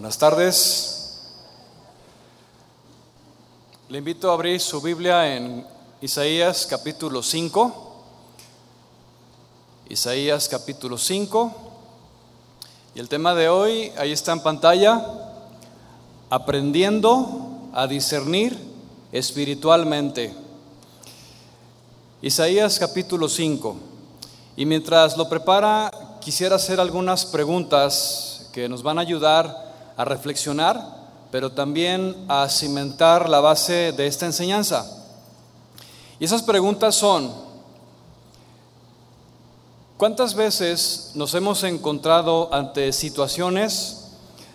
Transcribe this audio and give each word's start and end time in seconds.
Buenas 0.00 0.16
tardes. 0.16 1.20
Le 3.90 3.98
invito 3.98 4.30
a 4.30 4.32
abrir 4.32 4.58
su 4.58 4.80
Biblia 4.80 5.36
en 5.36 5.66
Isaías 6.00 6.66
capítulo 6.66 7.22
5. 7.22 8.02
Isaías 9.90 10.48
capítulo 10.48 10.96
5. 10.96 11.52
Y 12.94 13.00
el 13.00 13.10
tema 13.10 13.34
de 13.34 13.50
hoy, 13.50 13.92
ahí 13.98 14.12
está 14.12 14.32
en 14.32 14.40
pantalla, 14.40 15.04
aprendiendo 16.30 17.68
a 17.74 17.86
discernir 17.86 18.58
espiritualmente. 19.12 20.34
Isaías 22.22 22.78
capítulo 22.78 23.28
5. 23.28 23.76
Y 24.56 24.64
mientras 24.64 25.18
lo 25.18 25.28
prepara, 25.28 25.90
quisiera 26.22 26.56
hacer 26.56 26.80
algunas 26.80 27.26
preguntas 27.26 28.48
que 28.54 28.66
nos 28.66 28.82
van 28.82 28.96
a 28.96 29.02
ayudar 29.02 29.69
a 30.00 30.04
reflexionar, 30.06 30.82
pero 31.30 31.52
también 31.52 32.16
a 32.26 32.48
cimentar 32.48 33.28
la 33.28 33.40
base 33.40 33.92
de 33.92 34.06
esta 34.06 34.24
enseñanza. 34.24 34.86
Y 36.18 36.24
esas 36.24 36.42
preguntas 36.42 36.94
son, 36.94 37.30
¿cuántas 39.98 40.32
veces 40.32 41.10
nos 41.14 41.34
hemos 41.34 41.64
encontrado 41.64 42.48
ante 42.50 42.94
situaciones 42.94 44.12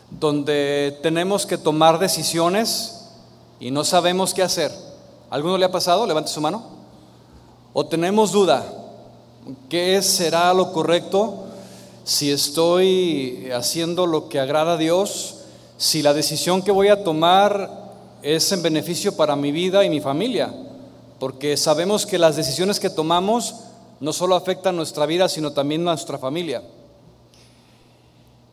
donde 0.09 0.98
tenemos 1.03 1.45
que 1.45 1.59
tomar 1.59 2.00
decisiones 2.00 3.05
y 3.59 3.70
no 3.70 3.84
sabemos 3.84 4.34
qué 4.34 4.41
hacer? 4.41 4.72
¿Alguno 5.30 5.59
le 5.59 5.66
ha 5.66 5.72
pasado? 5.72 6.08
Levante 6.08 6.31
su 6.31 6.41
mano. 6.41 6.64
¿O 7.72 7.86
tenemos 7.86 8.31
duda? 8.31 8.66
¿Qué 9.70 10.02
será 10.02 10.52
lo 10.55 10.73
correcto? 10.73 11.45
Si 12.05 12.32
estoy 12.32 13.50
haciendo 13.52 14.05
lo 14.05 14.30
que 14.30 14.40
agrada 14.40 14.73
a 14.73 14.77
Dios 14.77 15.38
si 15.77 16.04
la 16.04 16.14
decisión 16.14 16.62
que 16.62 16.72
voy 16.72 16.90
a 16.90 17.04
tomar 17.04 17.95
es 18.22 18.52
en 18.52 18.62
beneficio 18.62 19.17
para 19.17 19.36
mi 19.36 19.52
vida 19.52 19.84
y 19.84 19.89
mi 19.89 20.00
familia, 20.00 20.53
porque 21.20 21.58
sabemos 21.58 22.06
que 22.06 22.20
las 22.20 22.36
decisiones 22.36 22.80
que 22.80 22.92
tomamos 22.92 23.56
no 24.00 24.14
solo 24.14 24.36
afectan 24.36 24.76
nuestra 24.76 25.08
vida, 25.08 25.28
sino 25.28 25.52
también 25.52 25.83
nuestra 25.83 26.20
familia. 26.20 26.61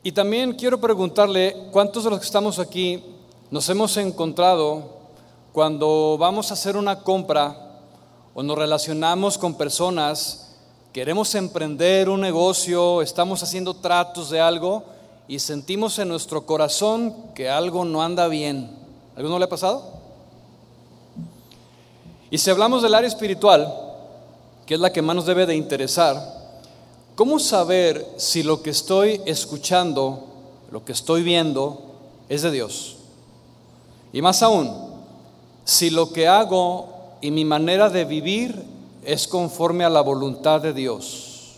Y 0.02 0.12
también 0.12 0.54
quiero 0.54 0.80
preguntarle, 0.80 1.68
¿cuántos 1.72 2.04
de 2.04 2.10
los 2.10 2.20
que 2.20 2.26
estamos 2.26 2.58
aquí 2.58 3.04
nos 3.50 3.68
hemos 3.68 3.98
encontrado 3.98 5.02
cuando 5.52 6.16
vamos 6.18 6.50
a 6.50 6.54
hacer 6.54 6.74
una 6.74 7.00
compra 7.00 7.82
o 8.32 8.42
nos 8.42 8.56
relacionamos 8.56 9.36
con 9.36 9.58
personas, 9.58 10.51
queremos 10.92 11.34
emprender 11.34 12.08
un 12.08 12.20
negocio, 12.20 13.02
estamos 13.02 13.42
haciendo 13.42 13.74
tratos 13.74 14.30
de 14.30 14.40
algo? 14.40 14.84
y 15.28 15.38
sentimos 15.38 15.98
en 15.98 16.08
nuestro 16.08 16.44
corazón 16.44 17.14
que 17.34 17.48
algo 17.48 17.84
no 17.84 18.02
anda 18.02 18.28
bien. 18.28 18.70
¿Alguno 19.16 19.38
le 19.38 19.46
ha 19.46 19.48
pasado? 19.48 19.82
Y 22.30 22.38
si 22.38 22.50
hablamos 22.50 22.82
del 22.82 22.94
área 22.94 23.08
espiritual, 23.08 23.72
que 24.66 24.74
es 24.74 24.80
la 24.80 24.92
que 24.92 25.02
más 25.02 25.16
nos 25.16 25.26
debe 25.26 25.46
de 25.46 25.54
interesar, 25.54 26.16
¿cómo 27.14 27.38
saber 27.38 28.06
si 28.16 28.42
lo 28.42 28.62
que 28.62 28.70
estoy 28.70 29.20
escuchando, 29.26 30.24
lo 30.70 30.84
que 30.84 30.92
estoy 30.92 31.22
viendo, 31.22 31.80
es 32.28 32.42
de 32.42 32.50
Dios? 32.50 32.96
Y 34.12 34.22
más 34.22 34.42
aún, 34.42 34.70
si 35.64 35.90
lo 35.90 36.12
que 36.12 36.28
hago 36.28 36.88
y 37.20 37.30
mi 37.30 37.44
manera 37.44 37.88
de 37.88 38.04
vivir 38.04 38.62
es 39.04 39.26
conforme 39.26 39.84
a 39.84 39.90
la 39.90 40.00
voluntad 40.00 40.60
de 40.60 40.72
Dios. 40.72 41.54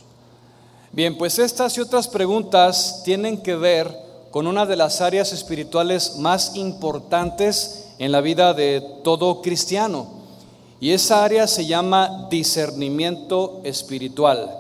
Bien, 0.92 1.19
pues 1.19 1.39
estas 1.39 1.77
y 1.77 1.81
otras 1.81 2.09
preguntas 2.09 3.03
tienen 3.05 3.42
que 3.42 3.56
ver 3.56 4.05
con 4.31 4.47
una 4.47 4.67
de 4.67 4.77
las 4.77 5.00
áreas 5.00 5.33
espirituales 5.33 6.17
más 6.17 6.56
importantes 6.56 7.89
en 7.98 8.12
la 8.12 8.20
vida 8.20 8.55
de 8.55 8.83
todo 9.03 9.42
cristiano. 9.42 10.06
Y 10.81 10.92
esa 10.92 11.25
área 11.25 11.47
se 11.47 11.67
llama 11.67 12.27
discernimiento 12.31 13.61
espiritual. 13.65 14.50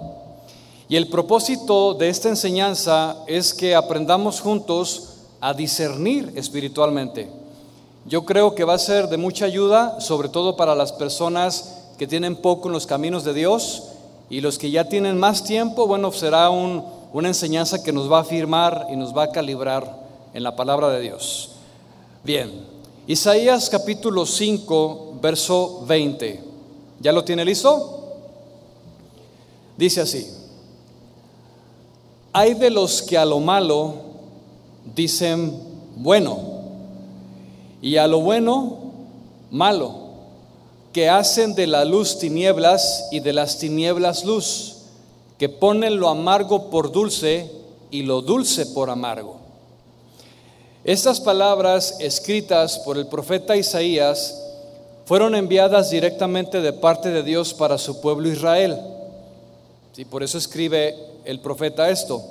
Y 0.88 0.96
el 0.96 1.08
propósito 1.08 1.94
de 1.94 2.08
esta 2.08 2.28
enseñanza 2.28 3.16
es 3.26 3.54
que 3.54 3.74
aprendamos 3.74 4.40
juntos 4.40 5.14
a 5.40 5.54
discernir 5.54 6.32
espiritualmente. 6.36 7.28
Yo 8.06 8.24
creo 8.24 8.54
que 8.54 8.64
va 8.64 8.74
a 8.74 8.78
ser 8.78 9.08
de 9.08 9.16
mucha 9.16 9.46
ayuda, 9.46 10.00
sobre 10.00 10.28
todo 10.28 10.56
para 10.56 10.74
las 10.74 10.92
personas 10.92 11.83
que 11.98 12.06
tienen 12.06 12.36
poco 12.36 12.68
en 12.68 12.72
los 12.72 12.86
caminos 12.86 13.24
de 13.24 13.34
Dios 13.34 13.84
y 14.30 14.40
los 14.40 14.58
que 14.58 14.70
ya 14.70 14.88
tienen 14.88 15.18
más 15.18 15.44
tiempo, 15.44 15.86
bueno, 15.86 16.10
será 16.12 16.50
una 16.50 17.28
enseñanza 17.28 17.82
que 17.82 17.92
nos 17.92 18.10
va 18.10 18.18
a 18.18 18.22
afirmar 18.22 18.86
y 18.90 18.96
nos 18.96 19.16
va 19.16 19.24
a 19.24 19.30
calibrar 19.30 20.04
en 20.32 20.42
la 20.42 20.56
palabra 20.56 20.88
de 20.90 21.00
Dios. 21.00 21.52
Bien, 22.24 22.50
Isaías 23.06 23.68
capítulo 23.68 24.26
5, 24.26 25.18
verso 25.20 25.84
20. 25.86 26.40
¿Ya 27.00 27.12
lo 27.12 27.22
tiene 27.22 27.44
listo? 27.44 28.00
Dice 29.76 30.00
así, 30.00 30.26
hay 32.32 32.54
de 32.54 32.70
los 32.70 33.02
que 33.02 33.18
a 33.18 33.24
lo 33.24 33.40
malo 33.40 33.94
dicen 34.94 35.52
bueno 35.96 36.38
y 37.80 37.96
a 37.96 38.06
lo 38.06 38.20
bueno 38.20 38.78
malo 39.50 40.03
que 40.94 41.08
hacen 41.08 41.56
de 41.56 41.66
la 41.66 41.84
luz 41.84 42.18
tinieblas 42.18 43.08
y 43.10 43.18
de 43.18 43.32
las 43.32 43.58
tinieblas 43.58 44.24
luz, 44.24 44.76
que 45.38 45.48
ponen 45.48 45.98
lo 45.98 46.08
amargo 46.08 46.70
por 46.70 46.92
dulce 46.92 47.50
y 47.90 48.04
lo 48.04 48.22
dulce 48.22 48.64
por 48.66 48.88
amargo. 48.90 49.38
Estas 50.84 51.20
palabras 51.20 51.96
escritas 51.98 52.78
por 52.78 52.96
el 52.96 53.08
profeta 53.08 53.56
Isaías 53.56 54.40
fueron 55.04 55.34
enviadas 55.34 55.90
directamente 55.90 56.60
de 56.60 56.72
parte 56.72 57.10
de 57.10 57.24
Dios 57.24 57.52
para 57.54 57.76
su 57.76 58.00
pueblo 58.00 58.28
Israel. 58.28 58.78
Y 59.96 60.04
por 60.04 60.22
eso 60.22 60.38
escribe 60.38 60.94
el 61.24 61.40
profeta 61.40 61.90
esto, 61.90 62.22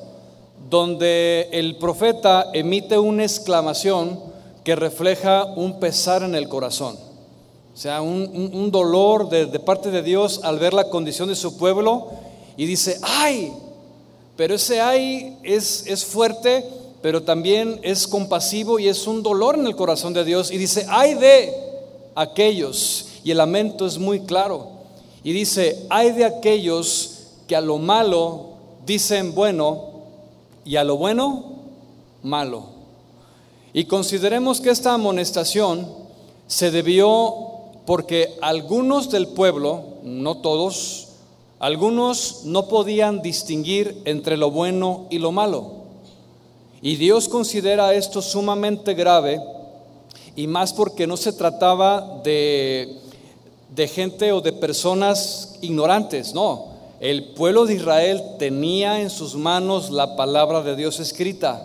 donde 0.69 1.49
el 1.51 1.75
profeta 1.75 2.49
emite 2.53 2.97
una 2.97 3.23
exclamación 3.23 4.21
que 4.63 4.77
refleja 4.77 5.43
un 5.43 5.81
pesar 5.81 6.23
en 6.23 6.33
el 6.33 6.47
corazón. 6.47 7.12
O 7.73 7.77
sea, 7.77 8.01
un, 8.01 8.69
dolor 8.71 9.29
de, 9.29 9.47
parte 9.59 9.89
de 9.89 10.03
Dios 10.03 10.41
al 10.43 10.59
ver 10.59 10.73
la 10.73 10.89
condición 10.89 11.27
de 11.27 11.35
su 11.35 11.57
pueblo 11.57 12.07
y 12.55 12.67
dice, 12.67 12.99
ay, 13.01 13.51
pero 14.35 14.55
ese 14.55 14.79
ay 14.79 15.37
es, 15.41 15.87
es 15.87 16.05
fuerte, 16.05 16.63
pero 17.01 17.23
también 17.23 17.79
es 17.81 18.07
compasivo 18.07 18.77
y 18.77 18.87
es 18.87 19.07
un 19.07 19.23
dolor 19.23 19.55
en 19.55 19.65
el 19.65 19.75
corazón 19.75 20.13
de 20.13 20.23
Dios. 20.23 20.51
Y 20.51 20.57
dice, 20.59 20.85
ay 20.87 21.15
de 21.15 21.51
aquellos, 22.13 23.07
y 23.23 23.31
el 23.31 23.37
lamento 23.37 23.87
es 23.87 23.97
muy 23.97 24.19
claro, 24.19 24.67
y 25.23 25.33
dice, 25.33 25.87
ay 25.89 26.11
de 26.11 26.25
aquellos 26.25 27.21
que 27.47 27.55
a 27.55 27.61
lo 27.61 27.79
malo 27.79 28.53
dicen 28.85 29.33
bueno 29.33 29.93
y 30.63 30.75
a 30.75 30.83
lo 30.83 30.97
bueno 30.97 31.43
malo. 32.21 32.65
Y 33.73 33.85
consideremos 33.85 34.61
que 34.61 34.69
esta 34.69 34.93
amonestación 34.93 35.87
se 36.45 36.69
debió 36.69 37.52
porque 37.85 38.37
algunos 38.41 39.09
del 39.09 39.27
pueblo, 39.27 39.83
no 40.03 40.37
todos, 40.37 41.09
algunos 41.59 42.41
no 42.45 42.67
podían 42.67 43.21
distinguir 43.21 44.01
entre 44.05 44.37
lo 44.37 44.51
bueno 44.51 45.05
y 45.09 45.19
lo 45.19 45.31
malo. 45.31 45.83
Y 46.81 46.97
Dios 46.97 47.29
considera 47.29 47.93
esto 47.93 48.21
sumamente 48.21 48.93
grave, 48.93 49.41
y 50.35 50.47
más 50.47 50.73
porque 50.73 51.07
no 51.07 51.15
se 51.15 51.33
trataba 51.33 52.21
de, 52.23 52.97
de 53.73 53.87
gente 53.87 54.31
o 54.31 54.41
de 54.41 54.53
personas 54.53 55.57
ignorantes, 55.61 56.33
no. 56.33 56.73
El 56.99 57.33
pueblo 57.33 57.65
de 57.65 57.75
Israel 57.75 58.21
tenía 58.39 59.01
en 59.01 59.09
sus 59.09 59.35
manos 59.35 59.91
la 59.91 60.15
palabra 60.15 60.61
de 60.61 60.75
Dios 60.75 60.99
escrita. 60.99 61.61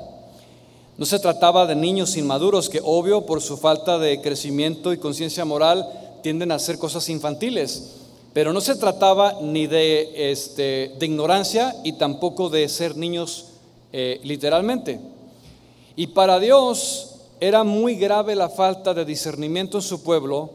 No 0.96 1.06
se 1.06 1.20
trataba 1.20 1.64
de 1.66 1.76
niños 1.76 2.16
inmaduros 2.16 2.68
que 2.68 2.80
obvio 2.82 3.24
por 3.24 3.40
su 3.40 3.56
falta 3.56 3.98
de 3.98 4.20
crecimiento 4.20 4.92
y 4.92 4.98
conciencia 4.98 5.44
moral 5.44 5.88
tienden 6.22 6.52
a 6.52 6.56
hacer 6.56 6.78
cosas 6.78 7.08
infantiles. 7.08 7.94
Pero 8.32 8.52
no 8.52 8.60
se 8.60 8.76
trataba 8.76 9.38
ni 9.40 9.66
de, 9.66 10.30
este, 10.30 10.94
de 10.98 11.06
ignorancia 11.06 11.74
y 11.84 11.94
tampoco 11.94 12.50
de 12.50 12.68
ser 12.68 12.96
niños 12.96 13.46
eh, 13.92 14.20
literalmente. 14.22 15.00
Y 15.96 16.08
para 16.08 16.38
Dios 16.38 17.16
era 17.40 17.64
muy 17.64 17.96
grave 17.96 18.34
la 18.34 18.48
falta 18.48 18.94
de 18.94 19.04
discernimiento 19.04 19.78
en 19.78 19.82
su 19.82 20.02
pueblo 20.02 20.50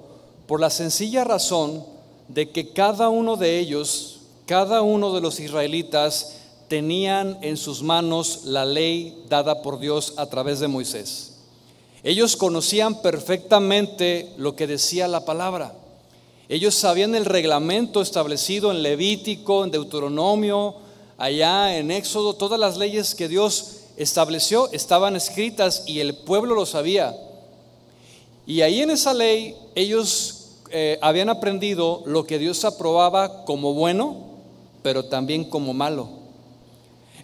por 0.48 0.60
la 0.60 0.69
sencilla 0.69 1.24
razón 1.24 1.83
de 2.27 2.51
que 2.51 2.69
cada 2.69 3.09
uno 3.09 3.36
de 3.38 3.59
ellos, 3.59 4.19
cada 4.45 4.81
uno 4.81 5.13
de 5.13 5.21
los 5.21 5.39
israelitas, 5.39 6.38
tenían 6.68 7.38
en 7.42 7.57
sus 7.57 7.83
manos 7.83 8.45
la 8.45 8.66
ley 8.66 9.24
dada 9.30 9.62
por 9.62 9.80
Dios 9.80 10.13
a 10.18 10.25
través 10.27 10.59
de 10.59 10.68
Moisés. 10.68 11.32
Ellos 12.03 12.35
conocían 12.35 13.01
perfectamente 13.01 14.33
lo 14.38 14.55
que 14.55 14.67
decía 14.67 15.07
la 15.07 15.23
palabra. 15.23 15.73
Ellos 16.50 16.75
sabían 16.75 17.15
el 17.15 17.25
reglamento 17.25 18.01
establecido 18.01 18.71
en 18.71 18.83
Levítico, 18.83 19.63
en 19.63 19.71
Deuteronomio, 19.71 20.75
allá 21.17 21.77
en 21.77 21.91
Éxodo, 21.91 22.35
todas 22.35 22.59
las 22.59 22.77
leyes 22.77 23.15
que 23.15 23.29
Dios 23.29 23.77
estableció 23.95 24.69
estaban 24.73 25.15
escritas 25.15 25.83
y 25.88 26.01
el 26.01 26.15
pueblo 26.15 26.55
lo 26.55 26.65
sabía. 26.65 27.15
Y 28.45 28.61
ahí 28.61 28.81
en 28.81 28.91
esa 28.91 29.13
ley 29.13 29.56
ellos 29.73 30.57
eh, 30.71 30.99
habían 31.01 31.29
aprendido 31.29 32.03
lo 32.06 32.25
que 32.25 32.39
Dios 32.39 32.65
aprobaba 32.65 33.45
como 33.45 33.73
bueno, 33.73 34.17
pero 34.81 35.06
también 35.06 35.45
como 35.45 35.73
malo. 35.73 36.09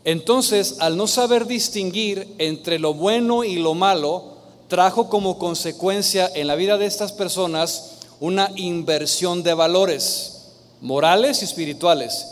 Entonces, 0.06 0.78
al 0.80 0.96
no 0.96 1.08
saber 1.08 1.46
distinguir 1.46 2.36
entre 2.38 2.80
lo 2.80 2.94
bueno 2.94 3.44
y 3.44 3.56
lo 3.56 3.74
malo, 3.74 4.39
trajo 4.70 5.10
como 5.10 5.38
consecuencia 5.38 6.32
en 6.34 6.48
la 6.48 6.56
vida 6.56 6.78
de 6.78 6.86
estas 6.86 7.12
personas 7.12 7.96
una 8.22 8.52
inversión 8.56 9.44
de 9.44 9.54
valores 9.54 10.52
morales 10.80 11.42
y 11.42 11.46
espirituales. 11.46 12.28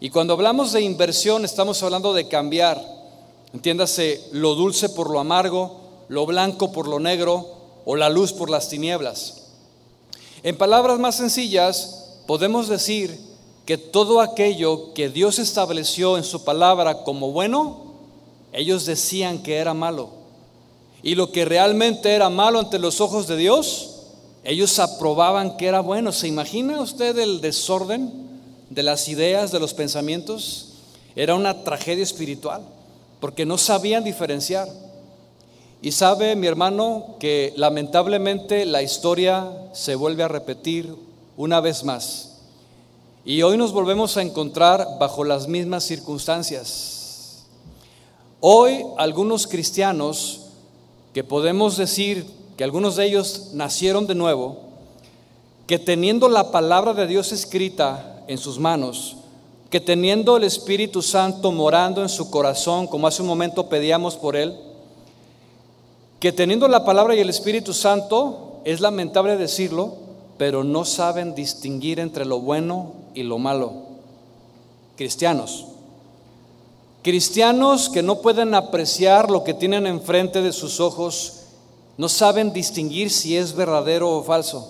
Y 0.00 0.10
cuando 0.10 0.34
hablamos 0.34 0.72
de 0.72 0.82
inversión 0.82 1.44
estamos 1.44 1.82
hablando 1.82 2.12
de 2.12 2.28
cambiar, 2.28 2.84
entiéndase, 3.54 4.20
lo 4.32 4.54
dulce 4.54 4.88
por 4.90 5.08
lo 5.08 5.20
amargo, 5.20 5.80
lo 6.08 6.26
blanco 6.26 6.72
por 6.72 6.88
lo 6.88 6.98
negro 6.98 7.46
o 7.84 7.96
la 7.96 8.10
luz 8.10 8.32
por 8.32 8.50
las 8.50 8.68
tinieblas. 8.68 9.44
En 10.42 10.56
palabras 10.56 10.98
más 10.98 11.16
sencillas, 11.16 12.16
podemos 12.26 12.68
decir 12.68 13.18
que 13.66 13.78
todo 13.78 14.20
aquello 14.20 14.94
que 14.94 15.08
Dios 15.10 15.38
estableció 15.38 16.16
en 16.16 16.24
su 16.24 16.44
palabra 16.44 17.04
como 17.04 17.30
bueno, 17.30 17.84
ellos 18.52 18.84
decían 18.84 19.42
que 19.42 19.56
era 19.56 19.74
malo. 19.74 20.17
Y 21.02 21.14
lo 21.14 21.30
que 21.30 21.44
realmente 21.44 22.12
era 22.12 22.28
malo 22.28 22.58
ante 22.58 22.78
los 22.78 23.00
ojos 23.00 23.26
de 23.28 23.36
Dios, 23.36 23.98
ellos 24.44 24.78
aprobaban 24.78 25.56
que 25.56 25.66
era 25.66 25.80
bueno. 25.80 26.12
¿Se 26.12 26.26
imagina 26.26 26.80
usted 26.80 27.18
el 27.18 27.40
desorden 27.40 28.12
de 28.70 28.82
las 28.82 29.08
ideas, 29.08 29.52
de 29.52 29.60
los 29.60 29.74
pensamientos? 29.74 30.70
Era 31.14 31.34
una 31.34 31.64
tragedia 31.64 32.02
espiritual, 32.02 32.62
porque 33.20 33.46
no 33.46 33.58
sabían 33.58 34.04
diferenciar. 34.04 34.68
Y 35.80 35.92
sabe 35.92 36.34
mi 36.34 36.48
hermano 36.48 37.16
que 37.20 37.52
lamentablemente 37.56 38.66
la 38.66 38.82
historia 38.82 39.52
se 39.72 39.94
vuelve 39.94 40.24
a 40.24 40.28
repetir 40.28 40.92
una 41.36 41.60
vez 41.60 41.84
más. 41.84 42.40
Y 43.24 43.42
hoy 43.42 43.56
nos 43.56 43.72
volvemos 43.72 44.16
a 44.16 44.22
encontrar 44.22 44.96
bajo 44.98 45.22
las 45.22 45.46
mismas 45.46 45.84
circunstancias. 45.84 47.44
Hoy 48.40 48.84
algunos 48.96 49.46
cristianos 49.46 50.47
que 51.18 51.24
podemos 51.24 51.76
decir 51.76 52.24
que 52.56 52.62
algunos 52.62 52.94
de 52.94 53.04
ellos 53.04 53.50
nacieron 53.52 54.06
de 54.06 54.14
nuevo, 54.14 54.58
que 55.66 55.76
teniendo 55.76 56.28
la 56.28 56.52
palabra 56.52 56.94
de 56.94 57.08
Dios 57.08 57.32
escrita 57.32 58.22
en 58.28 58.38
sus 58.38 58.60
manos, 58.60 59.16
que 59.68 59.80
teniendo 59.80 60.36
el 60.36 60.44
Espíritu 60.44 61.02
Santo 61.02 61.50
morando 61.50 62.02
en 62.02 62.08
su 62.08 62.30
corazón, 62.30 62.86
como 62.86 63.08
hace 63.08 63.22
un 63.22 63.26
momento 63.26 63.68
pedíamos 63.68 64.14
por 64.14 64.36
él, 64.36 64.56
que 66.20 66.30
teniendo 66.30 66.68
la 66.68 66.84
palabra 66.84 67.16
y 67.16 67.18
el 67.18 67.30
Espíritu 67.30 67.72
Santo, 67.72 68.60
es 68.64 68.80
lamentable 68.80 69.36
decirlo, 69.36 69.96
pero 70.36 70.62
no 70.62 70.84
saben 70.84 71.34
distinguir 71.34 71.98
entre 71.98 72.26
lo 72.26 72.38
bueno 72.38 72.92
y 73.12 73.24
lo 73.24 73.38
malo. 73.38 73.72
Cristianos. 74.94 75.66
Cristianos 77.02 77.88
que 77.88 78.02
no 78.02 78.20
pueden 78.20 78.54
apreciar 78.54 79.30
lo 79.30 79.44
que 79.44 79.54
tienen 79.54 79.86
enfrente 79.86 80.42
de 80.42 80.52
sus 80.52 80.80
ojos, 80.80 81.34
no 81.96 82.08
saben 82.08 82.52
distinguir 82.52 83.10
si 83.10 83.36
es 83.36 83.54
verdadero 83.54 84.10
o 84.10 84.22
falso. 84.24 84.68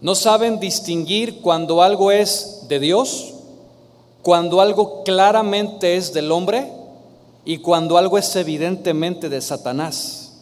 No 0.00 0.14
saben 0.14 0.60
distinguir 0.60 1.40
cuando 1.40 1.82
algo 1.82 2.10
es 2.10 2.64
de 2.68 2.78
Dios, 2.80 3.34
cuando 4.22 4.60
algo 4.60 5.02
claramente 5.02 5.96
es 5.96 6.12
del 6.12 6.32
hombre 6.32 6.70
y 7.44 7.58
cuando 7.58 7.96
algo 7.96 8.18
es 8.18 8.34
evidentemente 8.36 9.28
de 9.28 9.40
Satanás. 9.40 10.32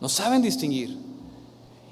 No 0.00 0.08
saben 0.08 0.42
distinguir. 0.42 0.96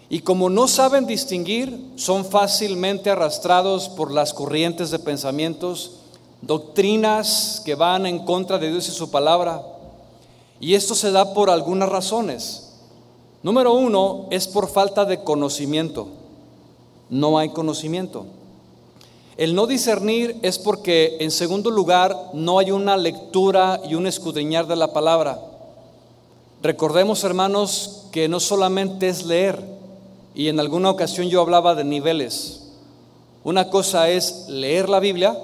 Y 0.08 0.20
como 0.20 0.50
no 0.50 0.66
saben 0.66 1.06
distinguir, 1.06 1.92
son 1.94 2.24
fácilmente 2.24 3.10
arrastrados 3.10 3.88
por 3.88 4.10
las 4.10 4.34
corrientes 4.34 4.90
de 4.90 4.98
pensamientos 4.98 5.99
doctrinas 6.42 7.62
que 7.64 7.74
van 7.74 8.06
en 8.06 8.20
contra 8.20 8.58
de 8.58 8.70
Dios 8.70 8.88
y 8.88 8.92
su 8.92 9.10
palabra. 9.10 9.62
Y 10.60 10.74
esto 10.74 10.94
se 10.94 11.10
da 11.10 11.32
por 11.32 11.50
algunas 11.50 11.88
razones. 11.88 12.72
Número 13.42 13.72
uno 13.72 14.26
es 14.30 14.46
por 14.46 14.68
falta 14.68 15.04
de 15.04 15.22
conocimiento. 15.22 16.08
No 17.08 17.38
hay 17.38 17.48
conocimiento. 17.48 18.26
El 19.36 19.54
no 19.54 19.66
discernir 19.66 20.36
es 20.42 20.58
porque, 20.58 21.16
en 21.20 21.30
segundo 21.30 21.70
lugar, 21.70 22.14
no 22.34 22.58
hay 22.58 22.70
una 22.72 22.98
lectura 22.98 23.80
y 23.88 23.94
un 23.94 24.06
escudriñar 24.06 24.66
de 24.66 24.76
la 24.76 24.92
palabra. 24.92 25.40
Recordemos, 26.62 27.24
hermanos, 27.24 28.02
que 28.12 28.28
no 28.28 28.38
solamente 28.38 29.08
es 29.08 29.24
leer, 29.24 29.64
y 30.34 30.48
en 30.48 30.60
alguna 30.60 30.90
ocasión 30.90 31.30
yo 31.30 31.40
hablaba 31.40 31.74
de 31.74 31.84
niveles. 31.84 32.68
Una 33.42 33.70
cosa 33.70 34.10
es 34.10 34.44
leer 34.48 34.90
la 34.90 35.00
Biblia, 35.00 35.38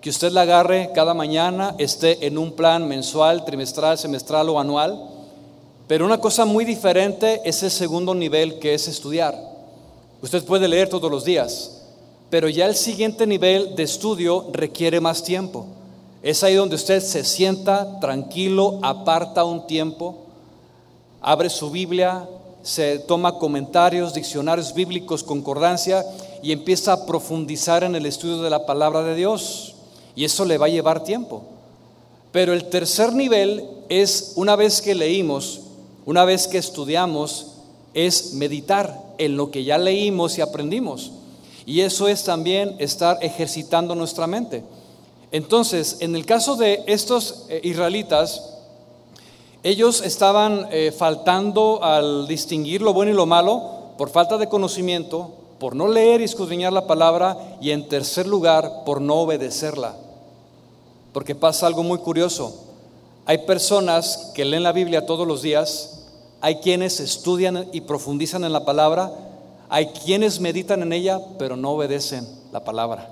que 0.00 0.10
usted 0.10 0.32
la 0.32 0.42
agarre 0.42 0.90
cada 0.94 1.12
mañana, 1.12 1.74
esté 1.78 2.26
en 2.26 2.38
un 2.38 2.52
plan 2.52 2.88
mensual, 2.88 3.44
trimestral, 3.44 3.98
semestral 3.98 4.48
o 4.48 4.58
anual. 4.58 4.98
Pero 5.86 6.06
una 6.06 6.18
cosa 6.18 6.44
muy 6.44 6.64
diferente 6.64 7.42
es 7.44 7.62
el 7.62 7.70
segundo 7.70 8.14
nivel 8.14 8.58
que 8.58 8.74
es 8.74 8.88
estudiar. 8.88 9.36
Usted 10.22 10.44
puede 10.44 10.68
leer 10.68 10.88
todos 10.88 11.10
los 11.10 11.24
días, 11.24 11.82
pero 12.30 12.48
ya 12.48 12.66
el 12.66 12.76
siguiente 12.76 13.26
nivel 13.26 13.74
de 13.74 13.82
estudio 13.82 14.46
requiere 14.52 15.00
más 15.00 15.22
tiempo. 15.22 15.66
Es 16.22 16.44
ahí 16.44 16.54
donde 16.54 16.76
usted 16.76 17.00
se 17.02 17.24
sienta 17.24 17.98
tranquilo, 18.00 18.78
aparta 18.82 19.44
un 19.44 19.66
tiempo, 19.66 20.18
abre 21.20 21.50
su 21.50 21.70
Biblia, 21.70 22.28
se 22.62 22.98
toma 23.00 23.38
comentarios, 23.38 24.14
diccionarios 24.14 24.74
bíblicos, 24.74 25.24
concordancia 25.24 26.04
y 26.42 26.52
empieza 26.52 26.92
a 26.92 27.06
profundizar 27.06 27.84
en 27.84 27.94
el 27.94 28.06
estudio 28.06 28.42
de 28.42 28.50
la 28.50 28.66
palabra 28.66 29.02
de 29.02 29.14
Dios. 29.14 29.69
Y 30.16 30.24
eso 30.24 30.44
le 30.44 30.58
va 30.58 30.66
a 30.66 30.70
llevar 30.70 31.04
tiempo. 31.04 31.42
Pero 32.32 32.52
el 32.52 32.68
tercer 32.68 33.12
nivel 33.12 33.64
es, 33.88 34.32
una 34.36 34.56
vez 34.56 34.80
que 34.80 34.94
leímos, 34.94 35.62
una 36.06 36.24
vez 36.24 36.46
que 36.46 36.58
estudiamos, 36.58 37.54
es 37.94 38.34
meditar 38.34 38.98
en 39.18 39.36
lo 39.36 39.50
que 39.50 39.64
ya 39.64 39.78
leímos 39.78 40.38
y 40.38 40.40
aprendimos. 40.40 41.12
Y 41.66 41.80
eso 41.80 42.08
es 42.08 42.24
también 42.24 42.76
estar 42.78 43.18
ejercitando 43.22 43.94
nuestra 43.94 44.26
mente. 44.26 44.62
Entonces, 45.32 45.98
en 46.00 46.16
el 46.16 46.26
caso 46.26 46.56
de 46.56 46.82
estos 46.86 47.46
eh, 47.48 47.60
israelitas, 47.62 48.42
ellos 49.62 50.00
estaban 50.00 50.68
eh, 50.70 50.92
faltando 50.96 51.84
al 51.84 52.26
distinguir 52.26 52.82
lo 52.82 52.94
bueno 52.94 53.12
y 53.12 53.14
lo 53.14 53.26
malo 53.26 53.92
por 53.98 54.08
falta 54.08 54.38
de 54.38 54.48
conocimiento, 54.48 55.32
por 55.58 55.76
no 55.76 55.86
leer 55.86 56.22
y 56.22 56.24
escudriñar 56.24 56.72
la 56.72 56.86
palabra 56.86 57.58
y 57.60 57.70
en 57.70 57.86
tercer 57.86 58.26
lugar 58.26 58.84
por 58.86 59.02
no 59.02 59.16
obedecerla. 59.16 59.94
Porque 61.12 61.34
pasa 61.34 61.66
algo 61.66 61.82
muy 61.82 61.98
curioso. 61.98 62.54
Hay 63.26 63.38
personas 63.38 64.32
que 64.34 64.44
leen 64.44 64.62
la 64.62 64.72
Biblia 64.72 65.06
todos 65.06 65.26
los 65.26 65.42
días, 65.42 66.00
hay 66.40 66.56
quienes 66.56 67.00
estudian 67.00 67.68
y 67.72 67.82
profundizan 67.82 68.44
en 68.44 68.52
la 68.52 68.64
palabra, 68.64 69.12
hay 69.68 69.86
quienes 69.86 70.40
meditan 70.40 70.82
en 70.82 70.92
ella, 70.92 71.20
pero 71.38 71.56
no 71.56 71.70
obedecen 71.72 72.26
la 72.52 72.64
palabra. 72.64 73.08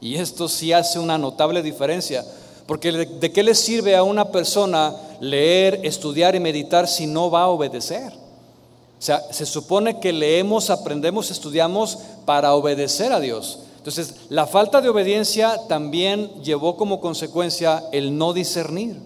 Y 0.00 0.16
esto 0.16 0.48
sí 0.48 0.72
hace 0.72 0.98
una 0.98 1.18
notable 1.18 1.62
diferencia, 1.62 2.24
porque 2.66 2.92
¿de 2.92 3.32
qué 3.32 3.42
le 3.42 3.54
sirve 3.54 3.96
a 3.96 4.02
una 4.02 4.30
persona 4.30 4.94
leer, 5.20 5.80
estudiar 5.84 6.34
y 6.34 6.40
meditar 6.40 6.86
si 6.86 7.06
no 7.06 7.30
va 7.30 7.42
a 7.42 7.48
obedecer? 7.48 8.12
O 8.12 9.04
sea, 9.04 9.20
se 9.32 9.46
supone 9.46 9.98
que 9.98 10.12
leemos, 10.12 10.70
aprendemos, 10.70 11.30
estudiamos 11.32 11.98
para 12.24 12.54
obedecer 12.54 13.12
a 13.12 13.18
Dios. 13.18 13.58
Entonces, 13.82 14.14
la 14.28 14.46
falta 14.46 14.80
de 14.80 14.88
obediencia 14.88 15.58
también 15.66 16.30
llevó 16.44 16.76
como 16.76 17.00
consecuencia 17.00 17.82
el 17.90 18.16
no 18.16 18.32
discernir. 18.32 18.96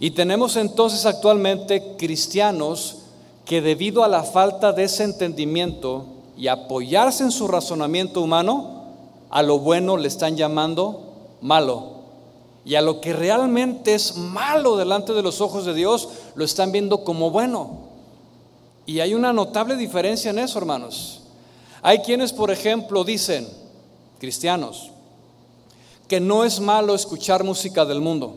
Y 0.00 0.10
tenemos 0.10 0.56
entonces 0.56 1.06
actualmente 1.06 1.94
cristianos 1.96 2.96
que 3.44 3.60
debido 3.60 4.02
a 4.02 4.08
la 4.08 4.24
falta 4.24 4.72
de 4.72 4.82
ese 4.82 5.04
entendimiento 5.04 6.06
y 6.36 6.48
apoyarse 6.48 7.22
en 7.22 7.30
su 7.30 7.46
razonamiento 7.46 8.20
humano, 8.20 8.82
a 9.30 9.44
lo 9.44 9.60
bueno 9.60 9.96
le 9.96 10.08
están 10.08 10.36
llamando 10.36 11.36
malo. 11.40 11.92
Y 12.64 12.74
a 12.74 12.82
lo 12.82 13.00
que 13.00 13.12
realmente 13.12 13.94
es 13.94 14.16
malo 14.16 14.76
delante 14.76 15.12
de 15.12 15.22
los 15.22 15.40
ojos 15.40 15.66
de 15.66 15.74
Dios, 15.74 16.08
lo 16.34 16.44
están 16.44 16.72
viendo 16.72 17.04
como 17.04 17.30
bueno. 17.30 17.78
Y 18.86 18.98
hay 18.98 19.14
una 19.14 19.32
notable 19.32 19.76
diferencia 19.76 20.32
en 20.32 20.40
eso, 20.40 20.58
hermanos. 20.58 21.20
Hay 21.80 21.98
quienes, 21.98 22.32
por 22.32 22.50
ejemplo, 22.50 23.04
dicen, 23.04 23.46
cristianos, 24.18 24.90
que 26.08 26.20
no 26.20 26.44
es 26.44 26.60
malo 26.60 26.94
escuchar 26.94 27.44
música 27.44 27.84
del 27.84 28.00
mundo. 28.00 28.36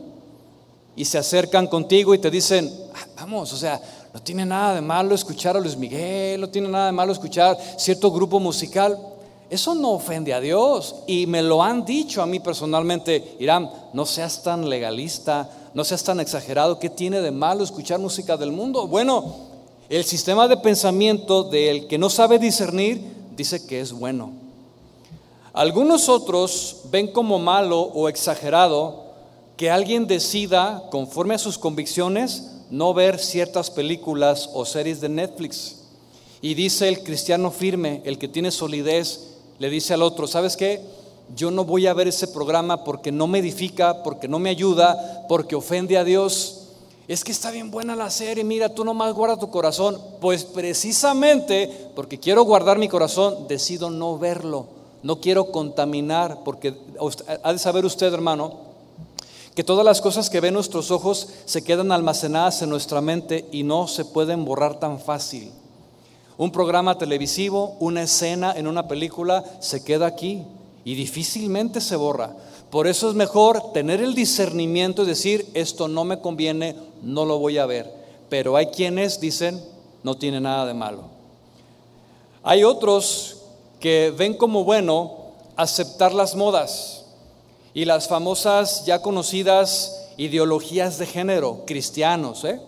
Y 0.96 1.04
se 1.04 1.18
acercan 1.18 1.66
contigo 1.66 2.14
y 2.14 2.18
te 2.18 2.30
dicen, 2.30 2.72
ah, 2.94 3.06
vamos, 3.16 3.52
o 3.52 3.56
sea, 3.56 3.80
no 4.12 4.20
tiene 4.20 4.44
nada 4.44 4.74
de 4.74 4.80
malo 4.80 5.14
escuchar 5.14 5.56
a 5.56 5.60
Luis 5.60 5.76
Miguel, 5.76 6.40
no 6.40 6.48
tiene 6.48 6.68
nada 6.68 6.86
de 6.86 6.92
malo 6.92 7.12
escuchar 7.12 7.56
cierto 7.76 8.10
grupo 8.10 8.40
musical. 8.40 8.98
Eso 9.50 9.74
no 9.74 9.92
ofende 9.92 10.34
a 10.34 10.40
Dios. 10.40 10.96
Y 11.06 11.26
me 11.26 11.42
lo 11.42 11.62
han 11.62 11.84
dicho 11.84 12.20
a 12.20 12.26
mí 12.26 12.40
personalmente, 12.40 13.36
Irán, 13.38 13.70
no 13.92 14.06
seas 14.06 14.42
tan 14.42 14.68
legalista, 14.68 15.48
no 15.74 15.84
seas 15.84 16.02
tan 16.02 16.20
exagerado, 16.20 16.78
¿qué 16.78 16.90
tiene 16.90 17.20
de 17.20 17.30
malo 17.30 17.62
escuchar 17.62 18.00
música 18.00 18.36
del 18.36 18.50
mundo? 18.52 18.88
Bueno, 18.88 19.36
el 19.88 20.04
sistema 20.04 20.48
de 20.48 20.56
pensamiento 20.56 21.44
del 21.44 21.86
que 21.86 21.98
no 21.98 22.10
sabe 22.10 22.38
discernir 22.38 23.00
dice 23.36 23.66
que 23.66 23.80
es 23.80 23.92
bueno. 23.92 24.47
Algunos 25.58 26.08
otros 26.08 26.82
ven 26.92 27.08
como 27.08 27.40
malo 27.40 27.80
o 27.80 28.08
exagerado 28.08 29.06
que 29.56 29.72
alguien 29.72 30.06
decida, 30.06 30.84
conforme 30.92 31.34
a 31.34 31.38
sus 31.38 31.58
convicciones, 31.58 32.52
no 32.70 32.94
ver 32.94 33.18
ciertas 33.18 33.68
películas 33.68 34.50
o 34.54 34.64
series 34.64 35.00
de 35.00 35.08
Netflix. 35.08 35.80
Y 36.40 36.54
dice 36.54 36.86
el 36.86 37.02
cristiano 37.02 37.50
firme, 37.50 38.02
el 38.04 38.18
que 38.18 38.28
tiene 38.28 38.52
solidez, 38.52 39.30
le 39.58 39.68
dice 39.68 39.94
al 39.94 40.02
otro, 40.02 40.28
¿sabes 40.28 40.56
qué? 40.56 40.80
Yo 41.34 41.50
no 41.50 41.64
voy 41.64 41.88
a 41.88 41.92
ver 41.92 42.06
ese 42.06 42.28
programa 42.28 42.84
porque 42.84 43.10
no 43.10 43.26
me 43.26 43.40
edifica, 43.40 44.04
porque 44.04 44.28
no 44.28 44.38
me 44.38 44.50
ayuda, 44.50 45.26
porque 45.28 45.56
ofende 45.56 45.98
a 45.98 46.04
Dios. 46.04 46.68
Es 47.08 47.24
que 47.24 47.32
está 47.32 47.50
bien 47.50 47.72
buena 47.72 47.96
la 47.96 48.10
serie, 48.10 48.44
mira, 48.44 48.72
tú 48.72 48.84
nomás 48.84 49.12
guarda 49.12 49.36
tu 49.36 49.50
corazón. 49.50 50.00
Pues 50.20 50.44
precisamente 50.44 51.90
porque 51.96 52.20
quiero 52.20 52.44
guardar 52.44 52.78
mi 52.78 52.86
corazón, 52.86 53.48
decido 53.48 53.90
no 53.90 54.20
verlo. 54.20 54.77
No 55.02 55.20
quiero 55.20 55.52
contaminar, 55.52 56.40
porque 56.44 56.74
ha 57.42 57.52
de 57.52 57.58
saber 57.58 57.84
usted, 57.84 58.12
hermano, 58.12 58.68
que 59.54 59.64
todas 59.64 59.84
las 59.84 60.00
cosas 60.00 60.30
que 60.30 60.40
ven 60.40 60.54
nuestros 60.54 60.90
ojos 60.90 61.28
se 61.44 61.62
quedan 61.62 61.90
almacenadas 61.90 62.62
en 62.62 62.70
nuestra 62.70 63.00
mente 63.00 63.48
y 63.50 63.64
no 63.64 63.88
se 63.88 64.04
pueden 64.04 64.44
borrar 64.44 64.78
tan 64.78 65.00
fácil. 65.00 65.50
Un 66.36 66.52
programa 66.52 66.96
televisivo, 66.96 67.76
una 67.80 68.02
escena 68.02 68.52
en 68.56 68.68
una 68.68 68.86
película 68.86 69.44
se 69.58 69.82
queda 69.82 70.06
aquí 70.06 70.44
y 70.84 70.94
difícilmente 70.94 71.80
se 71.80 71.96
borra. 71.96 72.36
Por 72.70 72.86
eso 72.86 73.08
es 73.08 73.16
mejor 73.16 73.72
tener 73.72 74.00
el 74.00 74.14
discernimiento 74.14 75.02
y 75.02 75.06
decir, 75.06 75.48
esto 75.54 75.88
no 75.88 76.04
me 76.04 76.20
conviene, 76.20 76.76
no 77.02 77.24
lo 77.24 77.38
voy 77.38 77.58
a 77.58 77.66
ver. 77.66 77.92
Pero 78.28 78.56
hay 78.56 78.66
quienes 78.66 79.18
dicen, 79.20 79.60
no 80.04 80.16
tiene 80.16 80.40
nada 80.40 80.66
de 80.66 80.74
malo. 80.74 81.04
Hay 82.44 82.62
otros 82.62 83.37
que 83.80 84.12
ven 84.16 84.34
como 84.34 84.64
bueno 84.64 85.32
aceptar 85.56 86.14
las 86.14 86.34
modas 86.34 87.04
y 87.74 87.84
las 87.84 88.08
famosas 88.08 88.84
ya 88.86 89.02
conocidas 89.02 90.12
ideologías 90.16 90.98
de 90.98 91.06
género, 91.06 91.62
cristianos, 91.66 92.44
¿eh? 92.44 92.60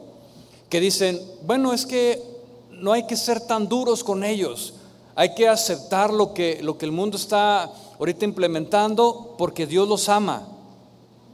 que 0.68 0.80
dicen, 0.80 1.20
bueno, 1.42 1.72
es 1.72 1.84
que 1.84 2.22
no 2.70 2.92
hay 2.92 3.06
que 3.06 3.16
ser 3.16 3.40
tan 3.40 3.68
duros 3.68 4.04
con 4.04 4.24
ellos, 4.24 4.74
hay 5.16 5.34
que 5.34 5.48
aceptar 5.48 6.12
lo 6.12 6.32
que, 6.32 6.60
lo 6.62 6.78
que 6.78 6.86
el 6.86 6.92
mundo 6.92 7.16
está 7.16 7.70
ahorita 7.98 8.24
implementando 8.24 9.34
porque 9.36 9.66
Dios 9.66 9.88
los 9.88 10.08
ama. 10.08 10.46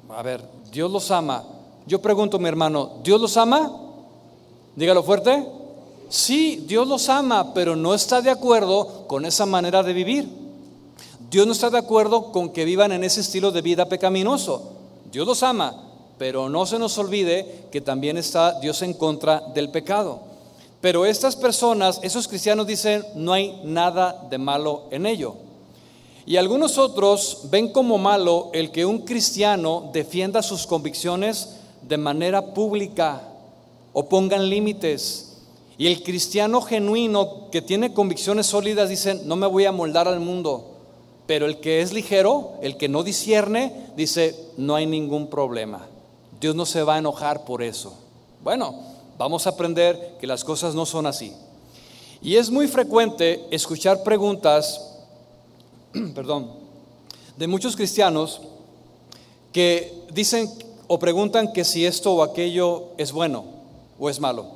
A 0.09 0.23
ver, 0.23 0.43
Dios 0.73 0.91
los 0.91 1.11
ama. 1.11 1.45
Yo 1.87 2.01
pregunto, 2.01 2.39
mi 2.39 2.49
hermano, 2.49 2.95
¿Dios 3.05 3.21
los 3.21 3.37
ama? 3.37 3.71
Dígalo 4.75 5.03
fuerte. 5.03 5.47
Sí, 6.09 6.65
Dios 6.67 6.87
los 6.87 7.09
ama, 7.09 7.53
pero 7.53 7.75
no 7.75 7.95
está 7.95 8.21
de 8.21 8.31
acuerdo 8.31 9.07
con 9.07 9.27
esa 9.27 9.47
manera 9.47 9.83
de 9.83 9.93
vivir. 9.93 10.29
Dios 11.31 11.47
no 11.47 11.53
está 11.53 11.71
de 11.71 11.79
acuerdo 11.79 12.31
con 12.31 12.51
que 12.51 12.65
vivan 12.65 12.93
en 12.93 13.03
ese 13.03 13.21
estilo 13.21 13.51
de 13.51 13.63
vida 13.63 13.89
pecaminoso. 13.89 14.73
Dios 15.11 15.27
los 15.27 15.43
ama, 15.43 15.75
pero 16.19 16.49
no 16.49 16.67
se 16.67 16.79
nos 16.79 16.97
olvide 16.99 17.67
que 17.73 17.81
también 17.81 18.17
está 18.17 18.61
Dios 18.61 18.83
en 18.83 18.95
contra 18.95 19.41
del 19.55 19.71
pecado. 19.71 20.21
Pero 20.81 21.05
estas 21.05 21.35
personas, 21.35 21.99
esos 22.03 22.29
cristianos 22.29 22.67
dicen, 22.67 23.05
no 23.15 23.33
hay 23.33 23.61
nada 23.65 24.27
de 24.31 24.39
malo 24.39 24.85
en 24.91 25.07
ello. 25.07 25.35
Y 26.27 26.37
algunos 26.37 26.79
otros 26.79 27.43
ven 27.51 27.69
como 27.69 27.99
malo 27.99 28.51
el 28.53 28.71
que 28.71 28.85
un 28.85 29.01
cristiano 29.01 29.91
defienda 29.93 30.43
sus 30.43 30.67
convicciones 30.67 31.57
de 31.83 31.97
manera 31.97 32.55
pública 32.55 33.23
o 33.93 34.09
pongan 34.09 34.49
límites. 34.49 35.36
Y 35.79 35.87
el 35.87 36.03
cristiano 36.03 36.63
genuino 36.63 37.51
que 37.51 37.63
tiene 37.63 37.93
convicciones 37.93 38.47
sólidas 38.47 38.89
dicen, 38.89 39.23
no 39.27 39.37
me 39.37 39.47
voy 39.47 39.67
a 39.67 39.73
moldar 39.73 40.09
al 40.09 40.21
mundo 40.21 40.77
pero 41.27 41.47
el 41.47 41.59
que 41.59 41.81
es 41.81 41.93
ligero, 41.93 42.55
el 42.63 42.77
que 42.77 42.89
no 42.89 43.03
discierne, 43.03 43.91
dice, 43.97 44.37
no 44.57 44.77
hay 44.77 44.87
ningún 44.87 45.29
problema. 45.29 45.87
Dios 46.41 46.55
no 46.55 46.65
se 46.67 46.83
va 46.83 46.95
a 46.95 46.99
enojar 46.99 47.45
por 47.45 47.63
eso. 47.63 47.95
Bueno, 48.43 48.75
vamos 49.19 49.47
a 49.47 49.51
aprender 49.51 50.17
que 50.21 50.27
las 50.27 50.45
cosas 50.45 50.75
no 50.75 50.87
son 50.87 51.07
así. 51.07 51.33
Y 52.23 52.37
es 52.37 52.51
muy 52.51 52.69
frecuente 52.69 53.45
escuchar 53.51 54.05
preguntas, 54.05 54.81
perdón, 56.15 56.53
de 57.37 57.47
muchos 57.47 57.75
cristianos 57.75 58.41
que 59.53 60.05
dicen 60.13 60.49
o 60.87 60.99
preguntan 60.99 61.53
que 61.53 61.65
si 61.65 61.85
esto 61.85 62.15
o 62.15 62.23
aquello 62.23 62.91
es 62.99 63.11
bueno 63.11 63.45
o 63.99 64.09
es 64.09 64.21
malo. 64.21 64.56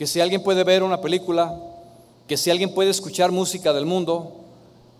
Que 0.00 0.06
si 0.06 0.18
alguien 0.18 0.42
puede 0.42 0.64
ver 0.64 0.82
una 0.82 1.02
película, 1.02 1.54
que 2.26 2.38
si 2.38 2.50
alguien 2.50 2.72
puede 2.72 2.88
escuchar 2.88 3.32
música 3.32 3.74
del 3.74 3.84
mundo, 3.84 4.32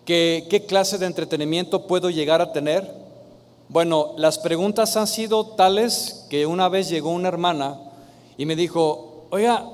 qué 0.04 0.66
clase 0.68 0.98
de 0.98 1.06
entretenimiento 1.06 1.86
puedo 1.86 2.10
llegar 2.10 2.42
a 2.42 2.52
tener. 2.52 2.86
Bueno, 3.70 4.12
las 4.18 4.38
preguntas 4.38 4.98
han 4.98 5.06
sido 5.06 5.46
tales 5.56 6.26
que 6.28 6.44
una 6.44 6.68
vez 6.68 6.90
llegó 6.90 7.12
una 7.12 7.28
hermana 7.28 7.80
y 8.36 8.44
me 8.44 8.54
dijo, 8.54 9.24
oiga, 9.30 9.66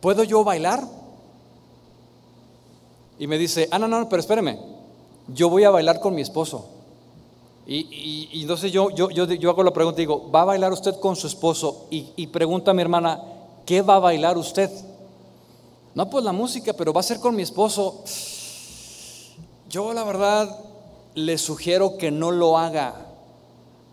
¿puedo 0.00 0.24
yo 0.24 0.42
bailar? 0.42 0.82
Y 3.20 3.28
me 3.28 3.38
dice, 3.38 3.68
ah, 3.70 3.78
no, 3.78 3.86
no, 3.86 4.08
pero 4.08 4.18
espéreme, 4.18 4.58
yo 5.28 5.48
voy 5.48 5.62
a 5.62 5.70
bailar 5.70 6.00
con 6.00 6.12
mi 6.16 6.22
esposo. 6.22 6.66
Y, 7.68 8.40
entonces 8.42 8.72
yo, 8.72 8.90
yo, 8.90 9.10
yo, 9.10 9.50
hago 9.50 9.62
la 9.62 9.72
pregunta 9.72 10.00
y 10.00 10.06
digo, 10.06 10.28
¿va 10.28 10.40
a 10.40 10.46
bailar 10.46 10.72
usted 10.72 10.98
con 10.98 11.14
su 11.14 11.28
esposo? 11.28 11.86
Y, 11.88 12.08
y 12.16 12.26
pregunta 12.26 12.72
a 12.72 12.74
mi 12.74 12.82
hermana, 12.82 13.22
¿qué 13.68 13.82
va 13.82 13.96
a 13.96 13.98
bailar 13.98 14.38
usted? 14.38 14.70
No, 15.94 16.08
pues 16.08 16.24
la 16.24 16.32
música, 16.32 16.72
pero 16.72 16.90
va 16.90 17.00
a 17.00 17.02
ser 17.02 17.20
con 17.20 17.36
mi 17.36 17.42
esposo. 17.42 18.02
Yo 19.68 19.92
la 19.92 20.04
verdad 20.04 20.58
le 21.14 21.36
sugiero 21.36 21.98
que 21.98 22.10
no 22.10 22.30
lo 22.30 22.56
haga. 22.56 22.94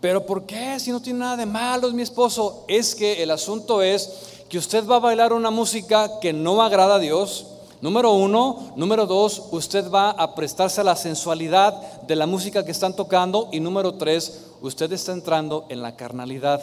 Pero 0.00 0.24
¿por 0.24 0.46
qué? 0.46 0.80
Si 0.80 0.90
no 0.90 1.02
tiene 1.02 1.18
nada 1.18 1.36
de 1.36 1.44
malo, 1.44 1.88
es 1.88 1.92
mi 1.92 2.00
esposo. 2.00 2.64
Es 2.68 2.94
que 2.94 3.22
el 3.22 3.30
asunto 3.30 3.82
es 3.82 4.10
que 4.48 4.56
usted 4.56 4.88
va 4.88 4.96
a 4.96 5.00
bailar 5.00 5.34
una 5.34 5.50
música 5.50 6.20
que 6.20 6.32
no 6.32 6.62
agrada 6.62 6.94
a 6.94 6.98
Dios. 6.98 7.46
Número 7.82 8.12
uno. 8.12 8.72
Número 8.76 9.04
dos, 9.04 9.42
usted 9.50 9.90
va 9.90 10.08
a 10.08 10.34
prestarse 10.34 10.80
a 10.80 10.84
la 10.84 10.96
sensualidad 10.96 12.00
de 12.00 12.16
la 12.16 12.26
música 12.26 12.64
que 12.64 12.70
están 12.70 12.96
tocando. 12.96 13.50
Y 13.52 13.60
número 13.60 13.96
tres, 13.96 14.44
usted 14.62 14.90
está 14.92 15.12
entrando 15.12 15.66
en 15.68 15.82
la 15.82 15.96
carnalidad. 15.96 16.62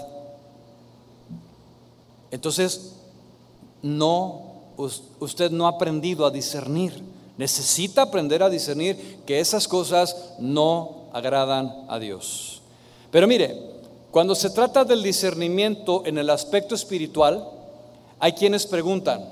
Entonces, 2.32 2.93
no, 3.84 4.42
usted 5.20 5.52
no 5.52 5.68
ha 5.68 5.72
aprendido 5.72 6.26
a 6.26 6.32
discernir. 6.32 7.04
Necesita 7.38 8.02
aprender 8.04 8.42
a 8.42 8.50
discernir 8.50 9.20
que 9.26 9.40
esas 9.40 9.68
cosas 9.68 10.16
no 10.40 11.04
agradan 11.14 11.86
a 11.88 12.00
Dios. 12.00 12.62
Pero 13.12 13.28
mire, 13.28 13.56
cuando 14.10 14.34
se 14.34 14.50
trata 14.50 14.84
del 14.86 15.04
discernimiento 15.04 16.04
en 16.06 16.18
el 16.18 16.30
aspecto 16.30 16.74
espiritual, 16.74 17.48
hay 18.20 18.34
quienes 18.34 18.66
preguntan, 18.66 19.28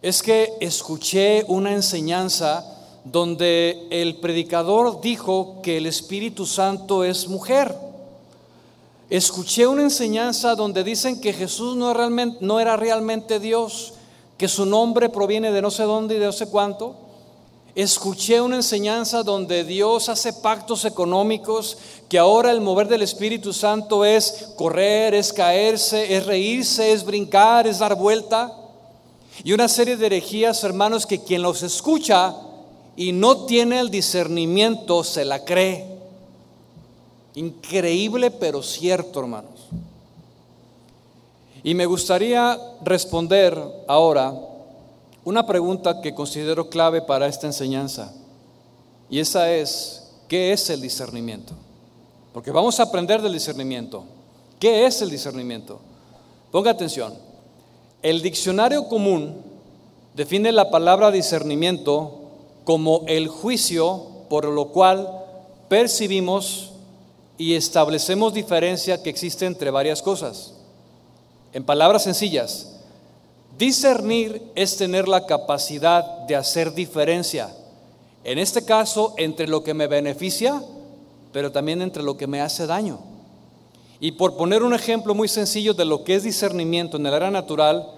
es 0.00 0.22
que 0.22 0.52
escuché 0.60 1.44
una 1.48 1.72
enseñanza 1.72 2.64
donde 3.04 3.86
el 3.90 4.16
predicador 4.16 5.00
dijo 5.00 5.60
que 5.62 5.78
el 5.78 5.86
Espíritu 5.86 6.46
Santo 6.46 7.04
es 7.04 7.28
mujer. 7.28 7.74
Escuché 9.16 9.64
una 9.68 9.82
enseñanza 9.82 10.56
donde 10.56 10.82
dicen 10.82 11.20
que 11.20 11.32
Jesús 11.32 11.76
no, 11.76 11.94
realmente, 11.94 12.38
no 12.40 12.58
era 12.58 12.76
realmente 12.76 13.38
Dios, 13.38 13.92
que 14.36 14.48
su 14.48 14.66
nombre 14.66 15.08
proviene 15.08 15.52
de 15.52 15.62
no 15.62 15.70
sé 15.70 15.84
dónde 15.84 16.16
y 16.16 16.18
de 16.18 16.26
no 16.26 16.32
sé 16.32 16.48
cuánto 16.48 16.96
escuché 17.76 18.40
una 18.40 18.56
enseñanza 18.56 19.22
donde 19.22 19.62
Dios 19.62 20.08
hace 20.08 20.32
pactos 20.32 20.84
económicos, 20.84 21.78
que 22.08 22.18
ahora 22.18 22.50
el 22.50 22.60
mover 22.60 22.88
del 22.88 23.02
Espíritu 23.02 23.52
Santo 23.52 24.04
es 24.04 24.48
correr, 24.56 25.14
es 25.14 25.32
caerse, 25.32 26.16
es 26.16 26.26
reírse, 26.26 26.92
es 26.92 27.04
brincar, 27.04 27.68
es 27.68 27.78
dar 27.80 27.96
vuelta. 27.96 28.52
Y 29.42 29.52
una 29.52 29.68
serie 29.68 29.96
de 29.96 30.06
herejías, 30.06 30.62
hermanos, 30.62 31.06
que 31.06 31.22
quien 31.22 31.42
los 31.42 31.62
escucha 31.62 32.34
y 32.96 33.12
no 33.12 33.44
tiene 33.46 33.78
el 33.80 33.90
discernimiento 33.90 35.02
se 35.02 35.24
la 35.24 35.44
cree. 35.44 35.93
Increíble, 37.34 38.30
pero 38.30 38.62
cierto, 38.62 39.20
hermanos. 39.20 39.68
Y 41.62 41.74
me 41.74 41.86
gustaría 41.86 42.58
responder 42.82 43.58
ahora 43.88 44.32
una 45.24 45.46
pregunta 45.46 46.00
que 46.00 46.14
considero 46.14 46.68
clave 46.68 47.00
para 47.00 47.26
esta 47.26 47.46
enseñanza. 47.46 48.12
Y 49.08 49.18
esa 49.18 49.50
es, 49.50 50.10
¿qué 50.28 50.52
es 50.52 50.68
el 50.70 50.80
discernimiento? 50.80 51.54
Porque 52.32 52.50
vamos 52.50 52.78
a 52.78 52.84
aprender 52.84 53.22
del 53.22 53.32
discernimiento. 53.32 54.04
¿Qué 54.60 54.86
es 54.86 55.00
el 55.02 55.10
discernimiento? 55.10 55.80
Ponga 56.52 56.70
atención. 56.70 57.14
El 58.02 58.20
diccionario 58.20 58.86
común 58.88 59.36
define 60.14 60.52
la 60.52 60.70
palabra 60.70 61.10
discernimiento 61.10 62.20
como 62.64 63.04
el 63.06 63.28
juicio 63.28 64.02
por 64.28 64.44
lo 64.44 64.68
cual 64.68 65.08
percibimos 65.68 66.73
y 67.36 67.54
establecemos 67.54 68.32
diferencia 68.32 69.02
que 69.02 69.10
existe 69.10 69.46
entre 69.46 69.70
varias 69.70 70.02
cosas. 70.02 70.54
En 71.52 71.64
palabras 71.64 72.04
sencillas, 72.04 72.76
discernir 73.58 74.42
es 74.54 74.76
tener 74.76 75.08
la 75.08 75.26
capacidad 75.26 76.04
de 76.26 76.36
hacer 76.36 76.74
diferencia. 76.74 77.54
En 78.22 78.38
este 78.38 78.64
caso, 78.64 79.14
entre 79.16 79.48
lo 79.48 79.62
que 79.62 79.74
me 79.74 79.86
beneficia, 79.86 80.62
pero 81.32 81.50
también 81.50 81.82
entre 81.82 82.02
lo 82.02 82.16
que 82.16 82.26
me 82.26 82.40
hace 82.40 82.66
daño. 82.66 83.00
Y 84.00 84.12
por 84.12 84.36
poner 84.36 84.62
un 84.62 84.74
ejemplo 84.74 85.14
muy 85.14 85.28
sencillo 85.28 85.74
de 85.74 85.84
lo 85.84 86.04
que 86.04 86.14
es 86.14 86.22
discernimiento 86.22 86.96
en 86.96 87.06
el 87.06 87.14
área 87.14 87.30
natural, 87.30 87.88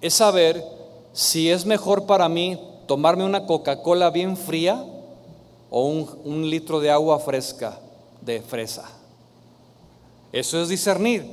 es 0.00 0.14
saber 0.14 0.64
si 1.12 1.50
es 1.50 1.66
mejor 1.66 2.06
para 2.06 2.28
mí 2.28 2.58
tomarme 2.86 3.24
una 3.24 3.46
Coca-Cola 3.46 4.10
bien 4.10 4.36
fría 4.36 4.84
o 5.70 5.86
un, 5.86 6.10
un 6.24 6.50
litro 6.50 6.80
de 6.80 6.90
agua 6.90 7.18
fresca 7.18 7.78
de 8.22 8.40
fresa. 8.40 8.88
Eso 10.32 10.62
es 10.62 10.68
discernir. 10.68 11.26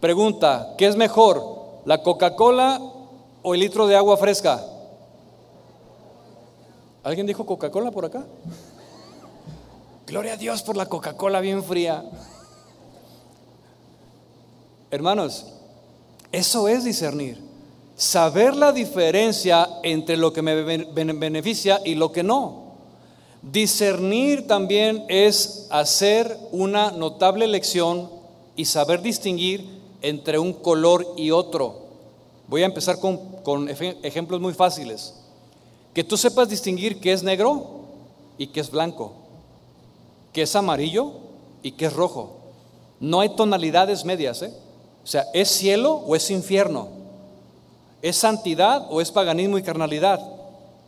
Pregunta, 0.00 0.74
¿qué 0.76 0.86
es 0.86 0.96
mejor? 0.96 1.80
¿La 1.84 2.02
Coca-Cola 2.02 2.80
o 3.42 3.54
el 3.54 3.60
litro 3.60 3.86
de 3.86 3.96
agua 3.96 4.16
fresca? 4.16 4.62
¿Alguien 7.04 7.26
dijo 7.26 7.46
Coca-Cola 7.46 7.90
por 7.90 8.04
acá? 8.04 8.24
Gloria 10.06 10.34
a 10.34 10.36
Dios 10.36 10.62
por 10.62 10.76
la 10.76 10.86
Coca-Cola 10.86 11.40
bien 11.40 11.64
fría. 11.64 12.04
Hermanos, 14.90 15.46
eso 16.30 16.68
es 16.68 16.84
discernir. 16.84 17.40
Saber 17.96 18.56
la 18.56 18.72
diferencia 18.72 19.68
entre 19.82 20.16
lo 20.16 20.32
que 20.32 20.42
me 20.42 20.62
beneficia 20.62 21.80
y 21.84 21.94
lo 21.94 22.12
que 22.12 22.22
no. 22.22 22.61
Discernir 23.42 24.46
también 24.46 25.04
es 25.08 25.66
hacer 25.70 26.38
una 26.52 26.92
notable 26.92 27.48
lección 27.48 28.08
y 28.54 28.66
saber 28.66 29.02
distinguir 29.02 29.66
entre 30.00 30.38
un 30.38 30.52
color 30.52 31.14
y 31.16 31.32
otro. 31.32 31.82
Voy 32.46 32.62
a 32.62 32.66
empezar 32.66 32.98
con, 33.00 33.68
ejemplos 33.68 34.40
muy 34.40 34.54
fáciles. 34.54 35.14
Que 35.92 36.04
tú 36.04 36.16
sepas 36.16 36.48
distinguir 36.48 37.00
qué 37.00 37.12
es 37.12 37.24
negro 37.24 37.80
y 38.38 38.46
qué 38.46 38.60
es 38.60 38.70
blanco, 38.70 39.12
qué 40.32 40.42
es 40.42 40.54
amarillo 40.54 41.12
y 41.64 41.72
qué 41.72 41.86
es 41.86 41.92
rojo. 41.92 42.36
No 43.00 43.20
hay 43.20 43.30
tonalidades 43.30 44.04
medias, 44.04 44.42
¿eh? 44.42 44.52
O 45.02 45.06
sea, 45.06 45.26
¿es 45.34 45.48
cielo 45.48 45.94
o 45.94 46.14
es 46.14 46.30
infierno? 46.30 46.88
¿Es 48.02 48.16
santidad 48.16 48.86
o 48.88 49.00
es 49.00 49.10
paganismo 49.10 49.58
y 49.58 49.62
carnalidad? 49.62 50.31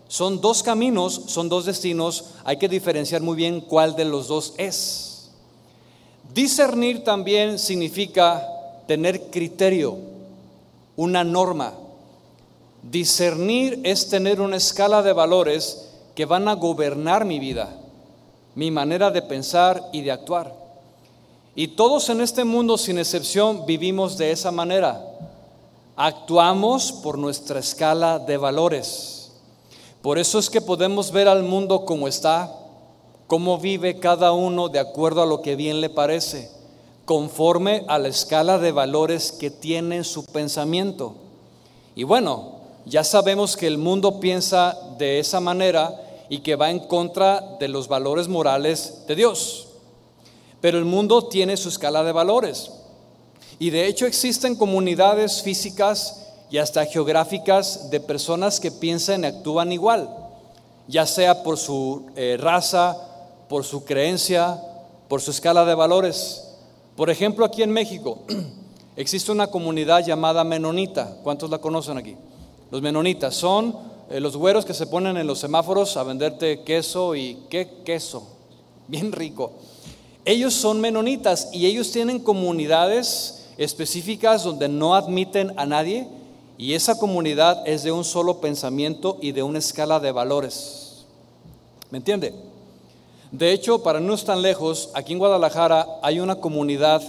Son 0.08 0.40
dos 0.40 0.62
caminos, 0.62 1.23
son 1.26 1.49
dos 1.49 1.64
destinos, 1.64 2.26
hay 2.44 2.58
que 2.58 2.68
diferenciar 2.68 3.23
muy 3.23 3.37
bien 3.37 3.61
cuál 3.61 3.96
de 3.96 4.04
los 4.04 4.28
dos 4.28 4.54
es. 4.58 5.30
Discernir 6.32 7.04
también 7.04 7.58
significa 7.58 8.46
tener 8.87 9.30
criterio, 9.30 9.96
una 10.96 11.25
norma. 11.25 11.75
Discernir 12.82 13.80
es 13.84 14.08
tener 14.08 14.40
una 14.40 14.56
escala 14.56 15.02
de 15.02 15.12
valores 15.12 15.88
que 16.14 16.26
van 16.26 16.49
a 16.49 16.54
gobernar 16.54 17.25
mi 17.25 17.38
vida, 17.38 17.76
mi 18.54 18.70
manera 18.70 19.11
de 19.11 19.23
pensar 19.23 19.88
y 19.92 20.02
de 20.02 20.12
actuar. 20.12 20.54
Y 21.56 21.68
todos 21.68 22.08
en 22.08 22.20
este 22.20 22.44
mundo, 22.44 22.76
sin 22.76 22.99
excepción, 22.99 23.64
vivimos 23.64 24.18
de 24.18 24.32
esa 24.32 24.50
manera. 24.50 25.00
Actuamos 25.96 26.90
por 26.90 27.16
nuestra 27.16 27.61
escala 27.61 28.18
de 28.18 28.37
valores. 28.37 29.13
Por 30.04 30.18
eso 30.18 30.38
es 30.38 30.50
que 30.50 30.61
podemos 30.61 31.12
ver 31.12 31.28
al 31.28 31.44
mundo 31.44 31.87
como 31.87 32.08
está, 32.08 32.54
cómo 33.26 33.56
vive 33.56 34.00
cada 34.00 34.32
uno 34.32 34.68
de 34.68 34.78
acuerdo 34.78 35.23
a 35.23 35.26
lo 35.26 35.40
que 35.40 35.56
bien 35.56 35.80
le 35.80 35.88
parece, 35.88 36.50
conforme 37.06 37.87
a 37.88 37.99
la 37.99 38.08
escala 38.08 38.58
de 38.58 38.70
valores 38.70 39.32
que 39.32 39.50
tiene 39.50 39.96
en 39.96 40.04
su 40.04 40.26
pensamiento. 40.26 41.14
Y 41.94 42.02
bueno, 42.02 42.56
ya 42.84 43.02
sabemos 43.02 43.56
que 43.56 43.66
el 43.66 43.78
mundo 43.78 44.20
piensa 44.20 44.76
de 44.98 45.20
esa 45.20 45.40
manera 45.40 45.98
y 46.28 46.40
que 46.40 46.57
va 46.57 46.70
en 46.70 46.81
contra 46.81 47.57
de 47.59 47.68
los 47.68 47.88
valores 47.88 48.28
morales 48.28 49.05
de 49.09 49.14
Dios. 49.14 49.68
Pero 50.61 50.76
el 50.76 50.85
mundo 50.85 51.28
tiene 51.28 51.57
su 51.57 51.70
escala 51.70 52.05
de 52.05 52.12
valores. 52.12 52.72
Y 53.59 53.70
de 53.70 53.87
hecho 53.87 54.05
existen 54.05 54.55
comunidades 54.55 55.40
físicas 55.40 56.23
y 56.54 56.58
hasta 56.58 56.86
geográficas 56.86 57.90
de 57.90 57.98
personas 57.98 58.60
que 58.60 58.70
piensan 58.70 59.24
y 59.24 59.26
actúan 59.26 59.72
igual, 59.72 60.08
ya 60.86 61.04
sea 61.04 61.42
por 61.42 61.58
su 61.58 62.06
eh, 62.14 62.36
raza, 62.38 62.96
por 63.48 63.64
su 63.64 63.84
creencia, 63.84 64.62
por 65.08 65.20
su 65.20 65.32
escala 65.32 65.64
de 65.64 65.74
valores. 65.74 66.44
Por 66.94 67.10
ejemplo, 67.10 67.44
aquí 67.44 67.64
en 67.64 67.72
México 67.72 68.20
existe 68.96 69.32
una 69.32 69.48
comunidad 69.48 70.06
llamada 70.06 70.44
menonita. 70.44 71.16
¿Cuántos 71.24 71.50
la 71.50 71.58
conocen 71.58 71.98
aquí? 71.98 72.14
Los 72.70 72.80
menonitas 72.80 73.34
son 73.34 73.76
eh, 74.08 74.20
los 74.20 74.36
güeros 74.36 74.64
que 74.64 74.74
se 74.74 74.86
ponen 74.86 75.16
en 75.16 75.26
los 75.26 75.40
semáforos 75.40 75.96
a 75.96 76.04
venderte 76.04 76.62
queso 76.62 77.16
y 77.16 77.36
qué 77.50 77.82
queso, 77.84 78.28
bien 78.86 79.10
rico. 79.10 79.54
Ellos 80.24 80.54
son 80.54 80.80
menonitas 80.80 81.48
y 81.52 81.66
ellos 81.66 81.90
tienen 81.90 82.20
comunidades 82.20 83.48
específicas 83.58 84.44
donde 84.44 84.68
no 84.68 84.94
admiten 84.94 85.52
a 85.56 85.66
nadie 85.66 86.06
y 86.56 86.74
esa 86.74 86.98
comunidad 86.98 87.66
es 87.66 87.82
de 87.82 87.92
un 87.92 88.04
solo 88.04 88.40
pensamiento 88.40 89.18
y 89.20 89.32
de 89.32 89.42
una 89.42 89.58
escala 89.58 89.98
de 90.00 90.12
valores. 90.12 91.04
¿Me 91.90 91.98
entiende? 91.98 92.34
De 93.32 93.52
hecho, 93.52 93.82
para 93.82 93.98
no 93.98 94.14
estar 94.14 94.38
lejos, 94.38 94.90
aquí 94.94 95.12
en 95.12 95.18
Guadalajara 95.18 95.86
hay 96.02 96.20
una 96.20 96.36
comunidad 96.36 97.02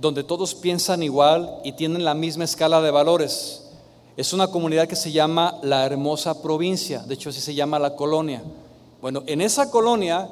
donde 0.00 0.24
todos 0.24 0.54
piensan 0.54 1.02
igual 1.02 1.60
y 1.62 1.72
tienen 1.72 2.04
la 2.04 2.14
misma 2.14 2.44
escala 2.44 2.80
de 2.80 2.90
valores. 2.90 3.62
Es 4.16 4.32
una 4.32 4.48
comunidad 4.48 4.88
que 4.88 4.96
se 4.96 5.12
llama 5.12 5.58
la 5.62 5.86
hermosa 5.86 6.42
provincia, 6.42 7.00
de 7.00 7.14
hecho 7.14 7.30
así 7.30 7.40
se 7.40 7.54
llama 7.54 7.78
la 7.78 7.94
colonia. 7.94 8.42
Bueno, 9.00 9.22
en 9.26 9.40
esa 9.40 9.70
colonia 9.70 10.28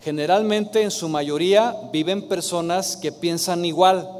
generalmente 0.00 0.82
en 0.82 0.90
su 0.90 1.08
mayoría 1.08 1.76
viven 1.92 2.28
personas 2.28 2.96
que 2.96 3.10
piensan 3.10 3.64
igual 3.64 4.13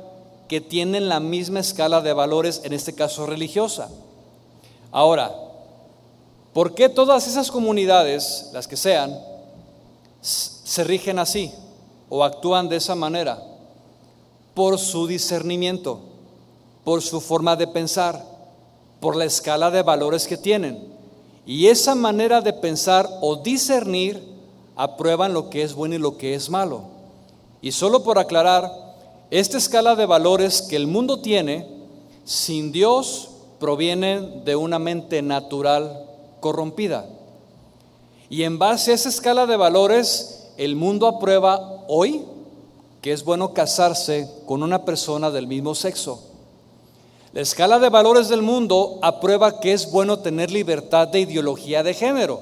que 0.48 0.60
tienen 0.60 1.08
la 1.08 1.20
misma 1.20 1.60
escala 1.60 2.00
de 2.00 2.12
valores, 2.12 2.60
en 2.64 2.72
este 2.72 2.94
caso 2.94 3.26
religiosa. 3.26 3.88
Ahora, 4.92 5.34
¿por 6.52 6.74
qué 6.74 6.88
todas 6.88 7.26
esas 7.26 7.50
comunidades, 7.50 8.50
las 8.52 8.68
que 8.68 8.76
sean, 8.76 9.18
se 10.20 10.84
rigen 10.84 11.18
así 11.18 11.52
o 12.08 12.24
actúan 12.24 12.68
de 12.68 12.76
esa 12.76 12.94
manera? 12.94 13.42
Por 14.54 14.78
su 14.78 15.06
discernimiento, 15.06 16.00
por 16.84 17.02
su 17.02 17.20
forma 17.20 17.56
de 17.56 17.66
pensar, 17.66 18.24
por 19.00 19.16
la 19.16 19.24
escala 19.24 19.70
de 19.70 19.82
valores 19.82 20.26
que 20.26 20.36
tienen. 20.36 20.92
Y 21.46 21.66
esa 21.66 21.94
manera 21.94 22.40
de 22.40 22.52
pensar 22.52 23.08
o 23.20 23.36
discernir 23.36 24.22
aprueban 24.76 25.34
lo 25.34 25.50
que 25.50 25.62
es 25.62 25.74
bueno 25.74 25.94
y 25.94 25.98
lo 25.98 26.16
que 26.16 26.34
es 26.34 26.50
malo. 26.50 26.84
Y 27.60 27.72
solo 27.72 28.02
por 28.02 28.18
aclarar, 28.18 28.83
esta 29.40 29.58
escala 29.58 29.96
de 29.96 30.06
valores 30.06 30.62
que 30.62 30.76
el 30.76 30.86
mundo 30.86 31.18
tiene, 31.18 31.66
sin 32.24 32.70
Dios, 32.70 33.30
proviene 33.58 34.20
de 34.44 34.54
una 34.54 34.78
mente 34.78 35.22
natural 35.22 36.06
corrompida. 36.38 37.04
Y 38.30 38.44
en 38.44 38.60
base 38.60 38.92
a 38.92 38.94
esa 38.94 39.08
escala 39.08 39.46
de 39.46 39.56
valores, 39.56 40.52
el 40.56 40.76
mundo 40.76 41.08
aprueba 41.08 41.84
hoy 41.88 42.22
que 43.02 43.10
es 43.10 43.24
bueno 43.24 43.52
casarse 43.52 44.30
con 44.46 44.62
una 44.62 44.84
persona 44.84 45.32
del 45.32 45.48
mismo 45.48 45.74
sexo. 45.74 46.22
La 47.32 47.40
escala 47.40 47.80
de 47.80 47.88
valores 47.88 48.28
del 48.28 48.42
mundo 48.42 49.00
aprueba 49.02 49.58
que 49.58 49.72
es 49.72 49.90
bueno 49.90 50.20
tener 50.20 50.52
libertad 50.52 51.08
de 51.08 51.18
ideología 51.18 51.82
de 51.82 51.94
género. 51.94 52.40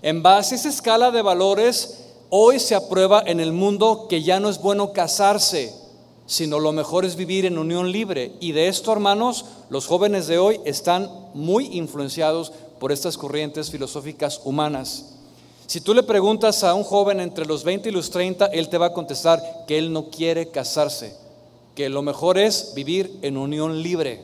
En 0.00 0.22
base 0.22 0.54
a 0.54 0.58
esa 0.58 0.70
escala 0.70 1.10
de 1.10 1.20
valores, 1.20 2.06
hoy 2.30 2.60
se 2.60 2.74
aprueba 2.74 3.22
en 3.26 3.40
el 3.40 3.52
mundo 3.52 4.06
que 4.08 4.22
ya 4.22 4.40
no 4.40 4.48
es 4.48 4.58
bueno 4.58 4.94
casarse, 4.94 5.86
sino 6.28 6.60
lo 6.60 6.72
mejor 6.72 7.06
es 7.06 7.16
vivir 7.16 7.46
en 7.46 7.58
unión 7.58 7.90
libre. 7.90 8.32
Y 8.38 8.52
de 8.52 8.68
esto, 8.68 8.92
hermanos, 8.92 9.46
los 9.70 9.86
jóvenes 9.86 10.26
de 10.26 10.38
hoy 10.38 10.60
están 10.66 11.10
muy 11.32 11.66
influenciados 11.76 12.52
por 12.78 12.92
estas 12.92 13.16
corrientes 13.16 13.70
filosóficas 13.70 14.42
humanas. 14.44 15.14
Si 15.66 15.80
tú 15.80 15.94
le 15.94 16.02
preguntas 16.02 16.62
a 16.64 16.74
un 16.74 16.84
joven 16.84 17.20
entre 17.20 17.46
los 17.46 17.64
20 17.64 17.88
y 17.88 17.92
los 17.92 18.10
30, 18.10 18.46
él 18.46 18.68
te 18.68 18.76
va 18.76 18.86
a 18.86 18.92
contestar 18.92 19.42
que 19.66 19.78
él 19.78 19.90
no 19.90 20.10
quiere 20.10 20.48
casarse, 20.50 21.16
que 21.74 21.88
lo 21.88 22.02
mejor 22.02 22.36
es 22.36 22.72
vivir 22.74 23.18
en 23.22 23.38
unión 23.38 23.82
libre. 23.82 24.22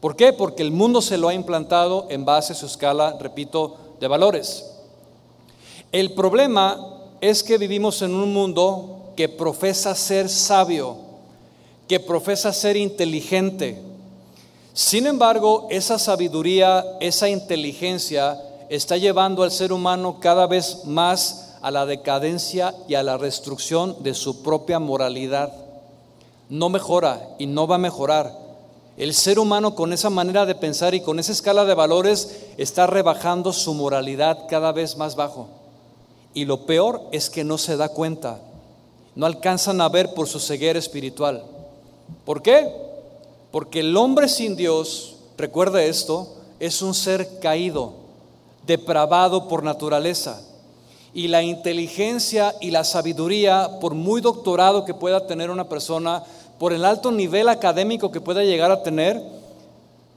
¿Por 0.00 0.14
qué? 0.14 0.32
Porque 0.32 0.62
el 0.62 0.70
mundo 0.70 1.02
se 1.02 1.18
lo 1.18 1.28
ha 1.28 1.34
implantado 1.34 2.06
en 2.10 2.24
base 2.24 2.52
a 2.52 2.56
su 2.56 2.66
escala, 2.66 3.16
repito, 3.20 3.76
de 3.98 4.06
valores. 4.06 4.70
El 5.90 6.12
problema 6.12 6.78
es 7.20 7.42
que 7.42 7.58
vivimos 7.58 8.02
en 8.02 8.14
un 8.14 8.32
mundo 8.32 9.12
que 9.16 9.28
profesa 9.28 9.94
ser 9.94 10.28
sabio, 10.28 11.03
que 11.88 12.00
profesa 12.00 12.52
ser 12.52 12.76
inteligente. 12.76 13.80
Sin 14.72 15.06
embargo, 15.06 15.68
esa 15.70 15.98
sabiduría, 15.98 16.84
esa 17.00 17.28
inteligencia 17.28 18.40
está 18.68 18.96
llevando 18.96 19.42
al 19.42 19.50
ser 19.50 19.72
humano 19.72 20.18
cada 20.20 20.46
vez 20.46 20.84
más 20.84 21.56
a 21.62 21.70
la 21.70 21.86
decadencia 21.86 22.74
y 22.88 22.94
a 22.94 23.02
la 23.02 23.16
destrucción 23.18 24.02
de 24.02 24.14
su 24.14 24.42
propia 24.42 24.78
moralidad. 24.78 25.52
No 26.48 26.68
mejora 26.68 27.28
y 27.38 27.46
no 27.46 27.66
va 27.66 27.76
a 27.76 27.78
mejorar. 27.78 28.44
El 28.96 29.14
ser 29.14 29.38
humano 29.38 29.74
con 29.74 29.92
esa 29.92 30.10
manera 30.10 30.46
de 30.46 30.54
pensar 30.54 30.94
y 30.94 31.00
con 31.00 31.18
esa 31.18 31.32
escala 31.32 31.64
de 31.64 31.74
valores 31.74 32.46
está 32.58 32.86
rebajando 32.86 33.52
su 33.52 33.74
moralidad 33.74 34.46
cada 34.48 34.72
vez 34.72 34.96
más 34.96 35.16
bajo. 35.16 35.48
Y 36.32 36.44
lo 36.44 36.66
peor 36.66 37.02
es 37.12 37.30
que 37.30 37.44
no 37.44 37.58
se 37.58 37.76
da 37.76 37.88
cuenta. 37.88 38.40
No 39.14 39.26
alcanzan 39.26 39.80
a 39.80 39.88
ver 39.88 40.14
por 40.14 40.28
su 40.28 40.40
ceguera 40.40 40.78
espiritual. 40.78 41.44
¿Por 42.24 42.42
qué? 42.42 42.70
Porque 43.50 43.80
el 43.80 43.96
hombre 43.96 44.28
sin 44.28 44.56
Dios, 44.56 45.16
recuerde 45.36 45.88
esto, 45.88 46.28
es 46.60 46.82
un 46.82 46.94
ser 46.94 47.40
caído, 47.40 47.92
depravado 48.66 49.48
por 49.48 49.62
naturaleza 49.62 50.40
y 51.14 51.28
la 51.28 51.42
inteligencia 51.42 52.54
y 52.60 52.72
la 52.72 52.82
sabiduría, 52.82 53.78
por 53.80 53.94
muy 53.94 54.20
doctorado 54.20 54.84
que 54.84 54.94
pueda 54.94 55.26
tener 55.26 55.50
una 55.50 55.68
persona, 55.68 56.24
por 56.58 56.72
el 56.72 56.84
alto 56.84 57.12
nivel 57.12 57.48
académico 57.48 58.10
que 58.10 58.20
pueda 58.20 58.42
llegar 58.42 58.72
a 58.72 58.82
tener, 58.82 59.22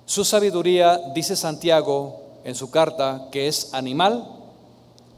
su 0.05 0.25
sabiduría, 0.25 0.99
dice 1.13 1.35
Santiago 1.35 2.21
en 2.43 2.55
su 2.55 2.71
carta, 2.71 3.27
que 3.31 3.47
es 3.47 3.73
animal, 3.73 4.25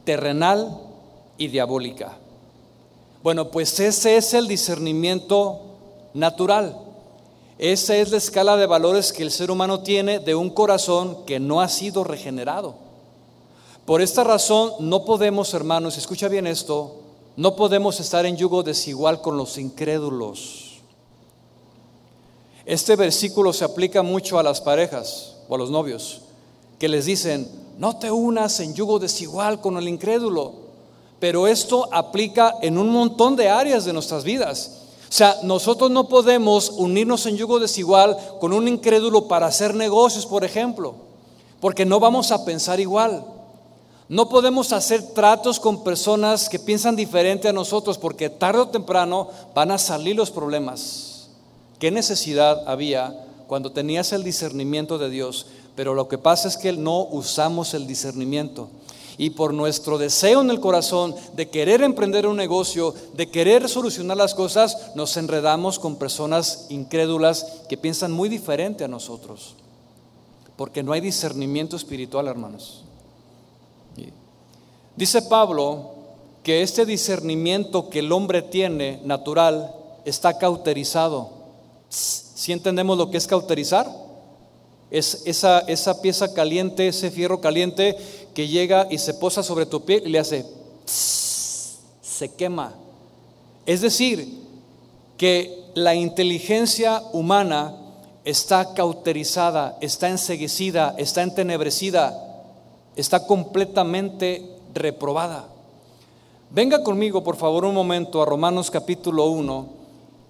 terrenal 0.04 0.78
y 1.38 1.48
diabólica. 1.48 2.18
Bueno, 3.22 3.50
pues 3.50 3.78
ese 3.80 4.16
es 4.16 4.34
el 4.34 4.48
discernimiento 4.48 5.69
natural. 6.14 6.76
Esa 7.58 7.96
es 7.96 8.10
la 8.10 8.16
escala 8.16 8.56
de 8.56 8.66
valores 8.66 9.12
que 9.12 9.22
el 9.22 9.30
ser 9.30 9.50
humano 9.50 9.80
tiene 9.80 10.18
de 10.18 10.34
un 10.34 10.50
corazón 10.50 11.24
que 11.26 11.38
no 11.38 11.60
ha 11.60 11.68
sido 11.68 12.04
regenerado. 12.04 12.74
Por 13.84 14.00
esta 14.00 14.24
razón 14.24 14.72
no 14.80 15.04
podemos, 15.04 15.52
hermanos, 15.52 15.98
escucha 15.98 16.28
bien 16.28 16.46
esto, 16.46 16.96
no 17.36 17.56
podemos 17.56 18.00
estar 18.00 18.24
en 18.24 18.36
yugo 18.36 18.62
desigual 18.62 19.20
con 19.20 19.36
los 19.36 19.58
incrédulos. 19.58 20.80
Este 22.64 22.96
versículo 22.96 23.52
se 23.52 23.64
aplica 23.64 24.02
mucho 24.02 24.38
a 24.38 24.42
las 24.42 24.60
parejas 24.60 25.36
o 25.48 25.54
a 25.54 25.58
los 25.58 25.70
novios, 25.70 26.20
que 26.78 26.88
les 26.88 27.06
dicen, 27.06 27.48
no 27.78 27.98
te 27.98 28.10
unas 28.10 28.60
en 28.60 28.74
yugo 28.74 28.98
desigual 28.98 29.60
con 29.60 29.76
el 29.76 29.88
incrédulo. 29.88 30.52
Pero 31.18 31.46
esto 31.46 31.88
aplica 31.92 32.54
en 32.62 32.78
un 32.78 32.90
montón 32.90 33.36
de 33.36 33.48
áreas 33.48 33.84
de 33.84 33.92
nuestras 33.92 34.24
vidas. 34.24 34.79
O 35.10 35.12
sea, 35.12 35.38
nosotros 35.42 35.90
no 35.90 36.08
podemos 36.08 36.70
unirnos 36.70 37.26
en 37.26 37.36
yugo 37.36 37.58
desigual 37.58 38.16
con 38.38 38.52
un 38.52 38.68
incrédulo 38.68 39.26
para 39.26 39.48
hacer 39.48 39.74
negocios, 39.74 40.24
por 40.24 40.44
ejemplo, 40.44 40.94
porque 41.60 41.84
no 41.84 41.98
vamos 41.98 42.30
a 42.30 42.44
pensar 42.44 42.78
igual. 42.78 43.24
No 44.08 44.28
podemos 44.28 44.72
hacer 44.72 45.02
tratos 45.02 45.58
con 45.58 45.82
personas 45.82 46.48
que 46.48 46.60
piensan 46.60 46.94
diferente 46.94 47.48
a 47.48 47.52
nosotros 47.52 47.98
porque 47.98 48.30
tarde 48.30 48.60
o 48.60 48.68
temprano 48.68 49.28
van 49.52 49.72
a 49.72 49.78
salir 49.78 50.14
los 50.14 50.30
problemas. 50.30 51.28
¿Qué 51.80 51.90
necesidad 51.90 52.62
había 52.68 53.26
cuando 53.48 53.72
tenías 53.72 54.12
el 54.12 54.22
discernimiento 54.22 54.96
de 54.96 55.10
Dios? 55.10 55.46
Pero 55.74 55.94
lo 55.94 56.06
que 56.06 56.18
pasa 56.18 56.46
es 56.46 56.56
que 56.56 56.72
no 56.72 57.02
usamos 57.06 57.74
el 57.74 57.88
discernimiento. 57.88 58.68
Y 59.20 59.28
por 59.28 59.52
nuestro 59.52 59.98
deseo 59.98 60.40
en 60.40 60.48
el 60.48 60.60
corazón 60.60 61.14
de 61.36 61.50
querer 61.50 61.82
emprender 61.82 62.26
un 62.26 62.38
negocio, 62.38 62.94
de 63.12 63.30
querer 63.30 63.68
solucionar 63.68 64.16
las 64.16 64.34
cosas, 64.34 64.92
nos 64.94 65.14
enredamos 65.18 65.78
con 65.78 65.96
personas 65.96 66.64
incrédulas 66.70 67.44
que 67.68 67.76
piensan 67.76 68.12
muy 68.12 68.30
diferente 68.30 68.82
a 68.82 68.88
nosotros. 68.88 69.56
Porque 70.56 70.82
no 70.82 70.92
hay 70.92 71.02
discernimiento 71.02 71.76
espiritual, 71.76 72.28
hermanos. 72.28 72.82
Dice 74.96 75.20
Pablo 75.20 75.90
que 76.42 76.62
este 76.62 76.86
discernimiento 76.86 77.90
que 77.90 77.98
el 77.98 78.12
hombre 78.12 78.40
tiene 78.40 79.02
natural 79.04 79.74
está 80.06 80.38
cauterizado. 80.38 81.28
Si 81.90 82.52
entendemos 82.52 82.96
lo 82.96 83.10
que 83.10 83.18
es 83.18 83.26
cauterizar? 83.26 83.86
Es 84.90 85.22
esa, 85.24 85.60
esa 85.60 86.02
pieza 86.02 86.34
caliente, 86.34 86.88
ese 86.88 87.10
fierro 87.10 87.40
caliente 87.40 87.96
que 88.34 88.48
llega 88.48 88.86
y 88.90 88.98
se 88.98 89.14
posa 89.14 89.42
sobre 89.42 89.66
tu 89.66 89.84
piel 89.84 90.02
y 90.06 90.10
le 90.10 90.18
hace, 90.18 90.44
se 90.84 92.28
quema. 92.34 92.74
Es 93.66 93.80
decir, 93.80 94.26
que 95.16 95.64
la 95.74 95.94
inteligencia 95.94 97.02
humana 97.12 97.76
está 98.24 98.74
cauterizada, 98.74 99.78
está 99.80 100.08
enseguecida, 100.08 100.94
está 100.98 101.22
entenebrecida, 101.22 102.44
está 102.96 103.26
completamente 103.26 104.44
reprobada. 104.74 105.48
Venga 106.50 106.82
conmigo, 106.82 107.22
por 107.22 107.36
favor, 107.36 107.64
un 107.64 107.74
momento 107.74 108.20
a 108.20 108.26
Romanos 108.26 108.70
capítulo 108.70 109.26
1 109.26 109.79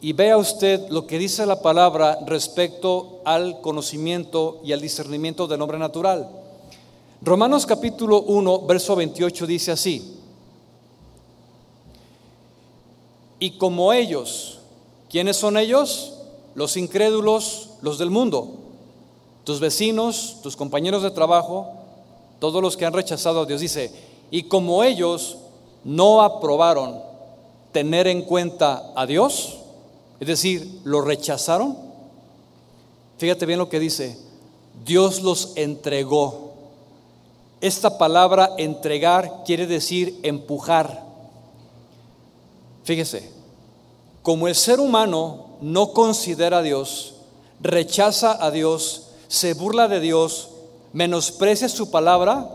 y 0.00 0.12
vea 0.12 0.36
usted 0.36 0.88
lo 0.88 1.06
que 1.06 1.18
dice 1.18 1.44
la 1.44 1.60
palabra 1.60 2.18
respecto 2.26 3.20
al 3.24 3.60
conocimiento 3.60 4.60
y 4.64 4.72
al 4.72 4.80
discernimiento 4.80 5.46
del 5.46 5.60
hombre 5.60 5.78
natural. 5.78 6.28
Romanos 7.22 7.66
capítulo 7.66 8.22
1, 8.22 8.60
verso 8.62 8.96
28 8.96 9.46
dice 9.46 9.72
así, 9.72 10.16
y 13.38 13.52
como 13.52 13.92
ellos, 13.92 14.58
¿quiénes 15.10 15.36
son 15.36 15.56
ellos? 15.56 16.14
Los 16.54 16.76
incrédulos, 16.76 17.70
los 17.80 17.98
del 17.98 18.10
mundo, 18.10 18.48
tus 19.44 19.60
vecinos, 19.60 20.36
tus 20.42 20.56
compañeros 20.56 21.02
de 21.02 21.10
trabajo, 21.10 21.72
todos 22.38 22.62
los 22.62 22.76
que 22.76 22.86
han 22.86 22.92
rechazado 22.92 23.40
a 23.40 23.46
Dios. 23.46 23.60
Dice, 23.60 23.92
y 24.30 24.44
como 24.44 24.82
ellos 24.84 25.38
no 25.84 26.22
aprobaron 26.22 27.00
tener 27.72 28.06
en 28.06 28.22
cuenta 28.22 28.92
a 28.94 29.06
Dios, 29.06 29.59
es 30.20 30.28
decir, 30.28 30.80
lo 30.84 31.00
rechazaron, 31.00 31.76
fíjate 33.18 33.46
bien 33.46 33.58
lo 33.58 33.70
que 33.70 33.80
dice, 33.80 34.18
Dios 34.84 35.22
los 35.22 35.52
entregó. 35.56 36.50
Esta 37.62 37.98
palabra 37.98 38.50
entregar 38.58 39.42
quiere 39.44 39.66
decir 39.66 40.18
empujar. 40.22 41.04
Fíjese, 42.84 43.30
como 44.22 44.46
el 44.46 44.54
ser 44.54 44.78
humano 44.78 45.56
no 45.60 45.92
considera 45.92 46.58
a 46.58 46.62
Dios, 46.62 47.14
rechaza 47.60 48.44
a 48.44 48.50
Dios, 48.50 49.08
se 49.28 49.54
burla 49.54 49.88
de 49.88 50.00
Dios, 50.00 50.50
menosprecia 50.92 51.68
su 51.68 51.90
palabra, 51.90 52.48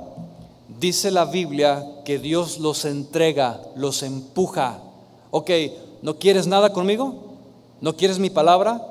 dice 0.80 1.10
la 1.10 1.26
Biblia 1.26 1.84
que 2.04 2.20
Dios 2.20 2.60
los 2.60 2.86
entrega, 2.86 3.62
los 3.76 4.04
empuja. 4.04 4.80
Ok, 5.32 5.52
¿no 6.02 6.18
quieres 6.18 6.48
nada 6.48 6.74
conmigo? 6.74 7.25
¿No 7.86 7.96
quieres 7.96 8.18
mi 8.18 8.32
palabra? 8.32 8.82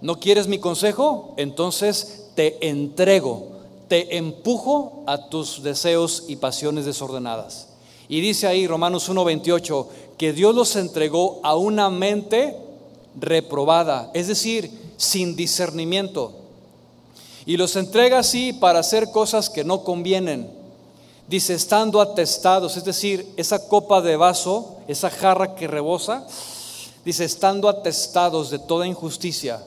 ¿No 0.00 0.20
quieres 0.20 0.48
mi 0.48 0.58
consejo? 0.58 1.34
Entonces 1.36 2.30
te 2.34 2.66
entrego, 2.66 3.48
te 3.88 4.16
empujo 4.16 5.04
a 5.06 5.28
tus 5.28 5.62
deseos 5.62 6.24
y 6.28 6.36
pasiones 6.36 6.86
desordenadas. 6.86 7.68
Y 8.08 8.22
dice 8.22 8.46
ahí 8.46 8.66
Romanos 8.66 9.06
1:28 9.10 9.88
que 10.16 10.32
Dios 10.32 10.54
los 10.54 10.76
entregó 10.76 11.40
a 11.42 11.56
una 11.56 11.90
mente 11.90 12.56
reprobada, 13.20 14.10
es 14.14 14.28
decir, 14.28 14.70
sin 14.96 15.36
discernimiento. 15.36 16.32
Y 17.44 17.58
los 17.58 17.76
entrega 17.76 18.20
así 18.20 18.54
para 18.54 18.78
hacer 18.78 19.10
cosas 19.10 19.50
que 19.50 19.62
no 19.62 19.84
convienen 19.84 20.48
Dice, 21.28 21.52
estando 21.52 22.00
atestados, 22.00 22.78
es 22.78 22.84
decir, 22.84 23.30
esa 23.36 23.68
copa 23.68 24.00
de 24.00 24.16
vaso, 24.16 24.78
esa 24.88 25.10
jarra 25.10 25.54
que 25.54 25.66
rebosa, 25.66 26.26
dice, 27.08 27.24
estando 27.24 27.70
atestados 27.70 28.50
de 28.50 28.58
toda 28.58 28.86
injusticia, 28.86 29.62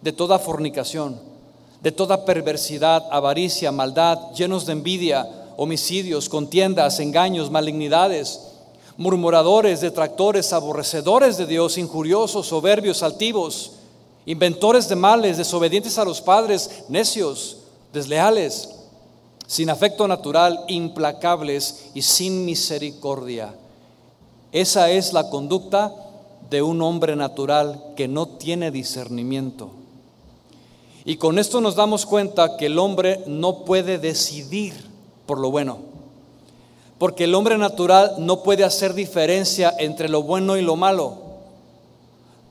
de 0.00 0.10
toda 0.10 0.38
fornicación, 0.38 1.20
de 1.82 1.92
toda 1.92 2.24
perversidad, 2.24 3.04
avaricia, 3.10 3.70
maldad, 3.70 4.18
llenos 4.34 4.64
de 4.64 4.72
envidia, 4.72 5.28
homicidios, 5.58 6.30
contiendas, 6.30 6.98
engaños, 6.98 7.50
malignidades, 7.50 8.40
murmuradores, 8.96 9.82
detractores, 9.82 10.54
aborrecedores 10.54 11.36
de 11.36 11.44
Dios, 11.44 11.76
injuriosos, 11.76 12.46
soberbios, 12.46 13.02
altivos, 13.02 13.72
inventores 14.24 14.88
de 14.88 14.96
males, 14.96 15.36
desobedientes 15.36 15.98
a 15.98 16.06
los 16.06 16.22
padres, 16.22 16.84
necios, 16.88 17.58
desleales 17.92 18.70
sin 19.46 19.68
afecto 19.68 20.08
natural, 20.08 20.64
implacables 20.68 21.90
y 21.92 22.00
sin 22.00 22.46
misericordia. 22.46 23.54
Esa 24.52 24.90
es 24.90 25.12
la 25.12 25.28
conducta 25.28 25.94
de 26.52 26.60
un 26.60 26.82
hombre 26.82 27.16
natural 27.16 27.82
que 27.96 28.06
no 28.06 28.26
tiene 28.28 28.70
discernimiento. 28.70 29.70
Y 31.06 31.16
con 31.16 31.38
esto 31.38 31.62
nos 31.62 31.74
damos 31.74 32.04
cuenta 32.04 32.58
que 32.58 32.66
el 32.66 32.78
hombre 32.78 33.24
no 33.26 33.64
puede 33.64 33.98
decidir 33.98 34.74
por 35.24 35.38
lo 35.38 35.50
bueno. 35.50 35.78
Porque 36.98 37.24
el 37.24 37.34
hombre 37.34 37.56
natural 37.56 38.16
no 38.18 38.42
puede 38.42 38.64
hacer 38.64 38.92
diferencia 38.92 39.74
entre 39.78 40.10
lo 40.10 40.22
bueno 40.22 40.58
y 40.58 40.62
lo 40.62 40.76
malo. 40.76 41.16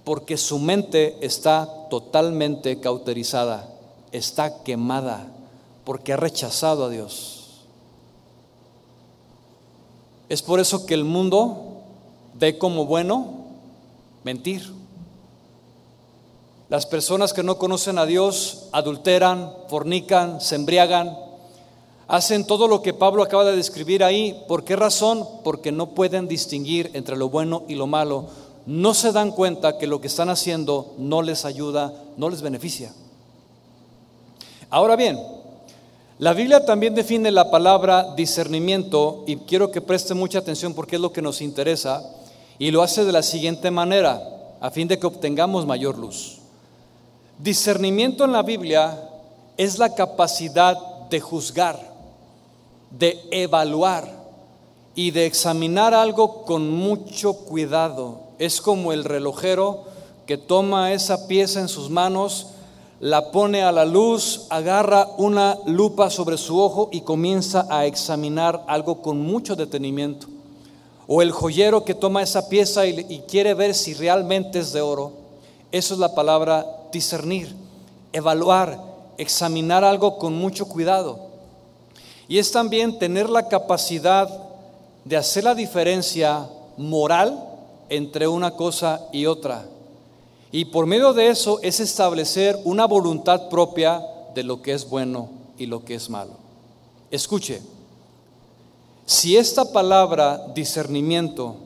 Porque 0.04 0.36
su 0.36 0.58
mente 0.58 1.16
está 1.22 1.70
totalmente 1.92 2.80
cauterizada, 2.80 3.70
está 4.12 4.64
quemada 4.64 5.28
porque 5.84 6.14
ha 6.14 6.18
rechazado 6.18 6.86
a 6.86 6.90
Dios. 6.90 7.62
Es 10.28 10.42
por 10.42 10.60
eso 10.60 10.88
que 10.88 10.96
el 10.96 11.04
mundo 11.04 11.84
ve 12.34 12.58
como 12.58 12.88
bueno 12.88 13.41
mentir. 14.24 14.72
Las 16.70 16.86
personas 16.86 17.34
que 17.34 17.44
no 17.44 17.58
conocen 17.58 17.98
a 17.98 18.06
Dios 18.06 18.70
adulteran, 18.72 19.52
fornican, 19.68 20.40
se 20.40 20.56
embriagan, 20.56 21.18
hacen 22.08 22.48
todo 22.48 22.68
lo 22.68 22.82
que 22.82 22.94
Pablo 22.94 23.24
acaba 23.24 23.44
de 23.44 23.56
describir 23.56 24.04
ahí. 24.04 24.42
¿Por 24.48 24.64
qué 24.64 24.76
razón? 24.76 25.28
Porque 25.44 25.72
no 25.72 25.90
pueden 25.90 26.28
distinguir 26.28 26.90
entre 26.94 27.18
lo 27.18 27.30
bueno 27.30 27.64
y 27.68 27.76
lo 27.76 27.88
malo. 27.88 28.28
No 28.66 28.94
se 28.94 29.12
dan 29.12 29.32
cuenta 29.32 29.78
que 29.78 29.88
lo 29.88 30.00
que 30.00 30.08
están 30.08 30.30
haciendo 30.30 30.94
no 30.98 31.22
les 31.22 31.44
ayuda, 31.44 31.94
no 32.16 32.30
les 32.30 32.42
beneficia. 32.42 32.94
Ahora 34.70 34.96
bien, 34.96 35.20
la 36.20 36.34
Biblia 36.34 36.66
también 36.66 36.96
define 36.96 37.32
la 37.32 37.52
palabra 37.52 38.14
discernimiento 38.16 39.26
y 39.28 39.38
quiero 39.38 39.72
que 39.72 39.82
preste 39.82 40.14
mucha 40.14 40.40
atención 40.40 40.74
porque 40.74 40.96
es 40.96 41.02
lo 41.02 41.12
que 41.12 41.22
nos 41.22 41.42
interesa 41.42 42.02
y 42.62 42.70
lo 42.70 42.84
hace 42.84 43.04
de 43.04 43.12
la 43.12 43.24
siguiente 43.24 43.72
manera, 43.72 44.22
a 44.60 44.70
fin 44.70 44.88
de 44.88 45.00
que 45.00 45.08
obtengamos 45.08 45.66
mayor 45.66 45.98
luz. 45.98 46.38
Discernimiento 47.40 48.24
en 48.24 48.34
la 48.34 48.44
Biblia 48.44 49.10
es 49.58 49.80
la 49.80 49.96
capacidad 49.96 50.78
de 51.10 51.20
juzgar, 51.20 51.80
de 52.92 53.20
evaluar 53.32 54.08
y 54.94 55.10
de 55.10 55.26
examinar 55.26 55.96
algo 55.96 56.44
con 56.44 56.70
mucho 56.70 57.34
cuidado. 57.34 58.20
Es 58.38 58.62
como 58.62 58.94
el 58.94 59.06
relojero 59.06 59.86
que 60.28 60.38
toma 60.38 60.94
esa 60.94 61.28
pieza 61.28 61.62
en 61.62 61.68
sus 61.68 61.90
manos, 61.90 62.50
la 63.00 63.32
pone 63.32 63.64
a 63.64 63.72
la 63.72 63.86
luz, 63.86 64.46
agarra 64.52 65.08
una 65.18 65.58
lupa 65.66 66.12
sobre 66.12 66.38
su 66.38 66.62
ojo 66.62 66.90
y 66.92 67.02
comienza 67.02 67.66
a 67.72 67.88
examinar 67.88 68.64
algo 68.68 69.02
con 69.02 69.20
mucho 69.20 69.56
detenimiento. 69.56 70.28
O 71.14 71.22
el 71.22 71.34
joyero 71.34 71.84
que 71.84 71.94
toma 71.94 72.22
esa 72.22 72.48
pieza 72.48 72.86
y, 72.86 73.20
quiere 73.28 73.54
ver 73.54 73.76
si 73.76 73.94
realmente 73.94 74.60
es 74.60 74.72
de 74.72 74.80
oro. 74.80 75.12
Eso 75.70 75.94
es 75.94 76.00
la 76.00 76.16
palabra 76.16 76.66
discernir, 76.94 77.54
evaluar, 78.14 78.82
examinar 79.18 79.84
algo 79.84 80.18
con 80.18 80.34
mucho 80.34 80.70
cuidado. 80.70 81.20
Y 82.30 82.38
es 82.38 82.54
también 82.54 82.98
tener 82.98 83.30
la 83.30 83.50
capacidad 83.50 84.30
de 85.04 85.18
hacer 85.18 85.44
la 85.44 85.54
diferencia 85.54 86.48
moral 86.78 87.44
entre 87.90 88.30
una 88.30 88.52
cosa 88.52 89.02
y 89.12 89.26
otra. 89.26 89.66
Y 90.50 90.64
por 90.64 90.86
medio 90.86 91.12
de 91.12 91.28
eso 91.28 91.60
es 91.62 91.82
establecer 91.82 92.58
una 92.64 92.86
voluntad 92.86 93.50
propia 93.50 94.02
de 94.34 94.44
lo 94.44 94.62
que 94.62 94.72
es 94.72 94.88
bueno 94.88 95.28
y 95.58 95.66
lo 95.66 95.84
que 95.84 95.96
es 95.96 96.10
malo. 96.10 96.38
Escuche, 97.12 97.62
si 99.12 99.36
esta 99.36 99.74
palabra 99.74 100.42
discernimiento 100.56 101.58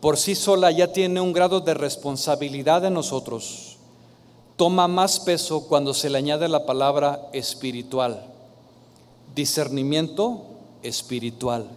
por 0.00 0.16
sí 0.16 0.34
sola 0.34 0.72
ya 0.72 0.92
tiene 0.92 1.20
un 1.20 1.32
grado 1.32 1.60
de 1.60 1.72
responsabilidad 1.72 2.84
en 2.84 2.94
nosotros, 2.94 3.76
toma 4.56 4.88
más 4.88 5.20
peso 5.20 5.68
cuando 5.68 5.94
se 5.94 6.10
le 6.10 6.18
añade 6.18 6.48
la 6.48 6.66
palabra 6.66 7.28
espiritual. 7.32 8.26
Discernimiento 9.36 10.42
espiritual. 10.82 11.68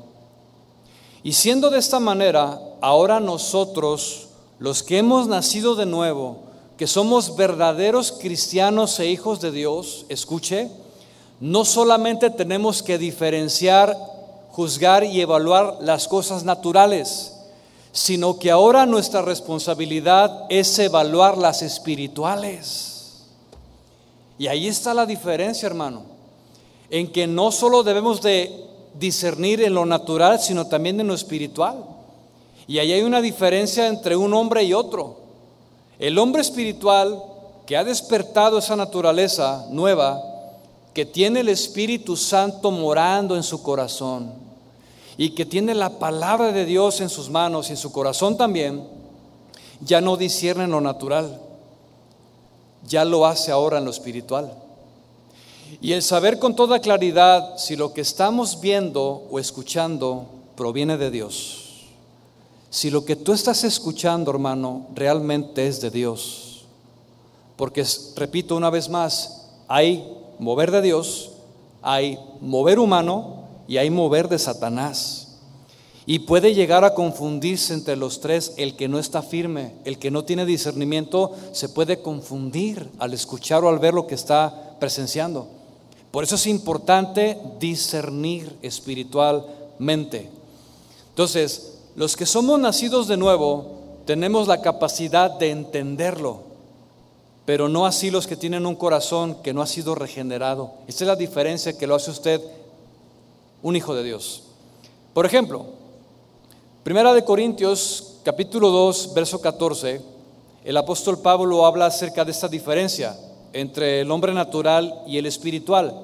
Y 1.22 1.34
siendo 1.34 1.70
de 1.70 1.78
esta 1.78 2.00
manera, 2.00 2.60
ahora 2.82 3.20
nosotros, 3.20 4.30
los 4.58 4.82
que 4.82 4.98
hemos 4.98 5.28
nacido 5.28 5.76
de 5.76 5.86
nuevo, 5.86 6.38
que 6.76 6.88
somos 6.88 7.36
verdaderos 7.36 8.14
cristianos 8.14 9.00
e 9.00 9.12
hijos 9.12 9.42
de 9.42 9.52
Dios, 9.52 10.08
escuche, 10.10 10.72
no 11.40 11.66
solamente 11.66 12.32
tenemos 12.32 12.82
que 12.82 12.98
diferenciar, 12.98 14.13
juzgar 14.54 15.04
y 15.04 15.20
evaluar 15.20 15.80
las 15.82 16.08
cosas 16.08 16.44
naturales, 16.44 17.34
sino 17.92 18.38
que 18.38 18.52
ahora 18.52 18.86
nuestra 18.86 19.24
responsabilidad 19.24 20.46
es 20.48 20.78
evaluar 20.78 21.40
las 21.40 21.64
espirituales. 21.64 23.24
Y 24.38 24.46
ahí 24.46 24.68
está 24.68 24.94
la 24.94 25.08
diferencia, 25.08 25.66
hermano, 25.66 26.04
en 26.92 27.12
que 27.12 27.26
no 27.26 27.52
solo 27.52 27.82
debemos 27.82 28.22
de 28.22 28.68
discernir 28.94 29.60
en 29.64 29.74
lo 29.74 29.88
natural, 29.88 30.40
sino 30.40 30.68
también 30.68 31.00
en 31.00 31.08
lo 31.08 31.16
espiritual. 31.16 31.84
Y 32.68 32.78
ahí 32.78 32.94
hay 32.94 33.02
una 33.02 33.22
diferencia 33.22 33.88
entre 33.88 34.16
un 34.16 34.36
hombre 34.36 34.64
y 34.64 34.74
otro. 34.74 35.18
El 35.98 36.20
hombre 36.20 36.44
espiritual 36.44 37.24
que 37.66 37.76
ha 37.76 37.84
despertado 37.84 38.60
esa 38.60 38.76
naturaleza 38.76 39.66
nueva, 39.72 40.22
que 40.94 41.08
tiene 41.08 41.40
el 41.40 41.50
Espíritu 41.50 42.16
Santo 42.16 42.70
morando 42.70 43.36
en 43.36 43.42
su 43.42 43.64
corazón, 43.64 44.43
y 45.18 45.32
que 45.32 45.46
tiene 45.46 45.76
la 45.76 46.00
palabra 46.00 46.52
de 46.52 46.66
Dios 46.66 47.02
en 47.02 47.10
sus 47.10 47.30
manos 47.30 47.70
y 47.70 47.72
en 47.72 47.78
su 47.78 47.92
corazón 47.92 48.38
también, 48.38 48.88
ya 49.82 50.02
no 50.02 50.18
discierne 50.18 50.64
en 50.64 50.72
lo 50.72 50.82
natural, 50.82 51.40
ya 52.88 53.06
lo 53.06 53.26
hace 53.26 53.52
ahora 53.52 53.78
en 53.78 53.86
lo 53.86 53.92
espiritual. 53.92 54.54
Y 55.82 55.94
el 55.94 56.02
saber 56.02 56.40
con 56.40 56.56
toda 56.56 56.80
claridad 56.80 57.58
si 57.58 57.76
lo 57.76 57.94
que 57.94 58.02
estamos 58.02 58.62
viendo 58.62 59.24
o 59.30 59.40
escuchando 59.40 60.28
proviene 60.56 60.98
de 60.98 61.12
Dios. 61.12 61.60
Si 62.70 62.90
lo 62.90 63.06
que 63.06 63.16
tú 63.16 63.34
estás 63.34 63.64
escuchando, 63.64 64.32
hermano, 64.32 64.88
realmente 64.96 65.68
es 65.68 65.82
de 65.82 65.92
Dios. 65.92 66.66
Porque, 67.56 67.86
repito 68.16 68.56
una 68.56 68.70
vez 68.70 68.90
más, 68.90 69.48
hay 69.68 70.08
mover 70.40 70.72
de 70.72 70.82
Dios, 70.82 71.32
hay 71.82 72.18
mover 72.42 72.80
humano 72.80 73.43
y 73.68 73.78
hay 73.78 73.90
mover 73.90 74.30
de 74.30 74.40
Satanás. 74.40 75.30
Y 76.06 76.20
puede 76.20 76.54
llegar 76.54 76.84
a 76.84 76.94
confundirse 76.94 77.74
entre 77.74 77.96
los 77.96 78.20
tres 78.20 78.54
el 78.58 78.76
que 78.76 78.90
no 78.90 79.00
está 79.00 79.22
firme, 79.22 79.74
el 79.86 79.98
que 80.00 80.12
no 80.12 80.26
tiene 80.26 80.46
discernimiento, 80.46 81.32
se 81.54 81.70
puede 81.70 82.02
confundir 82.02 82.90
al 83.00 83.14
escuchar 83.14 83.64
o 83.64 83.70
al 83.70 83.80
ver 83.80 83.94
lo 83.94 84.06
que 84.06 84.16
está 84.16 84.76
presenciando. 84.80 85.48
Por 86.12 86.26
eso 86.26 86.36
es 86.36 86.46
importante 86.46 87.40
discernir 87.60 88.58
espiritualmente. 88.62 90.30
Entonces, 91.10 91.74
los 91.96 92.18
que 92.18 92.26
somos 92.26 92.60
nacidos 92.60 93.08
de 93.08 93.18
nuevo, 93.18 93.80
tenemos 94.06 94.48
la 94.48 94.62
capacidad 94.62 95.32
de 95.32 95.52
entenderlo, 95.52 96.42
pero 97.46 97.70
no 97.70 97.86
así 97.86 98.12
los 98.12 98.28
que 98.28 98.36
tienen 98.36 98.66
un 98.66 98.76
corazón 98.76 99.42
que 99.42 99.54
no 99.54 99.62
ha 99.62 99.68
sido 99.68 99.96
regenerado. 99.96 100.74
Esta 100.88 101.06
es 101.06 101.08
la 101.08 101.16
diferencia 101.16 101.78
que 101.78 101.88
lo 101.88 101.96
hace 101.96 102.12
usted 102.12 102.42
un 103.64 103.76
hijo 103.76 103.96
de 103.96 104.04
Dios. 104.04 104.44
Por 105.14 105.26
ejemplo, 105.26 105.66
Primera 106.84 107.14
de 107.14 107.24
Corintios 107.24 108.18
capítulo 108.24 108.70
2, 108.70 109.14
verso 109.14 109.40
14, 109.40 110.02
el 110.66 110.78
apóstol 110.78 111.20
Pablo 111.20 111.66
habla 111.66 111.86
acerca 111.86 112.26
de 112.26 112.32
esta 112.32 112.50
diferencia 112.50 113.18
entre 113.54 114.02
el 114.02 114.12
hombre 114.12 114.34
natural 114.34 115.02
y 115.08 115.18
el 115.18 115.26
espiritual. 115.26 115.96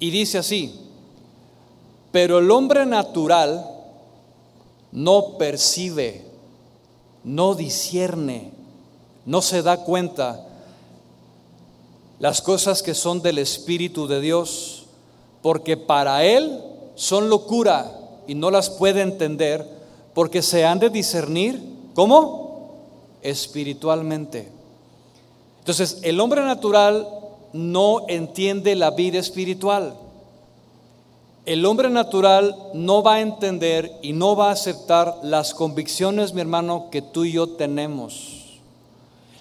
Y 0.00 0.10
dice 0.10 0.38
así, 0.38 0.80
pero 2.10 2.38
el 2.38 2.50
hombre 2.50 2.84
natural 2.84 3.64
no 4.90 5.38
percibe, 5.38 6.24
no 7.22 7.54
discierne, 7.54 8.50
no 9.24 9.40
se 9.40 9.62
da 9.62 9.84
cuenta 9.84 10.46
las 12.18 12.42
cosas 12.42 12.82
que 12.82 12.94
son 12.94 13.22
del 13.22 13.38
Espíritu 13.38 14.08
de 14.08 14.20
Dios 14.20 14.85
porque 15.46 15.76
para 15.76 16.24
él 16.24 16.60
son 16.96 17.30
locura 17.30 17.88
y 18.26 18.34
no 18.34 18.50
las 18.50 18.68
puede 18.68 19.00
entender, 19.00 19.64
porque 20.12 20.42
se 20.42 20.64
han 20.64 20.80
de 20.80 20.90
discernir, 20.90 21.62
¿cómo? 21.94 22.72
Espiritualmente. 23.22 24.48
Entonces, 25.60 26.00
el 26.02 26.18
hombre 26.18 26.40
natural 26.40 27.06
no 27.52 28.08
entiende 28.08 28.74
la 28.74 28.90
vida 28.90 29.20
espiritual. 29.20 29.94
El 31.44 31.64
hombre 31.64 31.90
natural 31.90 32.56
no 32.74 33.04
va 33.04 33.14
a 33.14 33.20
entender 33.20 34.00
y 34.02 34.14
no 34.14 34.34
va 34.34 34.48
a 34.48 34.54
aceptar 34.54 35.20
las 35.22 35.54
convicciones, 35.54 36.34
mi 36.34 36.40
hermano, 36.40 36.88
que 36.90 37.02
tú 37.02 37.24
y 37.24 37.30
yo 37.30 37.50
tenemos. 37.50 38.58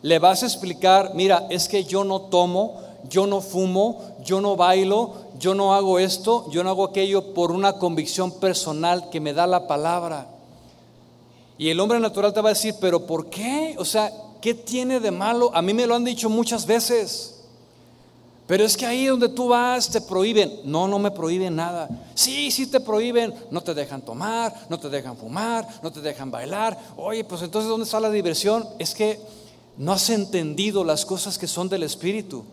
Le 0.04 0.20
vas 0.20 0.44
a 0.44 0.46
explicar, 0.46 1.14
mira, 1.16 1.48
es 1.50 1.68
que 1.68 1.84
yo 1.84 2.04
no 2.04 2.22
tomo, 2.22 2.86
yo 3.10 3.26
no 3.26 3.42
fumo, 3.42 4.15
yo 4.26 4.42
no 4.42 4.56
bailo, 4.56 5.14
yo 5.40 5.54
no 5.54 5.74
hago 5.74 6.00
esto, 6.00 6.50
yo 6.50 6.64
no 6.64 6.72
hago 6.72 6.84
aquello 6.84 7.34
por 7.34 7.52
una 7.52 7.74
convicción 7.74 8.32
personal 8.40 9.10
que 9.10 9.22
me 9.22 9.34
da 9.34 9.48
la 9.48 9.68
palabra. 9.68 10.28
Y 11.58 11.70
el 11.70 11.80
hombre 11.80 12.00
natural 12.00 12.34
te 12.34 12.42
va 12.42 12.50
a 12.50 12.54
decir, 12.54 12.76
pero 12.82 13.06
¿por 13.06 13.30
qué? 13.30 13.76
O 13.78 13.86
sea, 13.86 14.12
¿qué 14.42 14.54
tiene 14.54 15.00
de 15.00 15.12
malo? 15.12 15.52
A 15.54 15.62
mí 15.62 15.74
me 15.74 15.88
lo 15.88 15.96
han 15.96 16.04
dicho 16.04 16.30
muchas 16.30 16.66
veces. 16.66 17.32
Pero 18.48 18.64
es 18.64 18.78
que 18.78 18.86
ahí 18.86 19.06
donde 19.06 19.30
tú 19.30 19.48
vas 19.48 19.90
te 19.90 20.02
prohíben. 20.02 20.60
No, 20.66 20.88
no 20.88 21.00
me 21.00 21.12
prohíben 21.12 21.56
nada. 21.56 21.90
Sí, 22.14 22.52
sí 22.52 22.68
te 22.68 22.80
prohíben. 22.80 23.34
No 23.50 23.62
te 23.62 23.74
dejan 23.74 24.02
tomar, 24.02 24.54
no 24.70 24.80
te 24.80 24.90
dejan 24.90 25.18
fumar, 25.18 25.68
no 25.82 25.92
te 25.92 26.02
dejan 26.02 26.30
bailar. 26.30 26.78
Oye, 26.98 27.24
pues 27.24 27.42
entonces 27.42 27.70
¿dónde 27.70 27.86
está 27.86 28.00
la 28.00 28.12
diversión? 28.12 28.68
Es 28.78 28.94
que 28.94 29.20
no 29.78 29.94
has 29.94 30.10
entendido 30.10 30.84
las 30.84 31.06
cosas 31.06 31.38
que 31.38 31.48
son 31.48 31.70
del 31.70 31.84
Espíritu. 31.84 32.46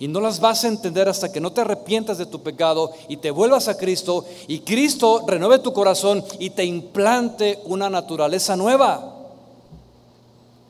Y 0.00 0.06
no 0.06 0.20
las 0.20 0.38
vas 0.38 0.64
a 0.64 0.68
entender 0.68 1.08
hasta 1.08 1.32
que 1.32 1.40
no 1.40 1.52
te 1.52 1.60
arrepientas 1.60 2.18
de 2.18 2.26
tu 2.26 2.42
pecado 2.42 2.92
y 3.08 3.16
te 3.16 3.32
vuelvas 3.32 3.66
a 3.66 3.76
Cristo 3.76 4.24
y 4.46 4.60
Cristo 4.60 5.24
renueve 5.26 5.58
tu 5.58 5.72
corazón 5.72 6.24
y 6.38 6.50
te 6.50 6.64
implante 6.64 7.60
una 7.64 7.90
naturaleza 7.90 8.54
nueva. 8.54 9.16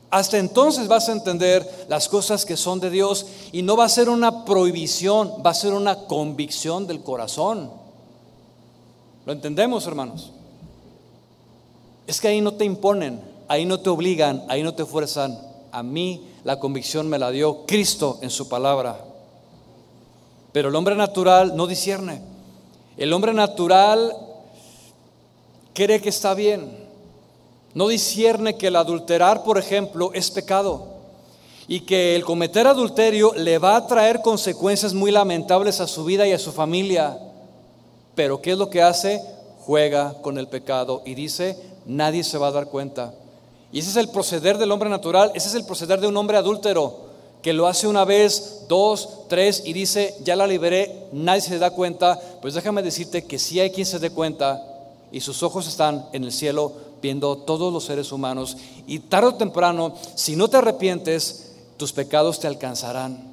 Hasta 0.09 0.39
entonces 0.39 0.87
vas 0.87 1.07
a 1.07 1.11
entender 1.11 1.85
las 1.87 2.09
cosas 2.09 2.43
que 2.43 2.57
son 2.57 2.79
de 2.79 2.89
Dios 2.89 3.27
y 3.51 3.61
no 3.61 3.77
va 3.77 3.85
a 3.85 3.89
ser 3.89 4.09
una 4.09 4.43
prohibición, 4.45 5.43
va 5.45 5.51
a 5.51 5.55
ser 5.55 5.73
una 5.73 6.07
convicción 6.07 6.87
del 6.87 7.01
corazón. 7.01 7.71
¿Lo 9.27 9.33
entendemos, 9.33 9.85
hermanos? 9.85 10.31
Es 12.07 12.19
que 12.19 12.29
ahí 12.29 12.41
no 12.41 12.55
te 12.55 12.65
imponen, 12.65 13.21
ahí 13.47 13.65
no 13.65 13.79
te 13.79 13.89
obligan, 13.91 14.43
ahí 14.47 14.63
no 14.63 14.73
te 14.73 14.85
fuerzan. 14.85 15.39
A 15.71 15.83
mí 15.83 16.23
la 16.43 16.59
convicción 16.59 17.07
me 17.07 17.19
la 17.19 17.29
dio 17.29 17.67
Cristo 17.67 18.17
en 18.23 18.31
su 18.31 18.49
palabra. 18.49 19.05
Pero 20.59 20.67
el 20.67 20.75
hombre 20.75 20.93
natural 20.93 21.55
no 21.55 21.67
discierne. 21.67 22.21
El 22.97 23.13
hombre 23.13 23.33
natural 23.33 24.13
cree 25.73 26.01
que 26.01 26.09
está 26.09 26.33
bien. 26.33 26.69
No 27.73 27.87
discierne 27.87 28.57
que 28.57 28.67
el 28.67 28.75
adulterar, 28.75 29.45
por 29.45 29.57
ejemplo, 29.57 30.11
es 30.13 30.29
pecado. 30.29 30.85
Y 31.69 31.79
que 31.79 32.13
el 32.13 32.25
cometer 32.25 32.67
adulterio 32.67 33.31
le 33.37 33.57
va 33.57 33.77
a 33.77 33.87
traer 33.87 34.21
consecuencias 34.21 34.93
muy 34.93 35.11
lamentables 35.11 35.79
a 35.79 35.87
su 35.87 36.03
vida 36.03 36.27
y 36.27 36.33
a 36.33 36.37
su 36.37 36.51
familia. 36.51 37.17
Pero 38.13 38.41
¿qué 38.41 38.51
es 38.51 38.57
lo 38.57 38.69
que 38.69 38.81
hace? 38.81 39.23
Juega 39.61 40.15
con 40.21 40.37
el 40.37 40.49
pecado 40.49 41.03
y 41.05 41.15
dice, 41.15 41.57
nadie 41.85 42.25
se 42.25 42.37
va 42.37 42.47
a 42.47 42.51
dar 42.51 42.65
cuenta. 42.65 43.13
Y 43.71 43.79
ese 43.79 43.91
es 43.91 43.95
el 43.95 44.09
proceder 44.09 44.57
del 44.57 44.73
hombre 44.73 44.89
natural, 44.89 45.31
ese 45.35 45.47
es 45.47 45.55
el 45.55 45.63
proceder 45.63 46.01
de 46.01 46.07
un 46.07 46.17
hombre 46.17 46.35
adúltero 46.35 47.07
que 47.41 47.53
lo 47.53 47.67
hace 47.67 47.87
una 47.87 48.05
vez, 48.05 48.65
dos, 48.67 49.27
tres 49.29 49.63
y 49.65 49.73
dice, 49.73 50.15
ya 50.23 50.35
la 50.35 50.47
liberé, 50.47 51.07
nadie 51.13 51.41
se 51.41 51.57
da 51.57 51.71
cuenta, 51.71 52.19
pues 52.41 52.53
déjame 52.53 52.83
decirte 52.83 53.25
que 53.25 53.39
si 53.39 53.59
hay 53.59 53.71
quien 53.71 53.85
se 53.85 53.99
dé 53.99 54.09
cuenta 54.09 54.61
y 55.11 55.21
sus 55.21 55.41
ojos 55.43 55.67
están 55.67 56.07
en 56.11 56.23
el 56.23 56.31
cielo 56.31 56.73
viendo 57.01 57.37
todos 57.37 57.71
los 57.71 57.85
seres 57.85 58.11
humanos 58.11 58.57
y 58.85 58.99
tarde 58.99 59.29
o 59.29 59.35
temprano, 59.35 59.95
si 60.15 60.35
no 60.35 60.49
te 60.49 60.57
arrepientes, 60.57 61.53
tus 61.77 61.93
pecados 61.93 62.39
te 62.39 62.47
alcanzarán. 62.47 63.29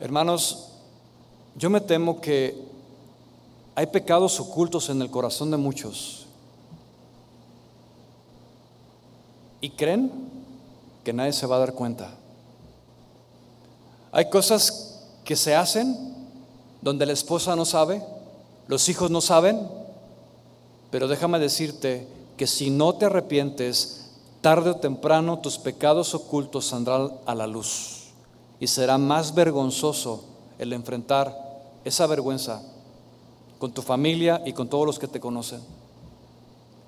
Hermanos, 0.00 0.68
yo 1.56 1.70
me 1.70 1.80
temo 1.80 2.20
que 2.20 2.56
hay 3.74 3.86
pecados 3.86 4.40
ocultos 4.40 4.88
en 4.90 5.00
el 5.02 5.10
corazón 5.10 5.50
de 5.52 5.56
muchos 5.56 6.27
y 9.60 9.70
creen 9.70 10.10
que 11.04 11.12
nadie 11.12 11.32
se 11.32 11.46
va 11.46 11.56
a 11.56 11.60
dar 11.60 11.74
cuenta. 11.74 12.10
Hay 14.12 14.30
cosas 14.30 15.00
que 15.24 15.36
se 15.36 15.54
hacen 15.54 15.96
donde 16.80 17.06
la 17.06 17.12
esposa 17.12 17.56
no 17.56 17.64
sabe, 17.64 18.02
los 18.66 18.88
hijos 18.88 19.10
no 19.10 19.20
saben, 19.20 19.68
pero 20.90 21.08
déjame 21.08 21.38
decirte 21.38 22.06
que 22.36 22.46
si 22.46 22.70
no 22.70 22.94
te 22.94 23.06
arrepientes, 23.06 24.06
tarde 24.40 24.70
o 24.70 24.76
temprano 24.76 25.40
tus 25.40 25.58
pecados 25.58 26.14
ocultos 26.14 26.66
saldrán 26.66 27.12
a 27.26 27.34
la 27.34 27.46
luz 27.46 28.04
y 28.60 28.66
será 28.66 28.96
más 28.98 29.34
vergonzoso 29.34 30.24
el 30.58 30.72
enfrentar 30.72 31.36
esa 31.84 32.06
vergüenza 32.06 32.62
con 33.58 33.72
tu 33.72 33.82
familia 33.82 34.42
y 34.46 34.52
con 34.52 34.68
todos 34.68 34.86
los 34.86 34.98
que 34.98 35.08
te 35.08 35.20
conocen. 35.20 35.60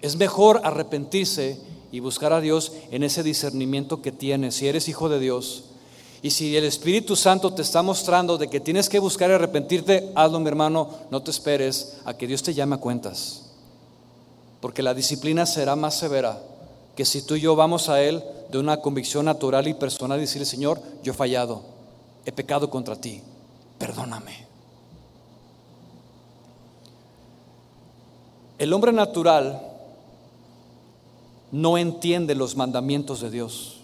Es 0.01 0.17
mejor 0.17 0.61
arrepentirse 0.65 1.61
y 1.93 2.01
buscar 2.01 2.33
a 2.33 2.41
Dios 2.41 2.73
en 2.91 3.03
ese 3.03 3.23
discernimiento 3.23 4.03
que 4.03 4.13
tienes, 4.13 4.57
si 4.57 4.69
eres 4.69 4.89
hijo 4.89 5.09
de 5.09 5.19
Dios. 5.19 5.65
Y 6.23 6.31
si 6.31 6.57
el 6.57 6.65
Espíritu 6.65 7.17
Santo 7.17 7.53
te 7.55 7.63
está 7.63 7.83
mostrando 7.83 8.37
de 8.37 8.49
que 8.49 8.61
tienes 8.61 8.89
que 8.89 8.99
buscar 8.99 9.31
y 9.31 9.35
arrepentirte, 9.35 10.13
hazlo 10.15 10.39
mi 10.39 10.49
hermano, 10.49 10.91
no 11.11 11.23
te 11.23 11.31
esperes 11.31 11.97
a 12.05 12.15
que 12.15 12.27
Dios 12.27 12.43
te 12.43 12.53
llame 12.53 12.77
a 12.77 12.79
cuentas. 12.79 13.47
Porque 14.61 14.83
la 14.83 14.93
disciplina 14.93 15.47
será 15.47 15.77
más 15.77 15.95
severa 15.95 16.39
que 16.95 17.07
si 17.07 17.23
tú 17.23 17.37
y 17.37 17.41
yo 17.41 17.57
vamos 17.57 17.89
a 17.89 18.03
Él 18.03 18.23
de 18.51 18.59
una 18.59 18.79
convicción 18.79 19.25
natural 19.25 19.67
y 19.67 19.75
personal 19.75 20.19
y 20.19 20.23
decirle, 20.23 20.45
Señor, 20.45 20.81
yo 21.03 21.13
he 21.13 21.17
fallado, 21.17 21.63
he 22.27 22.33
pecado 22.33 22.69
contra 22.69 22.97
ti, 22.97 23.23
perdóname. 23.79 24.47
El 28.59 28.75
hombre 28.75 28.93
natural 28.93 29.70
no 31.53 31.79
entiende 31.79 32.35
los 32.35 32.57
mandamientos 32.57 33.21
de 33.21 33.31
Dios. 33.31 33.77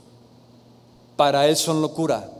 Para 1.17 1.47
él 1.49 1.57
son 1.57 1.81
locura. 1.81 2.31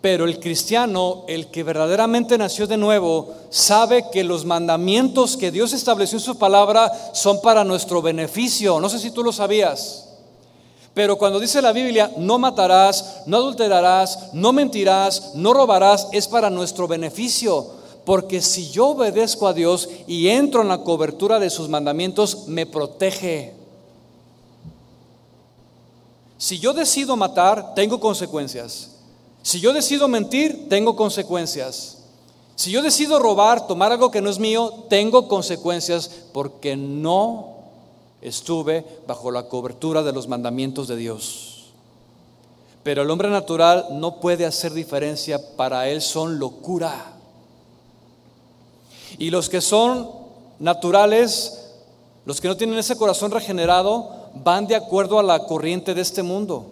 Pero 0.00 0.24
el 0.24 0.38
cristiano, 0.38 1.24
el 1.26 1.48
que 1.48 1.64
verdaderamente 1.64 2.38
nació 2.38 2.66
de 2.66 2.76
nuevo, 2.76 3.34
sabe 3.50 4.04
que 4.12 4.22
los 4.22 4.44
mandamientos 4.44 5.36
que 5.36 5.50
Dios 5.50 5.72
estableció 5.72 6.18
en 6.18 6.24
su 6.24 6.38
palabra 6.38 6.92
son 7.12 7.40
para 7.40 7.64
nuestro 7.64 8.00
beneficio. 8.02 8.78
No 8.78 8.88
sé 8.88 9.00
si 9.00 9.10
tú 9.10 9.24
lo 9.24 9.32
sabías. 9.32 10.06
Pero 10.94 11.18
cuando 11.18 11.40
dice 11.40 11.60
la 11.60 11.72
Biblia, 11.72 12.10
no 12.16 12.38
matarás, 12.38 13.22
no 13.26 13.38
adulterarás, 13.38 14.32
no 14.32 14.52
mentirás, 14.52 15.34
no 15.34 15.52
robarás, 15.52 16.08
es 16.12 16.28
para 16.28 16.50
nuestro 16.50 16.86
beneficio. 16.86 17.66
Porque 18.04 18.40
si 18.40 18.70
yo 18.70 18.90
obedezco 18.90 19.48
a 19.48 19.52
Dios 19.52 19.88
y 20.06 20.28
entro 20.28 20.62
en 20.62 20.68
la 20.68 20.84
cobertura 20.84 21.40
de 21.40 21.50
sus 21.50 21.68
mandamientos, 21.68 22.46
me 22.46 22.64
protege. 22.64 23.55
Si 26.38 26.58
yo 26.58 26.72
decido 26.72 27.16
matar, 27.16 27.74
tengo 27.74 27.98
consecuencias. 27.98 28.90
Si 29.42 29.60
yo 29.60 29.72
decido 29.72 30.08
mentir, 30.08 30.68
tengo 30.68 30.96
consecuencias. 30.96 31.98
Si 32.56 32.70
yo 32.70 32.82
decido 32.82 33.18
robar, 33.18 33.66
tomar 33.66 33.92
algo 33.92 34.10
que 34.10 34.20
no 34.20 34.30
es 34.30 34.38
mío, 34.38 34.84
tengo 34.88 35.28
consecuencias 35.28 36.10
porque 36.32 36.76
no 36.76 37.56
estuve 38.20 38.84
bajo 39.06 39.30
la 39.30 39.48
cobertura 39.48 40.02
de 40.02 40.12
los 40.12 40.26
mandamientos 40.26 40.88
de 40.88 40.96
Dios. 40.96 41.66
Pero 42.82 43.02
el 43.02 43.10
hombre 43.10 43.28
natural 43.30 43.86
no 43.92 44.20
puede 44.20 44.46
hacer 44.46 44.72
diferencia, 44.72 45.56
para 45.56 45.88
él 45.88 46.00
son 46.00 46.38
locura. 46.38 47.12
Y 49.18 49.30
los 49.30 49.48
que 49.48 49.60
son 49.60 50.10
naturales, 50.58 51.72
los 52.24 52.40
que 52.40 52.48
no 52.48 52.56
tienen 52.56 52.78
ese 52.78 52.96
corazón 52.96 53.30
regenerado, 53.30 54.25
van 54.42 54.66
de 54.66 54.76
acuerdo 54.76 55.18
a 55.18 55.22
la 55.22 55.40
corriente 55.40 55.94
de 55.94 56.00
este 56.00 56.22
mundo 56.22 56.66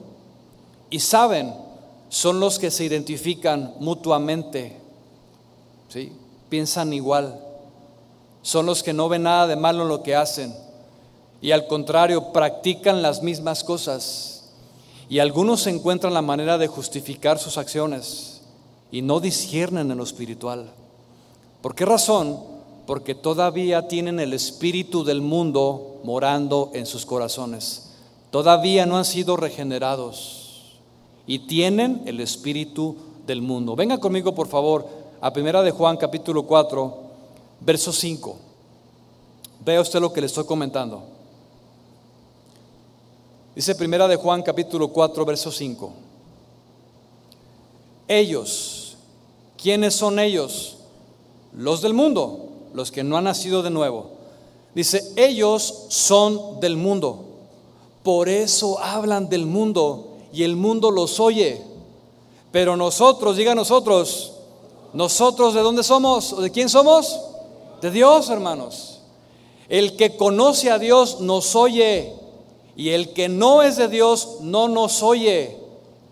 y 0.90 1.00
saben, 1.00 1.54
son 2.08 2.40
los 2.40 2.58
que 2.58 2.70
se 2.70 2.84
identifican 2.84 3.74
mutuamente, 3.80 4.76
¿sí? 5.88 6.12
piensan 6.48 6.92
igual, 6.92 7.40
son 8.42 8.66
los 8.66 8.82
que 8.82 8.92
no 8.92 9.08
ven 9.08 9.24
nada 9.24 9.46
de 9.46 9.56
malo 9.56 9.82
en 9.82 9.88
lo 9.88 10.02
que 10.02 10.14
hacen 10.14 10.54
y 11.40 11.52
al 11.52 11.66
contrario 11.66 12.32
practican 12.32 13.02
las 13.02 13.22
mismas 13.22 13.64
cosas 13.64 14.44
y 15.08 15.18
algunos 15.18 15.66
encuentran 15.66 16.14
la 16.14 16.22
manera 16.22 16.58
de 16.58 16.68
justificar 16.68 17.38
sus 17.38 17.58
acciones 17.58 18.42
y 18.90 19.02
no 19.02 19.20
disciernen 19.20 19.90
en 19.90 19.98
lo 19.98 20.04
espiritual. 20.04 20.70
¿Por 21.60 21.74
qué 21.74 21.84
razón? 21.84 22.53
Porque 22.86 23.14
todavía 23.14 23.88
tienen 23.88 24.20
el 24.20 24.32
espíritu 24.32 25.04
del 25.04 25.20
mundo 25.20 26.00
morando 26.04 26.70
en 26.74 26.86
sus 26.86 27.06
corazones. 27.06 27.90
Todavía 28.30 28.84
no 28.84 28.98
han 28.98 29.04
sido 29.04 29.36
regenerados 29.36 30.74
y 31.26 31.40
tienen 31.40 32.02
el 32.04 32.20
espíritu 32.20 32.96
del 33.26 33.40
mundo. 33.40 33.74
Venga 33.76 33.98
conmigo, 33.98 34.34
por 34.34 34.48
favor, 34.48 34.86
a 35.20 35.32
Primera 35.32 35.62
de 35.62 35.70
Juan 35.70 35.96
capítulo 35.96 36.42
4, 36.42 36.94
verso 37.60 37.92
5. 37.92 38.36
Vea 39.64 39.80
usted 39.80 40.00
lo 40.00 40.12
que 40.12 40.20
le 40.20 40.26
estoy 40.26 40.44
comentando. 40.44 41.02
Dice 43.54 43.74
Primera 43.74 44.08
de 44.08 44.16
Juan 44.16 44.42
capítulo 44.42 44.88
4, 44.88 45.24
verso 45.24 45.50
5. 45.50 45.92
Ellos, 48.08 48.96
¿quiénes 49.56 49.94
son 49.94 50.18
ellos? 50.18 50.76
Los 51.54 51.80
del 51.80 51.94
mundo, 51.94 52.48
los 52.74 52.90
que 52.90 53.04
no 53.04 53.16
han 53.16 53.24
nacido 53.24 53.62
de 53.62 53.70
nuevo. 53.70 54.10
Dice, 54.74 55.12
ellos 55.16 55.86
son 55.88 56.60
del 56.60 56.76
mundo. 56.76 57.24
Por 58.02 58.28
eso 58.28 58.78
hablan 58.80 59.28
del 59.28 59.46
mundo 59.46 60.08
y 60.32 60.42
el 60.42 60.56
mundo 60.56 60.90
los 60.90 61.20
oye. 61.20 61.62
Pero 62.50 62.76
nosotros, 62.76 63.36
diga 63.36 63.54
nosotros, 63.54 64.32
nosotros 64.92 65.54
de 65.54 65.60
dónde 65.60 65.84
somos? 65.84 66.40
¿De 66.40 66.50
quién 66.50 66.68
somos? 66.68 67.18
De 67.80 67.90
Dios, 67.90 68.28
hermanos. 68.28 69.00
El 69.68 69.96
que 69.96 70.16
conoce 70.16 70.70
a 70.70 70.78
Dios 70.78 71.20
nos 71.20 71.54
oye 71.54 72.12
y 72.76 72.90
el 72.90 73.12
que 73.12 73.28
no 73.28 73.62
es 73.62 73.76
de 73.76 73.88
Dios 73.88 74.38
no 74.40 74.68
nos 74.68 75.02
oye. 75.02 75.56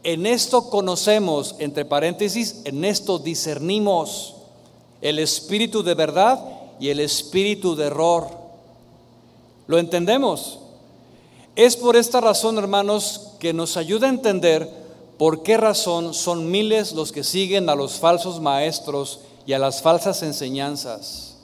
En 0.05 0.26
esto 0.26 0.70
conocemos, 0.70 1.57
entre 1.59 1.84
paréntesis, 1.84 2.62
en 2.64 2.84
esto 2.84 3.18
discernimos 3.18 4.34
el 5.01 5.18
espíritu 5.18 5.82
de 5.82 5.95
verdad 5.95 6.61
y 6.83 6.91
el 6.91 6.99
espíritu 6.99 7.76
de 7.76 7.87
error. 7.87 8.26
¿Lo 9.68 9.78
entendemos? 9.78 10.59
Es 11.55 11.76
por 11.76 11.95
esta 11.95 12.20
razón, 12.20 12.59
hermanos, 12.59 13.35
que 13.39 13.53
nos 13.53 13.76
ayuda 13.76 14.09
a 14.09 14.11
entender 14.11 14.68
por 15.16 15.45
qué 15.45 15.57
razón 15.57 16.12
son 16.12 16.51
miles 16.51 16.91
los 16.91 17.12
que 17.12 17.22
siguen 17.22 17.68
a 17.68 17.76
los 17.76 18.01
falsos 18.01 18.41
maestros 18.41 19.20
y 19.47 19.53
a 19.53 19.61
las 19.61 19.80
falsas 19.80 20.24
enseñanzas. 20.24 21.37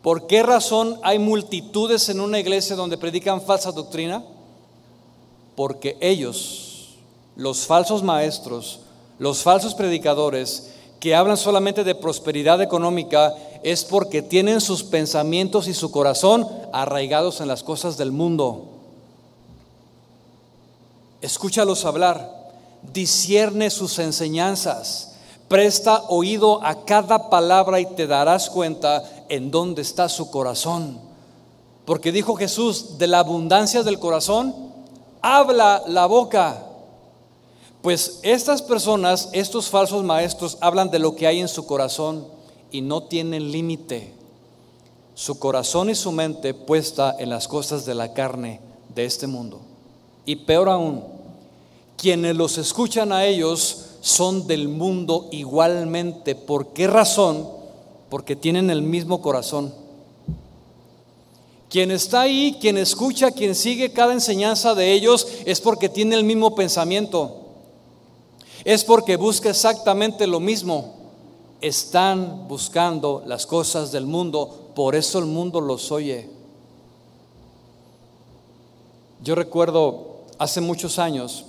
¿Por 0.00 0.26
qué 0.26 0.42
razón 0.42 1.00
hay 1.02 1.18
multitudes 1.18 2.08
en 2.08 2.18
una 2.18 2.38
iglesia 2.38 2.76
donde 2.76 2.96
predican 2.96 3.42
falsa 3.42 3.72
doctrina? 3.72 4.24
Porque 5.54 5.98
ellos, 6.00 6.94
los 7.36 7.66
falsos 7.66 8.02
maestros, 8.02 8.80
los 9.18 9.42
falsos 9.42 9.74
predicadores, 9.74 10.70
que 10.98 11.14
hablan 11.14 11.36
solamente 11.36 11.84
de 11.84 11.94
prosperidad 11.94 12.62
económica, 12.62 13.34
es 13.66 13.84
porque 13.84 14.22
tienen 14.22 14.60
sus 14.60 14.84
pensamientos 14.84 15.66
y 15.66 15.74
su 15.74 15.90
corazón 15.90 16.48
arraigados 16.72 17.40
en 17.40 17.48
las 17.48 17.64
cosas 17.64 17.96
del 17.96 18.12
mundo. 18.12 18.66
Escúchalos 21.20 21.84
hablar, 21.84 22.52
discierne 22.92 23.70
sus 23.70 23.98
enseñanzas, 23.98 25.16
presta 25.48 26.04
oído 26.10 26.64
a 26.64 26.84
cada 26.84 27.28
palabra 27.28 27.80
y 27.80 27.86
te 27.86 28.06
darás 28.06 28.50
cuenta 28.50 29.02
en 29.28 29.50
dónde 29.50 29.82
está 29.82 30.08
su 30.08 30.30
corazón. 30.30 31.00
Porque 31.86 32.12
dijo 32.12 32.36
Jesús, 32.36 32.98
de 32.98 33.08
la 33.08 33.18
abundancia 33.18 33.82
del 33.82 33.98
corazón, 33.98 34.54
habla 35.22 35.82
la 35.88 36.06
boca. 36.06 36.62
Pues 37.82 38.20
estas 38.22 38.62
personas, 38.62 39.28
estos 39.32 39.70
falsos 39.70 40.04
maestros, 40.04 40.56
hablan 40.60 40.88
de 40.88 41.00
lo 41.00 41.16
que 41.16 41.26
hay 41.26 41.40
en 41.40 41.48
su 41.48 41.66
corazón 41.66 42.35
y 42.70 42.80
no 42.80 43.04
tienen 43.04 43.50
límite. 43.52 44.12
Su 45.14 45.38
corazón 45.38 45.90
y 45.90 45.94
su 45.94 46.12
mente 46.12 46.52
puesta 46.54 47.16
en 47.18 47.30
las 47.30 47.48
cosas 47.48 47.86
de 47.86 47.94
la 47.94 48.12
carne 48.12 48.60
de 48.94 49.04
este 49.04 49.26
mundo. 49.26 49.60
Y 50.24 50.36
peor 50.36 50.68
aún, 50.68 51.02
quienes 51.96 52.36
los 52.36 52.58
escuchan 52.58 53.12
a 53.12 53.24
ellos 53.24 53.86
son 54.00 54.46
del 54.46 54.68
mundo 54.68 55.28
igualmente. 55.30 56.34
¿Por 56.34 56.68
qué 56.68 56.86
razón? 56.86 57.48
Porque 58.10 58.36
tienen 58.36 58.70
el 58.70 58.82
mismo 58.82 59.22
corazón. 59.22 59.72
Quien 61.70 61.90
está 61.90 62.22
ahí, 62.22 62.56
quien 62.60 62.76
escucha, 62.76 63.30
quien 63.30 63.54
sigue 63.54 63.92
cada 63.92 64.12
enseñanza 64.12 64.74
de 64.74 64.92
ellos, 64.92 65.26
es 65.46 65.60
porque 65.60 65.88
tiene 65.88 66.14
el 66.14 66.24
mismo 66.24 66.54
pensamiento 66.54 67.46
es 68.66 68.82
porque 68.82 69.14
busca 69.14 69.48
exactamente 69.48 70.26
lo 70.26 70.40
mismo. 70.40 71.05
Están 71.60 72.48
buscando 72.48 73.22
las 73.26 73.46
cosas 73.46 73.92
del 73.92 74.06
mundo, 74.06 74.70
por 74.74 74.94
eso 74.94 75.18
el 75.18 75.24
mundo 75.24 75.60
los 75.60 75.90
oye. 75.90 76.28
Yo 79.22 79.34
recuerdo 79.34 80.18
hace 80.38 80.60
muchos 80.60 80.98
años, 80.98 81.46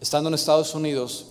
estando 0.00 0.28
en 0.28 0.34
Estados 0.34 0.74
Unidos, 0.74 1.26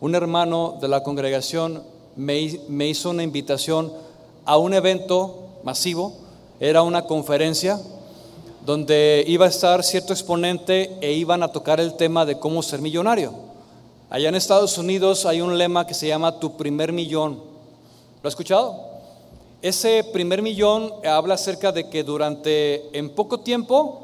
un 0.00 0.14
hermano 0.14 0.78
de 0.80 0.88
la 0.88 1.02
congregación 1.02 1.82
me, 2.16 2.88
hizo 2.88 3.10
una 3.10 3.22
invitación 3.22 3.92
a 4.44 4.56
un 4.56 4.74
evento 4.74 5.60
masivo, 5.62 6.14
era 6.60 6.82
una 6.82 7.04
conferencia 7.04 7.80
donde 8.64 9.24
iba 9.26 9.46
a 9.46 9.48
estar 9.48 9.82
cierto 9.82 10.12
exponente 10.12 10.96
e 11.00 11.12
iban 11.12 11.42
a 11.42 11.48
tocar 11.48 11.80
el 11.80 11.94
tema 11.94 12.24
de 12.24 12.38
cómo 12.38 12.62
ser 12.62 12.80
millonario. 12.80 13.51
Allá 14.12 14.28
en 14.28 14.34
Estados 14.34 14.76
Unidos 14.76 15.24
hay 15.24 15.40
un 15.40 15.56
lema 15.56 15.86
que 15.86 15.94
se 15.94 16.06
llama 16.06 16.38
tu 16.38 16.54
primer 16.58 16.92
millón. 16.92 17.36
¿Lo 18.22 18.28
has 18.28 18.32
escuchado? 18.32 18.78
Ese 19.62 20.04
primer 20.04 20.42
millón 20.42 20.92
habla 21.02 21.32
acerca 21.32 21.72
de 21.72 21.88
que 21.88 22.04
durante, 22.04 22.94
en 22.94 23.08
poco 23.08 23.40
tiempo, 23.40 24.02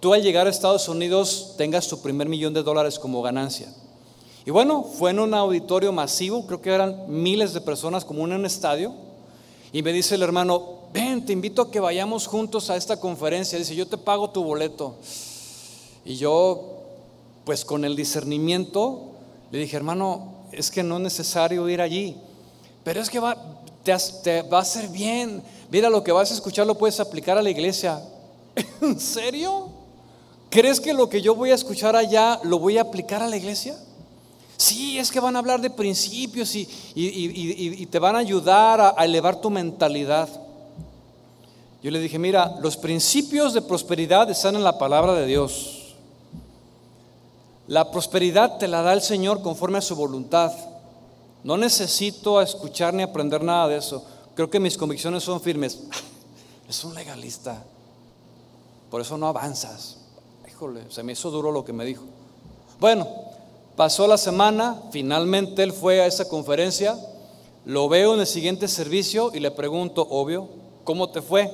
tú 0.00 0.14
al 0.14 0.22
llegar 0.22 0.46
a 0.46 0.50
Estados 0.50 0.88
Unidos 0.88 1.52
tengas 1.58 1.86
tu 1.86 2.00
primer 2.00 2.30
millón 2.30 2.54
de 2.54 2.62
dólares 2.62 2.98
como 2.98 3.20
ganancia. 3.20 3.70
Y 4.46 4.50
bueno, 4.50 4.84
fue 4.84 5.10
en 5.10 5.18
un 5.18 5.34
auditorio 5.34 5.92
masivo, 5.92 6.46
creo 6.46 6.62
que 6.62 6.70
eran 6.70 7.04
miles 7.08 7.52
de 7.52 7.60
personas 7.60 8.06
como 8.06 8.24
en 8.24 8.32
un 8.32 8.46
estadio. 8.46 8.94
Y 9.70 9.82
me 9.82 9.92
dice 9.92 10.14
el 10.14 10.22
hermano, 10.22 10.78
ven, 10.94 11.26
te 11.26 11.34
invito 11.34 11.60
a 11.60 11.70
que 11.70 11.78
vayamos 11.78 12.26
juntos 12.26 12.70
a 12.70 12.76
esta 12.76 12.98
conferencia. 12.98 13.58
Dice, 13.58 13.76
yo 13.76 13.86
te 13.86 13.98
pago 13.98 14.30
tu 14.30 14.42
boleto. 14.42 14.94
Y 16.06 16.16
yo, 16.16 16.84
pues 17.44 17.66
con 17.66 17.84
el 17.84 17.96
discernimiento, 17.96 19.11
le 19.52 19.58
dije, 19.58 19.76
hermano, 19.76 20.46
es 20.50 20.70
que 20.70 20.82
no 20.82 20.96
es 20.96 21.02
necesario 21.02 21.68
ir 21.68 21.82
allí, 21.82 22.16
pero 22.82 23.02
es 23.02 23.10
que 23.10 23.20
va, 23.20 23.36
te, 23.84 24.42
va 24.42 24.58
a 24.58 24.62
hacer 24.62 24.88
bien. 24.88 25.42
Mira, 25.70 25.90
lo 25.90 26.02
que 26.02 26.10
vas 26.10 26.30
a 26.30 26.34
escuchar 26.34 26.66
lo 26.66 26.78
puedes 26.78 26.98
aplicar 27.00 27.36
a 27.36 27.42
la 27.42 27.50
iglesia. 27.50 28.02
¿En 28.80 28.98
serio? 28.98 29.68
¿Crees 30.48 30.80
que 30.80 30.94
lo 30.94 31.06
que 31.10 31.20
yo 31.20 31.34
voy 31.34 31.50
a 31.50 31.54
escuchar 31.54 31.94
allá 31.94 32.40
lo 32.44 32.58
voy 32.58 32.78
a 32.78 32.82
aplicar 32.82 33.22
a 33.22 33.28
la 33.28 33.36
iglesia? 33.36 33.76
Sí, 34.56 34.98
es 34.98 35.10
que 35.10 35.20
van 35.20 35.36
a 35.36 35.40
hablar 35.40 35.60
de 35.60 35.68
principios 35.68 36.54
y, 36.54 37.86
te 37.90 37.98
van 37.98 38.16
a 38.16 38.20
ayudar 38.20 38.94
a 38.96 39.04
elevar 39.04 39.38
tu 39.38 39.50
mentalidad. 39.50 40.30
Yo 41.82 41.90
le 41.90 42.00
dije, 42.00 42.18
mira, 42.18 42.56
los 42.62 42.78
principios 42.78 43.52
de 43.52 43.60
prosperidad 43.60 44.30
están 44.30 44.56
en 44.56 44.64
la 44.64 44.78
palabra 44.78 45.12
de 45.12 45.26
Dios. 45.26 45.81
La 47.72 47.90
prosperidad 47.90 48.58
te 48.58 48.68
la 48.68 48.82
da 48.82 48.92
el 48.92 49.00
Señor 49.00 49.40
conforme 49.40 49.78
a 49.78 49.80
su 49.80 49.96
voluntad. 49.96 50.52
No 51.42 51.56
necesito 51.56 52.42
escuchar 52.42 52.92
ni 52.92 53.02
aprender 53.02 53.42
nada 53.42 53.66
de 53.68 53.78
eso. 53.78 54.04
Creo 54.34 54.50
que 54.50 54.60
mis 54.60 54.76
convicciones 54.76 55.22
son 55.22 55.40
firmes. 55.40 55.78
Es 56.68 56.84
un 56.84 56.94
legalista. 56.94 57.64
Por 58.90 59.00
eso 59.00 59.16
no 59.16 59.26
avanzas. 59.26 59.96
Híjole, 60.46 60.82
se 60.90 61.02
me 61.02 61.12
hizo 61.12 61.30
duro 61.30 61.50
lo 61.50 61.64
que 61.64 61.72
me 61.72 61.86
dijo. 61.86 62.04
Bueno, 62.78 63.08
pasó 63.74 64.06
la 64.06 64.18
semana, 64.18 64.82
finalmente 64.90 65.62
él 65.62 65.72
fue 65.72 66.02
a 66.02 66.06
esa 66.06 66.28
conferencia. 66.28 66.98
Lo 67.64 67.88
veo 67.88 68.12
en 68.12 68.20
el 68.20 68.26
siguiente 68.26 68.68
servicio 68.68 69.30
y 69.32 69.40
le 69.40 69.50
pregunto, 69.50 70.06
obvio, 70.10 70.46
¿cómo 70.84 71.08
te 71.08 71.22
fue? 71.22 71.50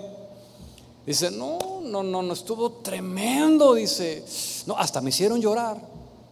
Dice, 1.07 1.31
no, 1.31 1.81
no, 1.85 2.03
no, 2.03 2.23
no, 2.23 2.33
estuvo 2.33 2.71
tremendo. 2.73 3.75
Dice, 3.75 4.25
no, 4.67 4.77
hasta 4.77 5.01
me 5.01 5.11
hicieron 5.11 5.41
llorar. 5.41 5.88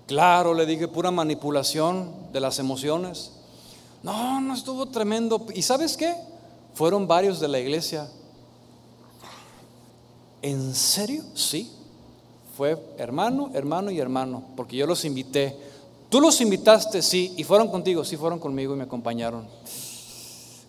Claro, 0.07 0.55
le 0.55 0.67
dije, 0.67 0.87
pura 0.87 1.11
manipulación 1.11 2.13
de 2.33 2.41
las 2.41 2.59
emociones. 2.59 3.33
No, 4.03 4.41
no 4.41 4.55
estuvo 4.55 4.87
tremendo. 4.87 5.47
¿Y 5.53 5.63
sabes 5.63 5.97
qué? 5.97 6.15
Fueron 6.75 7.09
varios 7.09 7.41
de 7.41 7.49
la 7.49 7.59
iglesia. 7.59 8.09
¿En 10.43 10.75
serio? 10.75 11.25
Sí. 11.35 11.73
Fue 12.57 12.81
hermano, 12.99 13.51
hermano 13.53 13.91
y 13.91 13.99
hermano, 13.99 14.45
porque 14.57 14.77
yo 14.77 14.87
los 14.87 15.05
invité. 15.05 15.57
Tú 16.09 16.21
los 16.21 16.41
invitaste, 16.41 17.03
sí, 17.03 17.35
y 17.37 17.45
fueron 17.45 17.69
contigo, 17.69 18.05
sí, 18.05 18.17
fueron 18.17 18.39
conmigo 18.39 18.75
y 18.75 18.79
me 18.79 18.85
acompañaron. 18.85 19.47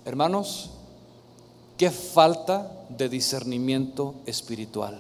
Hermanos, 0.04 0.72
qué 1.78 1.92
falta 1.92 2.72
de 2.90 3.08
discernimiento 3.08 4.16
espiritual 4.26 5.00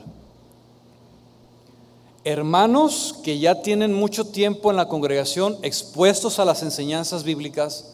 hermanos 2.28 3.16
que 3.24 3.40
ya 3.40 3.62
tienen 3.62 3.94
mucho 3.94 4.26
tiempo 4.28 4.70
en 4.70 4.76
la 4.76 4.90
congregación 4.90 5.58
expuestos 5.62 6.40
a 6.40 6.46
las 6.46 6.62
enseñanzas 6.62 7.24
bíblicas 7.24 7.94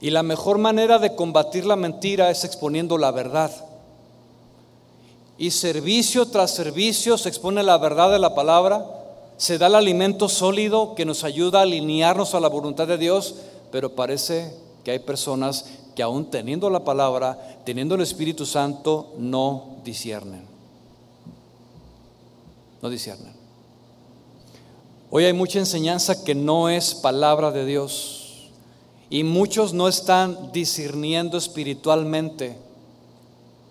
y 0.00 0.10
la 0.10 0.22
mejor 0.22 0.58
manera 0.58 1.00
de 1.00 1.16
combatir 1.16 1.66
la 1.66 1.74
mentira 1.74 2.30
es 2.30 2.44
exponiendo 2.44 2.98
la 2.98 3.10
verdad. 3.10 3.50
Y 5.38 5.50
servicio 5.50 6.26
tras 6.26 6.52
servicio 6.52 7.18
se 7.18 7.28
expone 7.28 7.64
la 7.64 7.78
verdad 7.78 8.12
de 8.12 8.20
la 8.20 8.34
palabra, 8.34 8.86
se 9.36 9.58
da 9.58 9.66
el 9.66 9.74
alimento 9.74 10.28
sólido 10.28 10.94
que 10.94 11.04
nos 11.04 11.24
ayuda 11.24 11.58
a 11.58 11.62
alinearnos 11.62 12.34
a 12.34 12.40
la 12.40 12.48
voluntad 12.48 12.86
de 12.86 12.96
Dios, 12.96 13.34
pero 13.72 13.96
parece 13.96 14.54
que 14.84 14.92
hay 14.92 15.00
personas 15.00 15.64
que 15.96 16.04
aún 16.04 16.30
teniendo 16.30 16.70
la 16.70 16.84
palabra, 16.84 17.58
teniendo 17.64 17.96
el 17.96 18.02
Espíritu 18.02 18.46
Santo, 18.46 19.14
no 19.18 19.78
disciernen. 19.84 20.42
No 22.80 22.88
disciernen. 22.88 23.37
Hoy 25.10 25.24
hay 25.24 25.32
mucha 25.32 25.58
enseñanza 25.58 26.22
que 26.22 26.34
no 26.34 26.68
es 26.68 26.94
palabra 26.94 27.50
de 27.50 27.64
Dios 27.64 28.50
y 29.08 29.24
muchos 29.24 29.72
no 29.72 29.88
están 29.88 30.52
discerniendo 30.52 31.38
espiritualmente. 31.38 32.58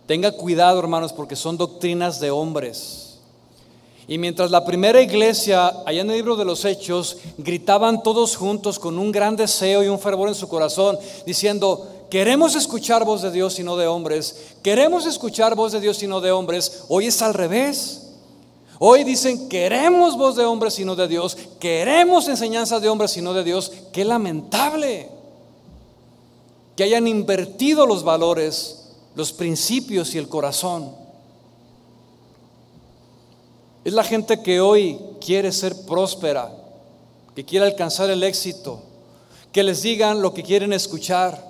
Tenga 0.07 0.31
cuidado, 0.31 0.79
hermanos, 0.79 1.13
porque 1.13 1.35
son 1.35 1.55
doctrinas 1.55 2.19
de 2.19 2.31
hombres. 2.31 3.19
Y 4.07 4.17
mientras 4.17 4.49
la 4.49 4.65
primera 4.65 4.99
iglesia, 4.99 5.67
allá 5.85 6.01
en 6.01 6.09
el 6.09 6.15
libro 6.15 6.37
de 6.37 6.45
los 6.45 6.65
Hechos, 6.65 7.17
gritaban 7.37 8.01
todos 8.01 8.35
juntos 8.35 8.79
con 8.79 8.97
un 8.97 9.11
gran 9.11 9.35
deseo 9.35 9.83
y 9.83 9.89
un 9.89 9.99
fervor 9.99 10.29
en 10.29 10.35
su 10.35 10.47
corazón, 10.47 10.97
diciendo, 11.25 11.87
queremos 12.09 12.55
escuchar 12.55 13.05
voz 13.05 13.21
de 13.21 13.29
Dios 13.29 13.59
y 13.59 13.63
no 13.63 13.77
de 13.77 13.85
hombres, 13.85 14.55
queremos 14.63 15.05
escuchar 15.05 15.55
voz 15.55 15.73
de 15.73 15.81
Dios 15.81 16.01
y 16.01 16.07
no 16.07 16.19
de 16.19 16.31
hombres, 16.31 16.85
hoy 16.87 17.07
es 17.07 17.21
al 17.21 17.35
revés. 17.35 18.06
Hoy 18.79 19.03
dicen, 19.03 19.49
queremos 19.49 20.17
voz 20.17 20.35
de 20.35 20.45
hombres 20.45 20.75
sino 20.75 20.95
de 20.95 21.07
Dios, 21.07 21.35
queremos 21.59 22.27
enseñanza 22.27 22.79
de 22.79 22.89
hombres 22.89 23.11
sino 23.11 23.33
de 23.33 23.43
Dios. 23.43 23.71
Qué 23.91 24.05
lamentable 24.05 25.09
que 26.75 26.83
hayan 26.83 27.07
invertido 27.07 27.87
los 27.87 28.03
valores, 28.03 28.93
los 29.15 29.33
principios 29.33 30.13
y 30.13 30.19
el 30.19 30.29
corazón. 30.29 30.91
Es 33.83 33.93
la 33.93 34.03
gente 34.03 34.43
que 34.43 34.61
hoy 34.61 34.99
quiere 35.25 35.51
ser 35.51 35.73
próspera, 35.87 36.53
que 37.33 37.45
quiere 37.45 37.65
alcanzar 37.65 38.11
el 38.11 38.21
éxito, 38.21 38.83
que 39.51 39.63
les 39.63 39.81
digan 39.81 40.21
lo 40.21 40.33
que 40.35 40.43
quieren 40.43 40.71
escuchar. 40.71 41.46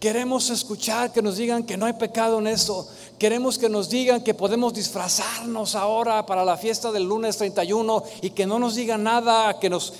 Queremos 0.00 0.50
escuchar 0.50 1.10
que 1.10 1.22
nos 1.22 1.38
digan 1.38 1.64
que 1.64 1.76
no 1.76 1.86
hay 1.86 1.94
pecado 1.94 2.38
en 2.38 2.46
eso. 2.46 2.86
Queremos 3.18 3.56
que 3.56 3.68
nos 3.68 3.88
digan 3.88 4.22
que 4.22 4.34
podemos 4.34 4.74
disfrazarnos 4.74 5.74
ahora 5.74 6.26
para 6.26 6.44
la 6.44 6.58
fiesta 6.58 6.92
del 6.92 7.04
lunes 7.04 7.38
31 7.38 8.04
y 8.20 8.30
que 8.30 8.46
no 8.46 8.58
nos 8.58 8.74
digan 8.74 9.02
nada, 9.02 9.58
que 9.58 9.70
nos... 9.70 9.94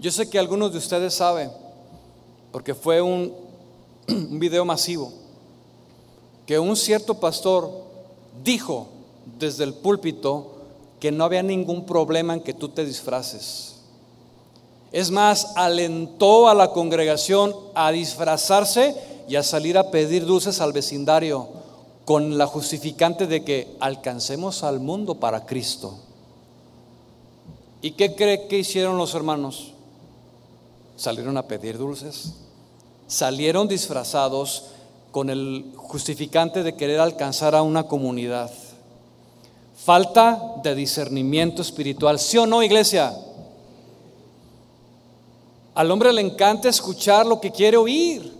Yo 0.00 0.10
sé 0.10 0.28
que 0.28 0.38
algunos 0.38 0.72
de 0.72 0.78
ustedes 0.78 1.14
saben, 1.14 1.52
porque 2.50 2.74
fue 2.74 3.00
un 3.02 3.32
video 4.38 4.64
masivo, 4.64 5.12
que 6.46 6.58
un 6.58 6.76
cierto 6.76 7.14
pastor 7.14 7.70
dijo 8.42 8.88
desde 9.38 9.62
el 9.62 9.74
púlpito 9.74 10.54
que 10.98 11.12
no 11.12 11.24
había 11.24 11.44
ningún 11.44 11.86
problema 11.86 12.34
en 12.34 12.40
que 12.40 12.54
tú 12.54 12.68
te 12.68 12.84
disfraces. 12.84 13.77
Es 14.92 15.10
más, 15.10 15.52
alentó 15.56 16.48
a 16.48 16.54
la 16.54 16.70
congregación 16.70 17.54
a 17.74 17.90
disfrazarse 17.92 18.96
y 19.28 19.36
a 19.36 19.42
salir 19.42 19.76
a 19.76 19.90
pedir 19.90 20.24
dulces 20.24 20.60
al 20.60 20.72
vecindario 20.72 21.48
con 22.04 22.38
la 22.38 22.46
justificante 22.46 23.26
de 23.26 23.44
que 23.44 23.76
alcancemos 23.80 24.64
al 24.64 24.80
mundo 24.80 25.16
para 25.16 25.44
Cristo. 25.44 25.98
¿Y 27.82 27.90
qué 27.92 28.14
cree 28.14 28.48
que 28.48 28.58
hicieron 28.58 28.96
los 28.96 29.14
hermanos? 29.14 29.72
Salieron 30.96 31.36
a 31.36 31.46
pedir 31.46 31.76
dulces. 31.76 32.32
Salieron 33.06 33.68
disfrazados 33.68 34.70
con 35.10 35.28
el 35.28 35.72
justificante 35.76 36.62
de 36.62 36.76
querer 36.76 37.00
alcanzar 37.00 37.54
a 37.54 37.62
una 37.62 37.84
comunidad. 37.84 38.50
Falta 39.76 40.54
de 40.62 40.74
discernimiento 40.74 41.60
espiritual. 41.62 42.18
¿Sí 42.18 42.38
o 42.38 42.46
no, 42.46 42.62
iglesia? 42.62 43.14
Al 45.78 45.92
hombre 45.92 46.12
le 46.12 46.20
encanta 46.22 46.68
escuchar 46.68 47.24
lo 47.24 47.40
que 47.40 47.52
quiere 47.52 47.76
oír. 47.76 48.34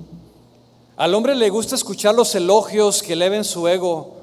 Al 0.97 1.15
hombre 1.15 1.37
le 1.37 1.49
gusta 1.51 1.77
escuchar 1.77 2.13
los 2.13 2.35
elogios 2.35 3.01
que 3.01 3.13
eleven 3.13 3.45
su 3.45 3.69
ego. 3.69 4.17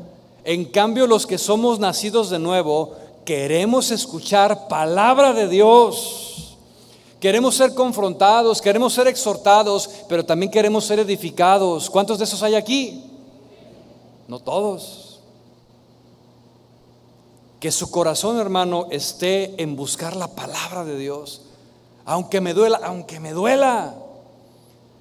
En 0.44 0.66
cambio, 0.66 1.08
los 1.08 1.26
que 1.26 1.38
somos 1.38 1.80
nacidos 1.80 2.30
de 2.30 2.40
nuevo, 2.40 2.92
queremos 3.24 3.90
escuchar 3.92 4.68
palabra 4.68 5.32
de 5.32 5.48
Dios. 5.48 6.58
Queremos 7.22 7.56
ser 7.56 7.74
confrontados, 7.74 8.62
queremos 8.62 8.92
ser 8.92 9.08
exhortados, 9.08 9.90
pero 10.10 10.26
también 10.26 10.52
queremos 10.52 10.84
ser 10.84 11.00
edificados. 11.00 11.90
¿Cuántos 11.90 12.18
de 12.18 12.26
esos 12.26 12.44
hay 12.44 12.56
aquí? 12.56 13.02
No 14.28 14.40
todos. 14.40 15.22
Que 17.62 17.72
su 17.72 17.90
corazón, 17.90 18.42
hermano, 18.42 18.88
esté 18.92 19.54
en 19.64 19.78
buscar 19.78 20.18
la 20.18 20.36
palabra 20.36 20.84
de 20.84 20.98
Dios 20.98 21.45
aunque 22.06 22.40
me 22.40 22.54
duela, 22.54 22.80
aunque 22.84 23.20
me 23.20 23.32
duela. 23.32 23.96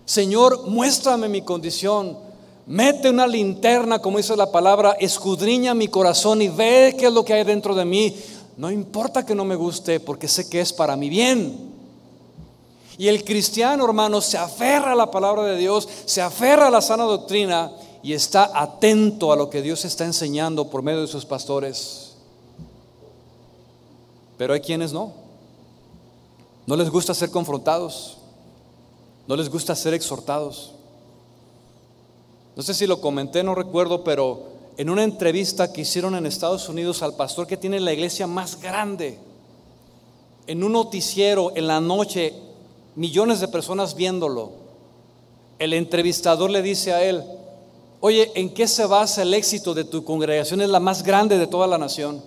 Señor, 0.07 0.67
muéstrame 0.67 1.29
mi 1.29 1.43
condición. 1.43 2.19
Mete 2.67 3.11
una 3.11 3.27
linterna, 3.27 3.99
como 3.99 4.17
dice 4.17 4.37
la 4.37 4.51
palabra, 4.51 4.93
escudriña 4.93 5.75
mi 5.75 5.89
corazón 5.89 6.41
y 6.41 6.49
ve 6.49 6.97
qué 6.99 7.07
es 7.07 7.13
lo 7.13 7.25
que 7.25 7.35
hay 7.35 7.45
dentro 7.45 7.75
de 7.75 7.85
mí. 7.85 8.17
No 8.57 8.71
importa 8.71 9.27
que 9.27 9.35
no 9.35 9.45
me 9.45 9.55
guste, 9.55 10.01
porque 10.01 10.29
sé 10.29 10.49
que 10.49 10.61
es 10.61 10.73
para 10.73 10.97
mi 10.97 11.11
bien. 11.11 11.73
Y 12.97 13.09
el 13.09 13.25
cristiano, 13.25 13.85
hermano, 13.85 14.21
se 14.21 14.39
aferra 14.39 14.93
a 14.93 14.97
la 14.97 15.11
palabra 15.11 15.43
de 15.45 15.59
Dios, 15.59 15.89
se 16.07 16.23
aferra 16.23 16.69
a 16.69 16.71
la 16.71 16.81
sana 16.81 17.05
doctrina 17.05 17.73
y 18.03 18.13
está 18.13 18.51
atento 18.55 19.33
a 19.33 19.37
lo 19.37 19.51
que 19.51 19.61
Dios 19.61 19.85
está 19.85 20.05
enseñando 20.05 20.71
por 20.71 20.83
medio 20.83 21.01
de 21.01 21.09
sus 21.09 21.27
pastores. 21.27 22.15
Pero 24.39 24.55
hay 24.55 24.61
quienes 24.61 24.93
no. 24.93 25.24
No 26.67 26.77
les 26.77 26.91
gusta 26.91 27.15
ser 27.15 27.31
confrontados. 27.31 28.19
No 29.27 29.37
les 29.37 29.49
gusta 29.49 29.75
ser 29.75 29.95
exhortados. 29.95 30.73
No 32.57 32.63
sé 32.63 32.75
si 32.75 32.87
lo 32.87 33.01
comenté, 33.01 33.43
no 33.43 33.55
recuerdo, 33.55 34.05
pero 34.05 34.55
en 34.77 34.91
una 34.91 35.03
entrevista 35.03 35.73
que 35.73 35.83
hicieron 35.83 36.15
en 36.15 36.27
Estados 36.27 36.69
Unidos 36.69 37.03
al 37.03 37.15
pastor 37.15 37.47
que 37.47 37.57
tiene 37.57 37.81
la 37.81 37.93
iglesia 37.93 38.27
más 38.27 38.61
grande, 38.61 39.19
en 40.47 40.63
un 40.63 40.73
noticiero 40.73 41.53
en 41.55 41.67
la 41.67 41.81
noche, 41.81 42.35
millones 42.95 43.41
de 43.41 43.49
personas 43.49 43.95
viéndolo, 43.95 44.53
el 45.59 45.73
entrevistador 45.73 46.51
le 46.51 46.63
dice 46.63 46.93
a 46.93 47.03
él, 47.03 47.25
oye, 48.01 48.31
¿en 48.35 48.53
qué 48.53 48.69
se 48.69 48.85
basa 48.87 49.23
el 49.23 49.33
éxito 49.35 49.75
de 49.75 49.85
tu 49.85 50.05
congregación? 50.05 50.61
Es 50.61 50.69
la 50.69 50.81
más 50.81 51.03
grande 51.03 51.39
de 51.39 51.47
toda 51.47 51.67
la 51.67 51.79
nación. 51.79 52.21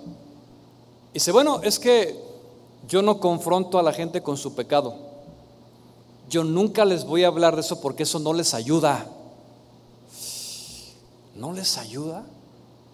Y 1.11 1.15
dice, 1.15 1.31
bueno, 1.31 1.61
es 1.63 1.79
que 1.79 2.26
yo 2.87 3.01
no 3.01 3.19
confronto 3.19 3.79
a 3.79 3.83
la 3.83 3.93
gente 3.93 4.21
con 4.21 4.37
su 4.37 4.55
pecado. 4.55 4.95
Yo 6.29 6.43
nunca 6.43 6.85
les 6.85 7.05
voy 7.05 7.23
a 7.23 7.27
hablar 7.27 7.55
de 7.55 7.61
eso 7.61 7.81
porque 7.81 8.03
eso 8.03 8.19
no 8.19 8.33
les 8.33 8.53
ayuda. 8.53 9.07
¿No 11.35 11.53
les 11.53 11.77
ayuda? 11.77 12.25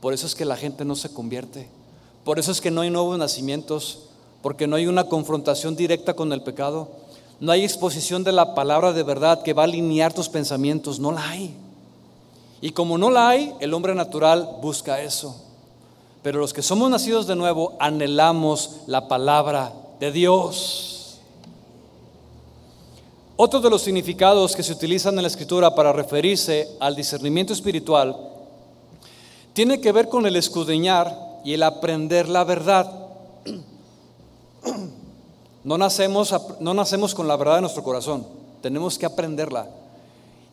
Por 0.01 0.13
eso 0.13 0.27
es 0.27 0.35
que 0.35 0.45
la 0.45 0.57
gente 0.57 0.85
no 0.85 0.95
se 0.95 1.13
convierte. 1.13 1.67
Por 2.23 2.39
eso 2.39 2.51
es 2.51 2.61
que 2.61 2.71
no 2.71 2.81
hay 2.81 2.89
nuevos 2.89 3.17
nacimientos. 3.17 4.09
Porque 4.41 4.67
no 4.67 4.75
hay 4.75 4.87
una 4.87 5.05
confrontación 5.05 5.75
directa 5.75 6.15
con 6.15 6.33
el 6.33 6.41
pecado. 6.41 6.89
No 7.39 7.51
hay 7.51 7.63
exposición 7.63 8.23
de 8.23 8.31
la 8.31 8.55
palabra 8.55 8.93
de 8.93 9.03
verdad 9.03 9.41
que 9.41 9.53
va 9.53 9.63
a 9.63 9.65
alinear 9.65 10.13
tus 10.13 10.29
pensamientos. 10.29 10.99
No 10.99 11.11
la 11.11 11.29
hay. 11.29 11.55
Y 12.61 12.71
como 12.71 12.97
no 12.97 13.09
la 13.09 13.29
hay, 13.29 13.53
el 13.59 13.73
hombre 13.73 13.95
natural 13.95 14.57
busca 14.61 15.01
eso. 15.01 15.41
Pero 16.21 16.39
los 16.39 16.53
que 16.53 16.61
somos 16.61 16.89
nacidos 16.89 17.27
de 17.27 17.35
nuevo 17.35 17.73
anhelamos 17.79 18.81
la 18.87 19.07
palabra 19.07 19.73
de 19.99 20.11
Dios. 20.11 20.93
Otro 23.35 23.59
de 23.59 23.69
los 23.69 23.81
significados 23.81 24.55
que 24.55 24.63
se 24.63 24.73
utilizan 24.73 25.15
en 25.15 25.23
la 25.23 25.27
escritura 25.27 25.73
para 25.73 25.91
referirse 25.91 26.69
al 26.79 26.95
discernimiento 26.95 27.51
espiritual 27.51 28.15
tiene 29.53 29.81
que 29.81 29.91
ver 29.91 30.07
con 30.07 30.25
el 30.25 30.35
escudriñar 30.35 31.41
y 31.43 31.53
el 31.53 31.63
aprender 31.63 32.29
la 32.29 32.43
verdad. 32.43 32.91
No 35.65 35.77
nacemos, 35.77 36.35
no 36.59 36.73
nacemos 36.73 37.15
con 37.15 37.25
la 37.25 37.37
verdad 37.37 37.55
en 37.55 37.61
nuestro 37.61 37.83
corazón, 37.83 38.27
tenemos 38.61 38.97
que 38.97 39.05
aprenderla. 39.05 39.69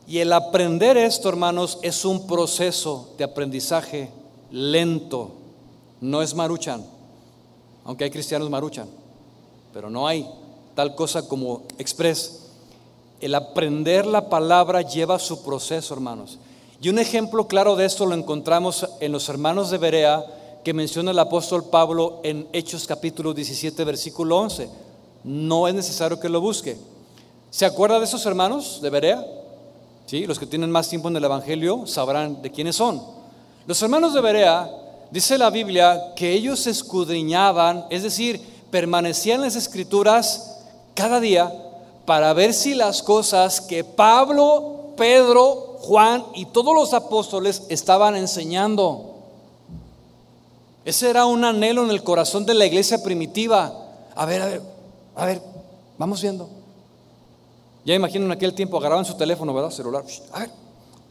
Y 0.06 0.18
el 0.18 0.32
aprender 0.32 0.96
esto, 0.96 1.28
hermanos, 1.28 1.80
es 1.82 2.04
un 2.04 2.28
proceso 2.28 3.12
de 3.18 3.24
aprendizaje 3.24 4.08
lento, 4.52 5.32
no 6.00 6.22
es 6.22 6.32
maruchan, 6.32 6.86
aunque 7.84 8.04
hay 8.04 8.10
cristianos 8.12 8.48
maruchan 8.50 8.99
pero 9.72 9.90
no 9.90 10.06
hay 10.06 10.28
tal 10.74 10.94
cosa 10.94 11.26
como 11.28 11.62
express. 11.78 12.40
El 13.20 13.34
aprender 13.34 14.06
la 14.06 14.28
palabra 14.28 14.82
lleva 14.82 15.18
su 15.18 15.42
proceso, 15.42 15.94
hermanos. 15.94 16.38
Y 16.80 16.88
un 16.88 16.98
ejemplo 16.98 17.46
claro 17.46 17.76
de 17.76 17.84
esto 17.84 18.06
lo 18.06 18.14
encontramos 18.14 18.86
en 19.00 19.12
los 19.12 19.28
hermanos 19.28 19.70
de 19.70 19.78
Berea 19.78 20.24
que 20.64 20.74
menciona 20.74 21.10
el 21.10 21.18
apóstol 21.18 21.64
Pablo 21.64 22.20
en 22.22 22.48
Hechos 22.52 22.86
capítulo 22.86 23.34
17, 23.34 23.84
versículo 23.84 24.38
11. 24.38 24.68
No 25.24 25.68
es 25.68 25.74
necesario 25.74 26.18
que 26.18 26.28
lo 26.28 26.40
busque. 26.40 26.76
¿Se 27.50 27.66
acuerda 27.66 27.98
de 27.98 28.04
esos 28.04 28.24
hermanos 28.24 28.80
de 28.80 28.90
Berea? 28.90 29.26
¿Sí? 30.06 30.26
Los 30.26 30.38
que 30.38 30.46
tienen 30.46 30.70
más 30.70 30.88
tiempo 30.88 31.08
en 31.08 31.16
el 31.16 31.24
Evangelio 31.24 31.86
sabrán 31.86 32.40
de 32.40 32.50
quiénes 32.50 32.76
son. 32.76 33.02
Los 33.66 33.80
hermanos 33.82 34.14
de 34.14 34.20
Berea, 34.20 34.70
dice 35.10 35.36
la 35.36 35.50
Biblia, 35.50 36.14
que 36.16 36.32
ellos 36.32 36.66
escudriñaban, 36.66 37.84
es 37.90 38.02
decir, 38.02 38.40
permanecía 38.70 39.34
en 39.34 39.42
las 39.42 39.56
escrituras 39.56 40.58
cada 40.94 41.20
día 41.20 41.52
para 42.06 42.32
ver 42.32 42.54
si 42.54 42.74
las 42.74 43.02
cosas 43.02 43.60
que 43.60 43.84
Pablo, 43.84 44.94
Pedro, 44.96 45.76
Juan 45.80 46.24
y 46.34 46.46
todos 46.46 46.74
los 46.74 46.92
apóstoles 46.92 47.62
estaban 47.68 48.16
enseñando. 48.16 49.14
Ese 50.84 51.10
era 51.10 51.26
un 51.26 51.44
anhelo 51.44 51.84
en 51.84 51.90
el 51.90 52.02
corazón 52.02 52.46
de 52.46 52.54
la 52.54 52.66
iglesia 52.66 53.02
primitiva. 53.02 53.72
A 54.14 54.26
ver, 54.26 54.42
a 54.42 54.46
ver, 54.46 54.62
a 55.14 55.26
ver, 55.26 55.42
vamos 55.98 56.20
viendo. 56.20 56.48
Ya 57.84 57.94
imagino 57.94 58.26
en 58.26 58.32
aquel 58.32 58.54
tiempo 58.54 58.76
agarraban 58.78 59.04
su 59.04 59.16
teléfono, 59.16 59.54
¿verdad? 59.54 59.70
Celular. 59.70 60.04
A 60.32 60.40
ver, 60.40 60.50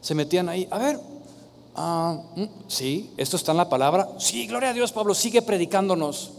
se 0.00 0.14
metían 0.14 0.48
ahí. 0.48 0.68
A 0.70 0.78
ver, 0.78 0.98
mm, 2.36 2.44
sí, 2.68 3.10
esto 3.16 3.36
está 3.36 3.52
en 3.52 3.58
la 3.58 3.68
palabra. 3.68 4.08
Sí, 4.18 4.46
gloria 4.46 4.70
a 4.70 4.72
Dios, 4.72 4.92
Pablo, 4.92 5.14
sigue 5.14 5.42
predicándonos. 5.42 6.32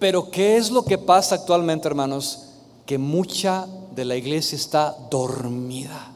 Pero 0.00 0.30
¿qué 0.30 0.56
es 0.56 0.70
lo 0.70 0.82
que 0.82 0.98
pasa 0.98 1.36
actualmente, 1.36 1.86
hermanos? 1.86 2.46
Que 2.86 2.96
mucha 2.96 3.68
de 3.94 4.06
la 4.06 4.16
iglesia 4.16 4.56
está 4.56 4.96
dormida. 5.10 6.12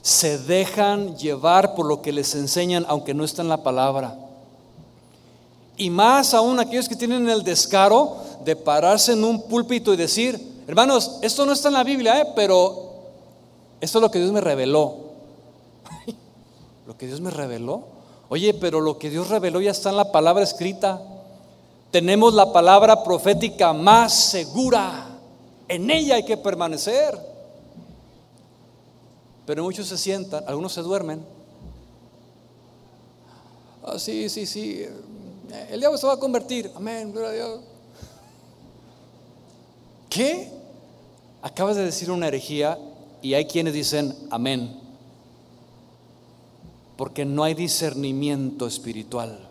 Se 0.00 0.38
dejan 0.38 1.16
llevar 1.18 1.74
por 1.74 1.84
lo 1.84 2.00
que 2.00 2.12
les 2.12 2.34
enseñan, 2.34 2.86
aunque 2.88 3.12
no 3.12 3.24
está 3.24 3.42
en 3.42 3.48
la 3.48 3.62
palabra. 3.62 4.16
Y 5.76 5.90
más 5.90 6.32
aún 6.32 6.58
aquellos 6.58 6.88
que 6.88 6.96
tienen 6.96 7.28
el 7.28 7.44
descaro 7.44 8.16
de 8.42 8.56
pararse 8.56 9.12
en 9.12 9.22
un 9.22 9.42
púlpito 9.42 9.92
y 9.92 9.98
decir, 9.98 10.62
hermanos, 10.66 11.18
esto 11.20 11.44
no 11.44 11.52
está 11.52 11.68
en 11.68 11.74
la 11.74 11.84
Biblia, 11.84 12.22
¿eh? 12.22 12.26
pero 12.34 12.90
esto 13.82 13.98
es 13.98 14.02
lo 14.02 14.10
que 14.10 14.18
Dios 14.18 14.32
me 14.32 14.40
reveló. 14.40 14.96
lo 16.86 16.96
que 16.96 17.06
Dios 17.06 17.20
me 17.20 17.30
reveló. 17.30 17.84
Oye, 18.30 18.54
pero 18.54 18.80
lo 18.80 18.98
que 18.98 19.10
Dios 19.10 19.28
reveló 19.28 19.60
ya 19.60 19.72
está 19.72 19.90
en 19.90 19.96
la 19.96 20.10
palabra 20.10 20.42
escrita. 20.42 21.02
Tenemos 21.90 22.34
la 22.34 22.52
palabra 22.52 23.02
profética 23.02 23.72
más 23.72 24.14
segura. 24.14 25.08
En 25.66 25.90
ella 25.90 26.16
hay 26.16 26.24
que 26.24 26.36
permanecer. 26.36 27.18
Pero 29.44 29.64
muchos 29.64 29.88
se 29.88 29.98
sientan, 29.98 30.44
algunos 30.46 30.72
se 30.72 30.82
duermen. 30.82 31.24
Ah, 33.82 33.98
sí, 33.98 34.28
sí, 34.28 34.46
sí. 34.46 34.86
El 35.70 35.80
diablo 35.80 35.98
se 35.98 36.06
va 36.06 36.12
a 36.12 36.18
convertir. 36.18 36.70
Amén, 36.76 37.10
gloria 37.10 37.30
a 37.30 37.32
Dios. 37.32 37.60
¿Qué? 40.08 40.52
Acabas 41.42 41.76
de 41.76 41.84
decir 41.84 42.10
una 42.10 42.28
herejía 42.28 42.78
y 43.22 43.34
hay 43.34 43.46
quienes 43.46 43.74
dicen 43.74 44.14
amén. 44.30 44.78
Porque 46.96 47.24
no 47.24 47.42
hay 47.42 47.54
discernimiento 47.54 48.68
espiritual. 48.68 49.49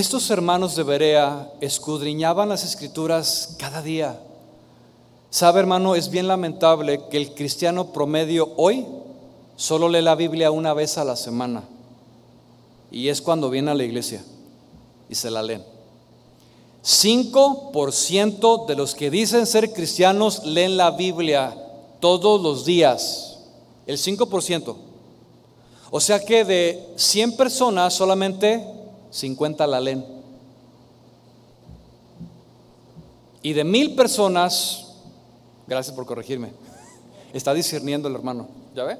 Estos 0.00 0.30
hermanos 0.30 0.76
de 0.76 0.82
Berea 0.82 1.52
escudriñaban 1.60 2.48
las 2.48 2.64
escrituras 2.64 3.54
cada 3.58 3.82
día. 3.82 4.18
Sabe, 5.28 5.60
hermano, 5.60 5.94
es 5.94 6.08
bien 6.08 6.26
lamentable 6.26 7.02
que 7.10 7.18
el 7.18 7.34
cristiano 7.34 7.92
promedio 7.92 8.50
hoy 8.56 8.86
solo 9.56 9.90
lee 9.90 10.00
la 10.00 10.14
Biblia 10.14 10.52
una 10.52 10.72
vez 10.72 10.96
a 10.96 11.04
la 11.04 11.16
semana. 11.16 11.64
Y 12.90 13.08
es 13.08 13.20
cuando 13.20 13.50
viene 13.50 13.72
a 13.72 13.74
la 13.74 13.84
iglesia 13.84 14.24
y 15.10 15.16
se 15.16 15.30
la 15.30 15.42
leen. 15.42 15.62
5% 16.82 18.66
de 18.66 18.76
los 18.76 18.94
que 18.94 19.10
dicen 19.10 19.46
ser 19.46 19.70
cristianos 19.70 20.46
leen 20.46 20.78
la 20.78 20.92
Biblia 20.92 21.54
todos 22.00 22.40
los 22.40 22.64
días. 22.64 23.40
El 23.86 23.98
5%. 23.98 24.76
O 25.90 26.00
sea 26.00 26.24
que 26.24 26.46
de 26.46 26.88
100 26.96 27.36
personas 27.36 27.92
solamente 27.92 28.79
50 29.10 29.66
la 29.66 29.80
leen. 29.80 30.04
Y 33.42 33.52
de 33.52 33.64
mil 33.64 33.94
personas, 33.94 34.86
gracias 35.66 35.94
por 35.94 36.06
corregirme, 36.06 36.52
está 37.32 37.54
discerniendo 37.54 38.08
el 38.08 38.14
hermano. 38.14 38.48
¿Ya 38.74 38.84
ve? 38.84 38.98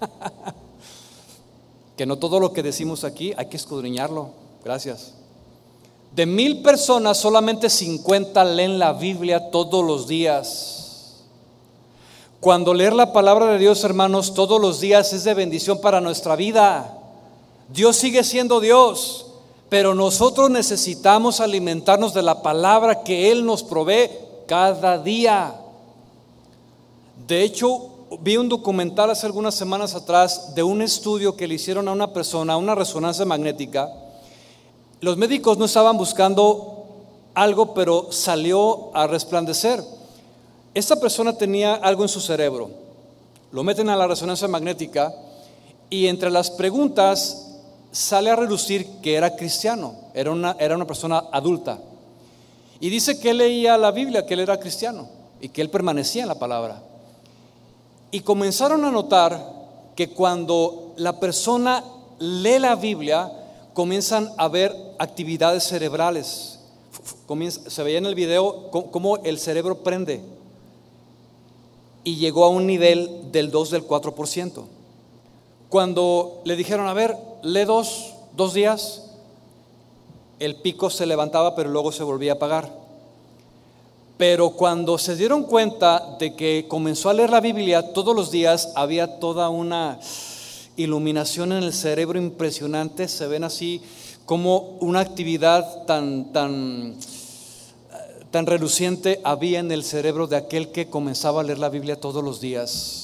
que 1.96 2.06
no 2.06 2.18
todo 2.18 2.40
lo 2.40 2.52
que 2.52 2.62
decimos 2.62 3.04
aquí 3.04 3.32
hay 3.36 3.46
que 3.46 3.56
escudriñarlo. 3.56 4.30
Gracias. 4.64 5.14
De 6.14 6.26
mil 6.26 6.62
personas, 6.62 7.18
solamente 7.18 7.70
50 7.70 8.44
leen 8.44 8.78
la 8.78 8.92
Biblia 8.92 9.50
todos 9.50 9.84
los 9.84 10.06
días. 10.06 11.22
Cuando 12.40 12.74
leer 12.74 12.92
la 12.92 13.12
palabra 13.12 13.46
de 13.46 13.58
Dios, 13.58 13.84
hermanos, 13.84 14.34
todos 14.34 14.60
los 14.60 14.80
días 14.80 15.12
es 15.12 15.24
de 15.24 15.32
bendición 15.32 15.80
para 15.80 16.00
nuestra 16.00 16.36
vida. 16.36 16.98
Dios 17.68 17.96
sigue 17.96 18.24
siendo 18.24 18.60
Dios, 18.60 19.26
pero 19.72 19.94
nosotros 19.94 20.50
necesitamos 20.50 21.40
alimentarnos 21.40 22.12
de 22.12 22.20
la 22.20 22.42
palabra 22.42 23.02
que 23.02 23.32
Él 23.32 23.46
nos 23.46 23.62
provee 23.62 24.10
cada 24.46 24.98
día. 24.98 25.54
De 27.26 27.42
hecho, 27.42 27.88
vi 28.20 28.36
un 28.36 28.50
documental 28.50 29.08
hace 29.08 29.24
algunas 29.24 29.54
semanas 29.54 29.94
atrás 29.94 30.54
de 30.54 30.62
un 30.62 30.82
estudio 30.82 31.36
que 31.36 31.48
le 31.48 31.54
hicieron 31.54 31.88
a 31.88 31.92
una 31.92 32.12
persona, 32.12 32.58
una 32.58 32.74
resonancia 32.74 33.24
magnética, 33.24 33.90
los 35.00 35.16
médicos 35.16 35.56
no 35.56 35.64
estaban 35.64 35.96
buscando 35.96 36.84
algo, 37.32 37.72
pero 37.72 38.12
salió 38.12 38.94
a 38.94 39.06
resplandecer. 39.06 39.82
Esta 40.74 40.96
persona 40.96 41.38
tenía 41.38 41.76
algo 41.76 42.02
en 42.02 42.10
su 42.10 42.20
cerebro. 42.20 42.68
Lo 43.52 43.64
meten 43.64 43.88
a 43.88 43.96
la 43.96 44.06
resonancia 44.06 44.48
magnética 44.48 45.14
y 45.88 46.08
entre 46.08 46.30
las 46.30 46.50
preguntas 46.50 47.51
sale 47.92 48.30
a 48.30 48.36
relucir 48.36 48.86
que 49.02 49.14
era 49.14 49.36
cristiano, 49.36 49.94
era 50.14 50.32
una, 50.32 50.56
era 50.58 50.74
una 50.74 50.86
persona 50.86 51.24
adulta. 51.30 51.78
Y 52.80 52.88
dice 52.90 53.20
que 53.20 53.32
leía 53.32 53.78
la 53.78 53.92
Biblia, 53.92 54.26
que 54.26 54.34
él 54.34 54.40
era 54.40 54.58
cristiano 54.58 55.08
y 55.40 55.50
que 55.50 55.60
él 55.60 55.70
permanecía 55.70 56.22
en 56.22 56.28
la 56.28 56.38
palabra. 56.38 56.82
Y 58.10 58.20
comenzaron 58.20 58.84
a 58.84 58.90
notar 58.90 59.38
que 59.94 60.10
cuando 60.10 60.94
la 60.96 61.20
persona 61.20 61.84
lee 62.18 62.58
la 62.58 62.74
Biblia, 62.74 63.30
comienzan 63.74 64.30
a 64.36 64.48
ver 64.48 64.74
actividades 64.98 65.64
cerebrales. 65.64 66.58
se 67.68 67.82
veía 67.82 67.98
en 67.98 68.06
el 68.06 68.14
video 68.14 68.70
cómo 68.70 69.18
el 69.18 69.38
cerebro 69.38 69.82
prende. 69.82 70.20
Y 72.04 72.16
llegó 72.16 72.44
a 72.44 72.48
un 72.48 72.66
nivel 72.66 73.30
del 73.32 73.50
2 73.50 73.70
del 73.70 73.86
4%. 73.86 74.64
Cuando 75.72 76.42
le 76.44 76.54
dijeron, 76.54 76.86
a 76.86 76.92
ver, 76.92 77.16
lee 77.42 77.64
dos, 77.64 78.12
dos 78.36 78.52
días, 78.52 79.04
el 80.38 80.56
pico 80.56 80.90
se 80.90 81.06
levantaba, 81.06 81.54
pero 81.54 81.70
luego 81.70 81.92
se 81.92 82.02
volvía 82.02 82.32
a 82.32 82.34
apagar. 82.34 82.70
Pero 84.18 84.50
cuando 84.50 84.98
se 84.98 85.16
dieron 85.16 85.44
cuenta 85.44 86.18
de 86.18 86.36
que 86.36 86.66
comenzó 86.68 87.08
a 87.08 87.14
leer 87.14 87.30
la 87.30 87.40
Biblia 87.40 87.94
todos 87.94 88.14
los 88.14 88.30
días, 88.30 88.74
había 88.74 89.18
toda 89.18 89.48
una 89.48 89.98
iluminación 90.76 91.52
en 91.52 91.62
el 91.62 91.72
cerebro 91.72 92.18
impresionante, 92.18 93.08
se 93.08 93.26
ven 93.26 93.42
así 93.42 93.80
como 94.26 94.76
una 94.80 95.00
actividad 95.00 95.86
tan, 95.86 96.34
tan, 96.34 96.96
tan 98.30 98.44
reluciente 98.44 99.22
había 99.24 99.60
en 99.60 99.72
el 99.72 99.84
cerebro 99.84 100.26
de 100.26 100.36
aquel 100.36 100.70
que 100.70 100.90
comenzaba 100.90 101.40
a 101.40 101.44
leer 101.44 101.58
la 101.58 101.70
Biblia 101.70 101.98
todos 101.98 102.22
los 102.22 102.42
días. 102.42 103.01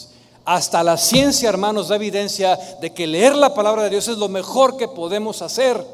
Hasta 0.51 0.83
la 0.83 0.97
ciencia, 0.97 1.51
hermanos, 1.51 1.89
da 1.89 1.97
evidencia 1.97 2.59
de 2.81 2.95
que 2.95 3.07
leer 3.07 3.37
la 3.37 3.53
palabra 3.53 3.83
de 3.83 3.91
Dios 3.91 4.09
es 4.09 4.17
lo 4.17 4.31
mejor 4.31 4.79
que 4.79 4.89
podemos 4.89 5.43
hacer. 5.43 5.85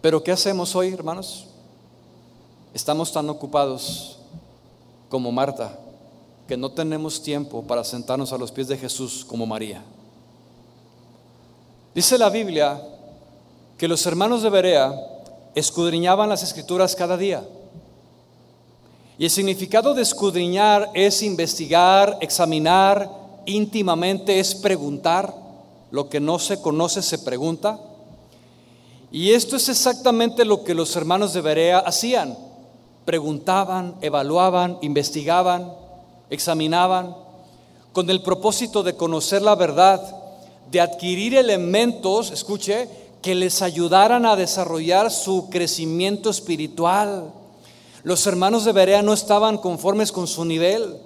Pero 0.00 0.24
¿qué 0.24 0.32
hacemos 0.32 0.74
hoy, 0.74 0.92
hermanos? 0.92 1.46
Estamos 2.74 3.12
tan 3.12 3.30
ocupados 3.30 4.18
como 5.08 5.30
Marta 5.30 5.78
que 6.48 6.56
no 6.56 6.72
tenemos 6.72 7.22
tiempo 7.22 7.62
para 7.62 7.84
sentarnos 7.84 8.32
a 8.32 8.38
los 8.38 8.50
pies 8.50 8.66
de 8.66 8.76
Jesús 8.76 9.24
como 9.24 9.46
María. 9.46 9.80
Dice 11.94 12.18
la 12.18 12.30
Biblia 12.30 12.82
que 13.78 13.86
los 13.86 14.04
hermanos 14.06 14.42
de 14.42 14.50
Berea 14.50 14.92
escudriñaban 15.54 16.28
las 16.28 16.42
escrituras 16.42 16.96
cada 16.96 17.16
día. 17.16 17.44
Y 19.18 19.24
el 19.24 19.30
significado 19.30 19.94
de 19.94 20.02
escudriñar 20.02 20.90
es 20.94 21.22
investigar, 21.22 22.18
examinar 22.20 23.10
íntimamente, 23.46 24.40
es 24.40 24.54
preguntar. 24.54 25.34
Lo 25.90 26.08
que 26.08 26.18
no 26.20 26.38
se 26.38 26.60
conoce 26.60 27.02
se 27.02 27.18
pregunta. 27.18 27.78
Y 29.12 29.30
esto 29.30 29.56
es 29.56 29.68
exactamente 29.68 30.44
lo 30.44 30.64
que 30.64 30.74
los 30.74 30.96
hermanos 30.96 31.32
de 31.32 31.40
Berea 31.40 31.78
hacían. 31.78 32.36
Preguntaban, 33.04 33.94
evaluaban, 34.00 34.78
investigaban 34.82 35.84
examinaban 36.30 37.16
con 37.92 38.10
el 38.10 38.22
propósito 38.22 38.82
de 38.82 38.96
conocer 38.96 39.42
la 39.42 39.54
verdad, 39.54 40.00
de 40.70 40.80
adquirir 40.80 41.34
elementos, 41.36 42.30
escuche, 42.30 42.88
que 43.22 43.34
les 43.34 43.62
ayudaran 43.62 44.26
a 44.26 44.36
desarrollar 44.36 45.10
su 45.10 45.48
crecimiento 45.48 46.30
espiritual. 46.30 47.32
Los 48.04 48.26
hermanos 48.26 48.66
de 48.66 48.72
Berea 48.72 49.00
no 49.02 49.14
estaban 49.14 49.56
conformes 49.58 50.12
con 50.12 50.26
su 50.26 50.44
nivel. 50.44 50.98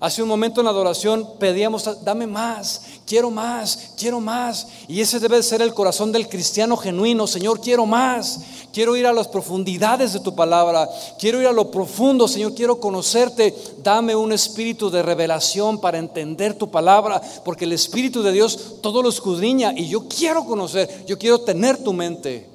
Hace 0.00 0.22
un 0.22 0.28
momento 0.30 0.62
en 0.62 0.64
la 0.64 0.70
adoración 0.70 1.28
pedíamos, 1.38 2.02
dame 2.02 2.26
más, 2.26 2.80
quiero 3.06 3.30
más, 3.30 3.92
quiero 3.98 4.18
más. 4.18 4.66
Y 4.88 5.02
ese 5.02 5.20
debe 5.20 5.42
ser 5.42 5.60
el 5.60 5.74
corazón 5.74 6.10
del 6.10 6.26
cristiano 6.26 6.78
genuino. 6.78 7.26
Señor, 7.26 7.60
quiero 7.60 7.84
más. 7.84 8.40
Quiero 8.72 8.96
ir 8.96 9.06
a 9.06 9.12
las 9.12 9.28
profundidades 9.28 10.14
de 10.14 10.20
tu 10.20 10.34
palabra. 10.34 10.88
Quiero 11.18 11.42
ir 11.42 11.46
a 11.46 11.52
lo 11.52 11.70
profundo, 11.70 12.26
Señor. 12.26 12.54
Quiero 12.54 12.80
conocerte. 12.80 13.54
Dame 13.82 14.16
un 14.16 14.32
espíritu 14.32 14.88
de 14.88 15.02
revelación 15.02 15.78
para 15.78 15.98
entender 15.98 16.54
tu 16.54 16.70
palabra. 16.70 17.20
Porque 17.44 17.66
el 17.66 17.72
Espíritu 17.72 18.22
de 18.22 18.32
Dios 18.32 18.76
todo 18.80 19.02
lo 19.02 19.10
escudriña. 19.10 19.74
Y 19.76 19.88
yo 19.88 20.08
quiero 20.08 20.46
conocer. 20.46 21.04
Yo 21.06 21.18
quiero 21.18 21.40
tener 21.42 21.84
tu 21.84 21.92
mente. 21.92 22.49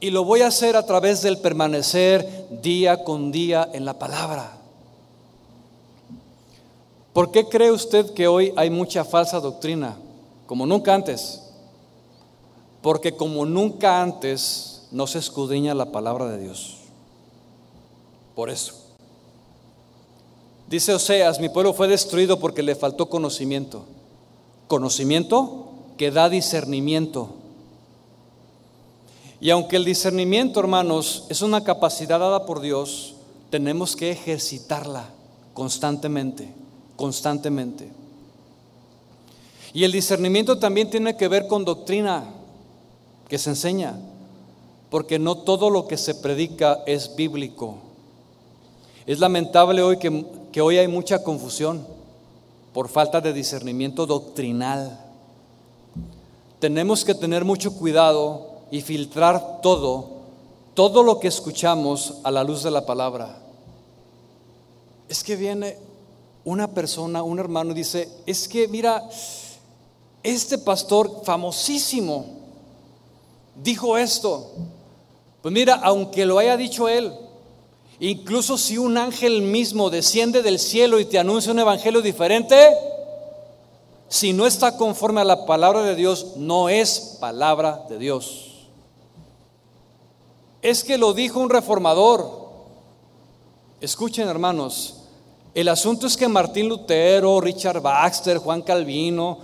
Y 0.00 0.10
lo 0.10 0.24
voy 0.24 0.40
a 0.40 0.46
hacer 0.46 0.76
a 0.76 0.86
través 0.86 1.20
del 1.20 1.38
permanecer 1.38 2.48
día 2.62 3.04
con 3.04 3.30
día 3.30 3.68
en 3.72 3.84
la 3.84 3.98
palabra. 3.98 4.56
¿Por 7.12 7.30
qué 7.30 7.48
cree 7.48 7.70
usted 7.70 8.14
que 8.14 8.26
hoy 8.26 8.52
hay 8.56 8.70
mucha 8.70 9.04
falsa 9.04 9.40
doctrina? 9.40 9.96
Como 10.46 10.64
nunca 10.64 10.94
antes. 10.94 11.42
Porque 12.80 13.14
como 13.14 13.44
nunca 13.44 14.00
antes 14.00 14.86
no 14.90 15.06
se 15.06 15.18
escudriña 15.18 15.74
la 15.74 15.92
palabra 15.92 16.26
de 16.26 16.38
Dios. 16.38 16.76
Por 18.34 18.48
eso. 18.48 18.74
Dice 20.68 20.94
Oseas, 20.94 21.40
mi 21.40 21.48
pueblo 21.48 21.74
fue 21.74 21.88
destruido 21.88 22.38
porque 22.38 22.62
le 22.62 22.76
faltó 22.76 23.10
conocimiento. 23.10 23.84
Conocimiento 24.68 25.66
que 25.98 26.12
da 26.12 26.28
discernimiento. 26.28 27.34
Y 29.40 29.48
aunque 29.48 29.76
el 29.76 29.86
discernimiento, 29.86 30.60
hermanos, 30.60 31.24
es 31.30 31.40
una 31.40 31.64
capacidad 31.64 32.20
dada 32.20 32.44
por 32.44 32.60
Dios, 32.60 33.14
tenemos 33.48 33.96
que 33.96 34.10
ejercitarla 34.10 35.08
constantemente, 35.54 36.52
constantemente. 36.96 37.90
Y 39.72 39.84
el 39.84 39.92
discernimiento 39.92 40.58
también 40.58 40.90
tiene 40.90 41.16
que 41.16 41.28
ver 41.28 41.46
con 41.46 41.64
doctrina 41.64 42.24
que 43.28 43.38
se 43.38 43.50
enseña, 43.50 43.98
porque 44.90 45.18
no 45.18 45.36
todo 45.36 45.70
lo 45.70 45.86
que 45.88 45.96
se 45.96 46.16
predica 46.16 46.82
es 46.86 47.16
bíblico. 47.16 47.78
Es 49.06 49.20
lamentable 49.20 49.80
hoy 49.80 49.98
que, 49.98 50.26
que 50.52 50.60
hoy 50.60 50.76
hay 50.76 50.88
mucha 50.88 51.22
confusión 51.22 51.86
por 52.74 52.88
falta 52.88 53.22
de 53.22 53.32
discernimiento 53.32 54.04
doctrinal. 54.04 55.00
Tenemos 56.58 57.04
que 57.06 57.14
tener 57.14 57.44
mucho 57.44 57.74
cuidado 57.74 58.49
y 58.70 58.80
filtrar 58.82 59.60
todo, 59.60 60.08
todo 60.74 61.02
lo 61.02 61.18
que 61.18 61.28
escuchamos 61.28 62.18
a 62.22 62.30
la 62.30 62.44
luz 62.44 62.62
de 62.62 62.70
la 62.70 62.86
palabra. 62.86 63.36
Es 65.08 65.24
que 65.24 65.36
viene 65.36 65.76
una 66.44 66.68
persona, 66.68 67.22
un 67.22 67.38
hermano, 67.38 67.74
dice, 67.74 68.08
es 68.26 68.48
que 68.48 68.68
mira, 68.68 69.08
este 70.22 70.58
pastor 70.58 71.22
famosísimo 71.24 72.26
dijo 73.62 73.98
esto. 73.98 74.50
Pues 75.42 75.52
mira, 75.52 75.80
aunque 75.82 76.26
lo 76.26 76.38
haya 76.38 76.56
dicho 76.56 76.88
él, 76.88 77.12
incluso 77.98 78.58
si 78.58 78.78
un 78.78 78.98
ángel 78.98 79.42
mismo 79.42 79.90
desciende 79.90 80.42
del 80.42 80.58
cielo 80.58 81.00
y 81.00 81.06
te 81.06 81.18
anuncia 81.18 81.52
un 81.52 81.58
evangelio 81.58 82.02
diferente, 82.02 82.56
si 84.08 84.32
no 84.32 84.46
está 84.46 84.76
conforme 84.76 85.20
a 85.20 85.24
la 85.24 85.46
palabra 85.46 85.82
de 85.82 85.94
Dios, 85.94 86.36
no 86.36 86.68
es 86.68 87.16
palabra 87.20 87.84
de 87.88 87.98
Dios. 87.98 88.49
Es 90.62 90.84
que 90.84 90.98
lo 90.98 91.14
dijo 91.14 91.40
un 91.40 91.50
reformador. 91.50 92.50
Escuchen 93.80 94.28
hermanos, 94.28 94.96
el 95.54 95.68
asunto 95.68 96.06
es 96.06 96.16
que 96.16 96.28
Martín 96.28 96.68
Lutero, 96.68 97.40
Richard 97.40 97.80
Baxter, 97.80 98.38
Juan 98.38 98.62
Calvino, 98.62 99.38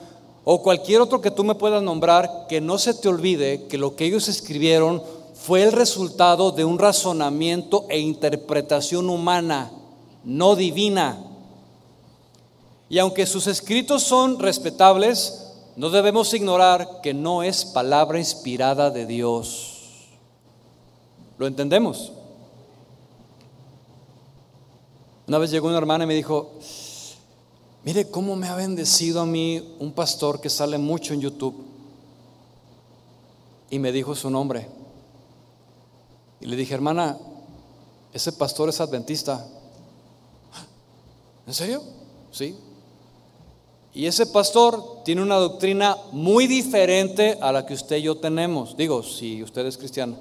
o 0.45 0.63
cualquier 0.63 1.01
otro 1.01 1.21
que 1.21 1.31
tú 1.31 1.43
me 1.43 1.55
puedas 1.55 1.83
nombrar, 1.83 2.47
que 2.49 2.61
no 2.61 2.79
se 2.79 2.95
te 2.95 3.09
olvide 3.09 3.67
que 3.67 3.79
lo 3.79 3.97
que 3.97 4.05
ellos 4.05 4.29
escribieron 4.29 5.03
fue 5.35 5.63
el 5.63 5.73
resultado 5.73 6.53
de 6.53 6.65
un 6.65 6.79
razonamiento 6.79 7.87
e 7.89 7.99
interpretación 7.99 9.11
humana, 9.11 9.73
no 10.23 10.55
divina. 10.55 11.19
Y 12.89 12.99
aunque 12.99 13.27
sus 13.27 13.47
escritos 13.47 14.03
son 14.03 14.39
respetables, 14.39 15.55
no 15.77 15.91
debemos 15.91 16.33
ignorar 16.35 17.01
que 17.03 17.13
no 17.13 17.43
es 17.43 17.65
palabra 17.65 18.19
inspirada 18.19 18.91
de 18.91 19.07
Dios. 19.07 19.76
¿Lo 21.39 21.47
entendemos? 21.47 22.13
Una 25.27 25.39
vez 25.39 25.51
llegó 25.51 25.69
una 25.69 25.79
hermana 25.79 26.05
y 26.05 26.07
me 26.07 26.15
dijo, 26.15 26.53
Mire 27.87 28.11
cómo 28.11 28.35
me 28.35 28.49
ha 28.49 28.57
bendecido 28.57 29.21
a 29.21 29.27
mí 29.27 29.77
un 29.79 29.93
pastor 29.93 30.41
que 30.41 30.51
sale 30.51 30.77
mucho 30.77 31.15
en 31.15 31.21
YouTube. 31.21 31.55
Y 33.71 33.79
me 33.79 33.93
dijo 33.93 34.17
su 34.17 34.29
nombre. 34.29 34.67
Y 36.41 36.47
le 36.47 36.57
dije, 36.57 36.75
hermana, 36.75 37.17
ese 38.13 38.33
pastor 38.33 38.71
es 38.71 38.81
adventista. 38.81 39.47
¿En 41.47 41.55
serio? 41.55 41.81
Sí. 42.33 42.57
Y 43.95 44.07
ese 44.07 44.27
pastor 44.27 45.05
tiene 45.05 45.23
una 45.23 45.37
doctrina 45.37 45.97
muy 46.11 46.49
diferente 46.49 47.39
a 47.41 47.53
la 47.53 47.67
que 47.67 47.75
usted 47.75 47.99
y 47.99 48.03
yo 48.03 48.17
tenemos. 48.17 48.77
Digo, 48.77 49.05
si 49.05 49.45
usted 49.45 49.65
es 49.65 49.79
cristiano. 49.79 50.17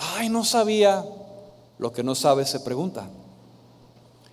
Ay, 0.00 0.30
no 0.30 0.44
sabía. 0.44 1.04
Lo 1.78 1.92
que 1.92 2.02
no 2.02 2.14
sabe 2.14 2.44
se 2.46 2.60
pregunta. 2.60 3.08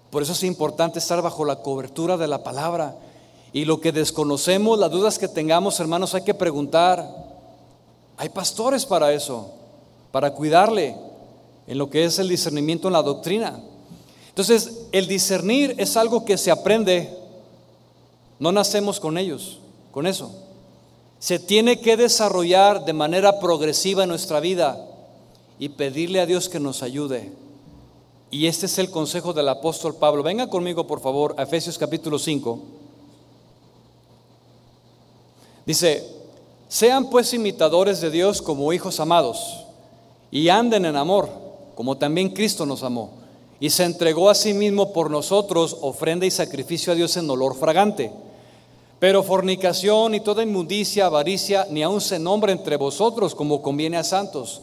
Por 0.09 0.23
eso 0.23 0.31
es 0.31 0.43
importante 0.43 0.99
estar 0.99 1.21
bajo 1.21 1.45
la 1.45 1.57
cobertura 1.57 2.17
de 2.17 2.27
la 2.27 2.43
palabra. 2.43 2.95
Y 3.53 3.65
lo 3.65 3.81
que 3.81 3.91
desconocemos, 3.91 4.79
las 4.79 4.91
dudas 4.91 5.19
que 5.19 5.27
tengamos, 5.27 5.79
hermanos, 5.79 6.15
hay 6.15 6.23
que 6.23 6.33
preguntar. 6.33 7.05
Hay 8.17 8.29
pastores 8.29 8.85
para 8.85 9.11
eso, 9.13 9.51
para 10.11 10.33
cuidarle 10.33 10.95
en 11.67 11.77
lo 11.77 11.89
que 11.89 12.05
es 12.05 12.17
el 12.19 12.29
discernimiento 12.29 12.87
en 12.87 12.93
la 12.93 13.03
doctrina. 13.03 13.59
Entonces, 14.29 14.87
el 14.91 15.07
discernir 15.07 15.75
es 15.77 15.97
algo 15.97 16.23
que 16.23 16.37
se 16.37 16.51
aprende, 16.51 17.15
no 18.39 18.51
nacemos 18.51 18.99
con 18.99 19.17
ellos, 19.17 19.59
con 19.91 20.07
eso. 20.07 20.31
Se 21.19 21.39
tiene 21.39 21.81
que 21.81 21.97
desarrollar 21.97 22.85
de 22.85 22.93
manera 22.93 23.39
progresiva 23.39 24.03
en 24.03 24.09
nuestra 24.09 24.39
vida 24.39 24.79
y 25.59 25.69
pedirle 25.69 26.19
a 26.19 26.25
Dios 26.25 26.49
que 26.49 26.59
nos 26.59 26.83
ayude. 26.83 27.31
Y 28.29 28.47
este 28.47 28.65
es 28.65 28.77
el 28.77 28.91
consejo 28.91 29.33
del 29.33 29.49
apóstol 29.49 29.95
Pablo. 29.95 30.21
Venga 30.21 30.49
conmigo, 30.49 30.85
por 30.85 30.99
favor, 30.99 31.33
a 31.37 31.43
Efesios 31.43 31.77
capítulo 31.77 32.19
5. 32.19 32.59
Dice, 35.65 36.05
sean 36.67 37.09
pues 37.09 37.33
imitadores 37.33 38.01
de 38.01 38.11
Dios 38.11 38.41
como 38.41 38.71
hijos 38.73 38.99
amados 38.99 39.65
y 40.31 40.49
anden 40.49 40.85
en 40.85 40.95
amor, 40.95 41.29
como 41.75 41.97
también 41.97 42.29
Cristo 42.29 42.65
nos 42.65 42.83
amó 42.83 43.11
y 43.59 43.69
se 43.69 43.83
entregó 43.83 44.29
a 44.29 44.35
sí 44.35 44.53
mismo 44.53 44.93
por 44.93 45.09
nosotros, 45.09 45.77
ofrenda 45.81 46.25
y 46.25 46.31
sacrificio 46.31 46.93
a 46.93 46.95
Dios 46.95 47.17
en 47.17 47.29
olor 47.29 47.55
fragante. 47.55 48.11
Pero 48.99 49.23
fornicación 49.23 50.15
y 50.15 50.19
toda 50.19 50.43
inmundicia, 50.43 51.05
avaricia, 51.05 51.67
ni 51.69 51.83
aun 51.83 52.01
se 52.01 52.19
nombra 52.19 52.51
entre 52.51 52.77
vosotros 52.77 53.33
como 53.33 53.61
conviene 53.61 53.97
a 53.97 54.03
santos 54.03 54.61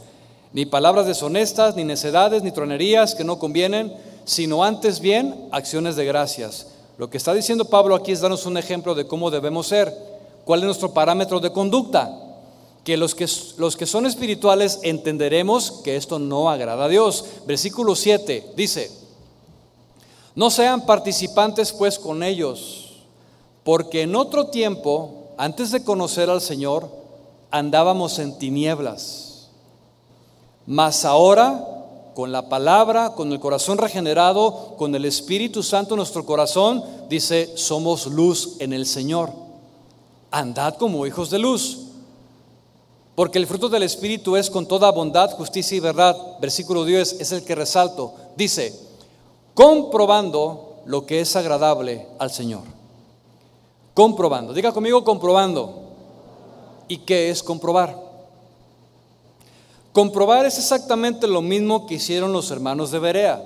ni 0.55 0.65
palabras 0.65 1.09
deshonestas, 1.09 1.75
ni 1.75 1.83
necedades, 1.83 2.45
ni 2.45 2.53
tronerías 2.53 3.17
que 3.17 3.25
no 3.25 3.41
convienen, 3.41 3.93
sino 4.25 4.63
antes 4.63 5.01
bien 5.01 5.49
acciones 5.51 5.97
de 5.97 6.05
gracias. 6.05 6.69
Lo 6.97 7.11
que 7.11 7.17
está 7.17 7.35
diciendo 7.35 7.65
Pablo 7.65 7.97
aquí 7.97 8.13
es 8.13 8.21
darnos 8.21 8.47
un 8.47 8.57
ejemplo 8.57 8.95
de 8.95 9.09
cómo 9.09 9.33
debemos 9.33 9.67
ser, 9.67 9.93
cuál 10.45 10.61
es 10.61 10.67
nuestro 10.67 10.95
parámetro 10.95 11.41
de 11.41 11.53
conducta. 11.53 12.21
Que 12.85 12.97
los, 12.97 13.17
que 13.17 13.27
los 13.57 13.77
que 13.77 13.87
son 13.87 14.07
espirituales 14.07 14.79
entenderemos 14.83 15.81
que 15.83 15.97
esto 15.97 16.21
no 16.21 16.49
agrada 16.49 16.85
a 16.85 16.89
Dios. 16.89 17.25
Versículo 17.47 17.97
7 17.97 18.53
dice, 18.55 18.93
no 20.37 20.51
sean 20.51 20.87
participantes 20.87 21.73
pues 21.73 21.99
con 21.99 22.23
ellos, 22.23 23.01
porque 23.65 24.03
en 24.03 24.15
otro 24.15 24.49
tiempo, 24.49 25.31
antes 25.37 25.73
de 25.73 25.83
conocer 25.83 26.31
al 26.31 26.43
Señor, 26.43 26.89
andábamos 27.51 28.21
en 28.21 28.39
tinieblas 28.39 29.34
mas 30.67 31.05
ahora, 31.05 31.65
con 32.15 32.33
la 32.33 32.49
palabra, 32.49 33.11
con 33.15 33.33
el 33.33 33.41
corazón 33.41 33.79
regenerado, 33.79 34.75
con 34.77 34.95
el 34.95 35.05
Espíritu 35.05 35.63
Santo 35.63 35.95
en 35.95 35.99
nuestro 35.99 36.25
corazón, 36.25 36.83
dice, 37.09 37.53
somos 37.57 38.07
luz 38.07 38.57
en 38.61 38.73
el 38.73 38.87
Señor. 38.87 39.31
Andad 40.31 40.75
como 40.75 41.07
hijos 41.07 41.31
de 41.31 41.39
luz. 41.39 41.81
Porque 43.15 43.39
el 43.39 43.47
fruto 43.47 43.69
del 43.69 43.85
Espíritu 43.85 44.37
es 44.37 44.51
con 44.51 44.67
toda 44.67 44.91
bondad, 44.91 45.31
justicia 45.33 45.77
y 45.77 45.81
verdad. 45.81 46.17
Versículo 46.41 46.85
10 46.85 47.21
es 47.21 47.33
el 47.33 47.45
que 47.45 47.55
resalto. 47.55 48.15
Dice, 48.37 48.75
comprobando 49.55 50.77
lo 50.87 51.07
que 51.07 51.21
es 51.21 51.37
agradable 51.37 52.09
al 52.19 52.31
Señor. 52.31 52.63
Comprobando. 53.95 54.53
Diga 54.53 54.73
conmigo 54.73 55.05
comprobando. 55.05 55.83
¿Y 56.89 56.99
qué 56.99 57.31
es 57.31 57.43
comprobar? 57.43 58.14
Comprobar 59.95 60.45
es 60.45 60.59
exactamente 60.59 61.29
lo 61.29 61.41
mismo 61.41 61.87
que 61.87 61.95
hicieron 61.95 62.33
los 62.33 62.51
hermanos 62.51 62.91
de 62.91 62.99
Berea 62.99 63.41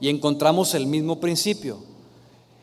y 0.00 0.08
encontramos 0.08 0.74
el 0.74 0.86
mismo 0.86 1.20
principio. 1.20 1.80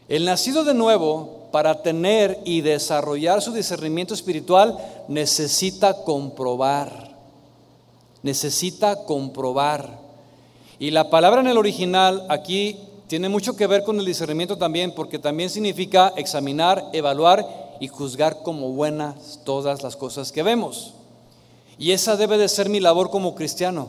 El 0.07 0.25
nacido 0.25 0.63
de 0.63 0.73
nuevo, 0.73 1.47
para 1.51 1.83
tener 1.83 2.39
y 2.43 2.61
desarrollar 2.61 3.43
su 3.43 3.51
discernimiento 3.51 4.15
espiritual, 4.15 4.79
necesita 5.07 6.01
comprobar. 6.03 7.15
Necesita 8.23 9.03
comprobar. 9.03 9.99
Y 10.79 10.89
la 10.89 11.11
palabra 11.11 11.41
en 11.41 11.47
el 11.49 11.59
original 11.59 12.25
aquí 12.29 12.79
tiene 13.05 13.29
mucho 13.29 13.55
que 13.55 13.67
ver 13.67 13.83
con 13.83 13.99
el 13.99 14.05
discernimiento 14.07 14.57
también, 14.57 14.91
porque 14.95 15.19
también 15.19 15.51
significa 15.51 16.13
examinar, 16.17 16.83
evaluar 16.93 17.45
y 17.79 17.89
juzgar 17.89 18.41
como 18.41 18.71
buenas 18.71 19.41
todas 19.45 19.83
las 19.83 19.95
cosas 19.95 20.31
que 20.31 20.41
vemos. 20.41 20.95
Y 21.79 21.93
esa 21.93 22.17
debe 22.17 22.37
de 22.37 22.49
ser 22.49 22.67
mi 22.67 22.81
labor 22.81 23.09
como 23.09 23.33
cristiano. 23.33 23.87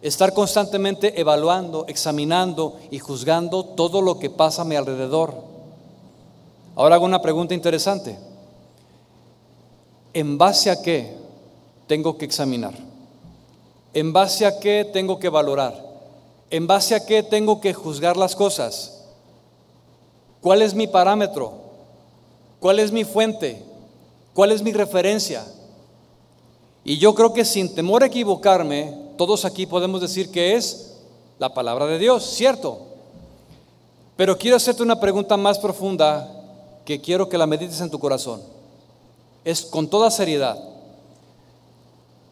Estar 0.00 0.32
constantemente 0.32 1.20
evaluando, 1.20 1.84
examinando 1.86 2.78
y 2.90 2.98
juzgando 2.98 3.62
todo 3.62 4.00
lo 4.00 4.18
que 4.18 4.30
pasa 4.30 4.62
a 4.62 4.64
mi 4.64 4.74
alrededor. 4.74 5.34
Ahora 6.74 6.94
hago 6.94 7.04
una 7.04 7.20
pregunta 7.20 7.52
interesante. 7.52 8.18
¿En 10.14 10.38
base 10.38 10.70
a 10.70 10.80
qué 10.80 11.14
tengo 11.86 12.16
que 12.16 12.24
examinar? 12.24 12.72
¿En 13.92 14.14
base 14.14 14.46
a 14.46 14.58
qué 14.58 14.88
tengo 14.90 15.18
que 15.18 15.28
valorar? 15.28 15.74
¿En 16.48 16.66
base 16.66 16.94
a 16.94 17.04
qué 17.04 17.22
tengo 17.22 17.60
que 17.60 17.74
juzgar 17.74 18.16
las 18.16 18.34
cosas? 18.34 19.04
¿Cuál 20.40 20.62
es 20.62 20.72
mi 20.72 20.86
parámetro? 20.86 21.52
¿Cuál 22.60 22.78
es 22.78 22.92
mi 22.92 23.04
fuente? 23.04 23.62
¿Cuál 24.32 24.52
es 24.52 24.62
mi 24.62 24.72
referencia? 24.72 25.44
Y 26.88 26.98
yo 26.98 27.16
creo 27.16 27.32
que 27.32 27.44
sin 27.44 27.74
temor 27.74 28.04
a 28.04 28.06
equivocarme, 28.06 28.96
todos 29.18 29.44
aquí 29.44 29.66
podemos 29.66 30.00
decir 30.00 30.30
que 30.30 30.54
es 30.54 30.94
la 31.40 31.52
palabra 31.52 31.84
de 31.86 31.98
Dios, 31.98 32.22
cierto. 32.22 32.78
Pero 34.16 34.38
quiero 34.38 34.56
hacerte 34.56 34.84
una 34.84 35.00
pregunta 35.00 35.36
más 35.36 35.58
profunda 35.58 36.32
que 36.84 37.00
quiero 37.00 37.28
que 37.28 37.38
la 37.38 37.46
medites 37.48 37.80
en 37.80 37.90
tu 37.90 37.98
corazón. 37.98 38.40
Es 39.44 39.62
con 39.62 39.88
toda 39.88 40.12
seriedad. 40.12 40.56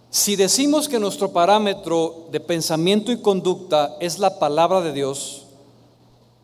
Si 0.09 0.37
decimos 0.37 0.89
que 0.89 1.01
nuestro 1.01 1.33
parámetro 1.33 2.29
de 2.31 2.39
pensamiento 2.39 3.11
y 3.11 3.21
conducta 3.21 3.97
es 3.99 4.21
la 4.21 4.39
palabra 4.39 4.81
de 4.83 4.93
Dios, 4.93 5.47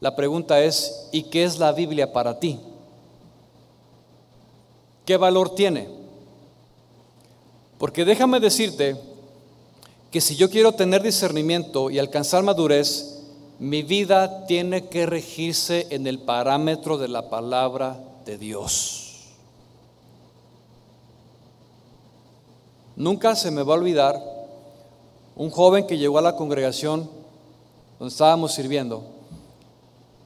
la 0.00 0.16
pregunta 0.16 0.60
es, 0.60 1.06
¿y 1.12 1.22
qué 1.22 1.44
es 1.44 1.60
la 1.60 1.70
Biblia 1.70 2.12
para 2.12 2.40
ti? 2.40 2.58
¿Qué 5.04 5.16
valor 5.16 5.54
tiene? 5.54 5.99
Porque 7.80 8.04
déjame 8.04 8.40
decirte 8.40 8.94
que 10.10 10.20
si 10.20 10.36
yo 10.36 10.50
quiero 10.50 10.72
tener 10.72 11.02
discernimiento 11.02 11.88
y 11.88 11.98
alcanzar 11.98 12.42
madurez, 12.42 13.22
mi 13.58 13.82
vida 13.82 14.44
tiene 14.44 14.88
que 14.88 15.06
regirse 15.06 15.86
en 15.88 16.06
el 16.06 16.18
parámetro 16.18 16.98
de 16.98 17.08
la 17.08 17.30
palabra 17.30 17.98
de 18.26 18.36
Dios. 18.36 19.30
Nunca 22.96 23.34
se 23.34 23.50
me 23.50 23.62
va 23.62 23.72
a 23.72 23.78
olvidar 23.78 24.22
un 25.34 25.48
joven 25.48 25.86
que 25.86 25.96
llegó 25.96 26.18
a 26.18 26.22
la 26.22 26.36
congregación 26.36 27.08
donde 27.98 28.12
estábamos 28.12 28.52
sirviendo. 28.52 29.04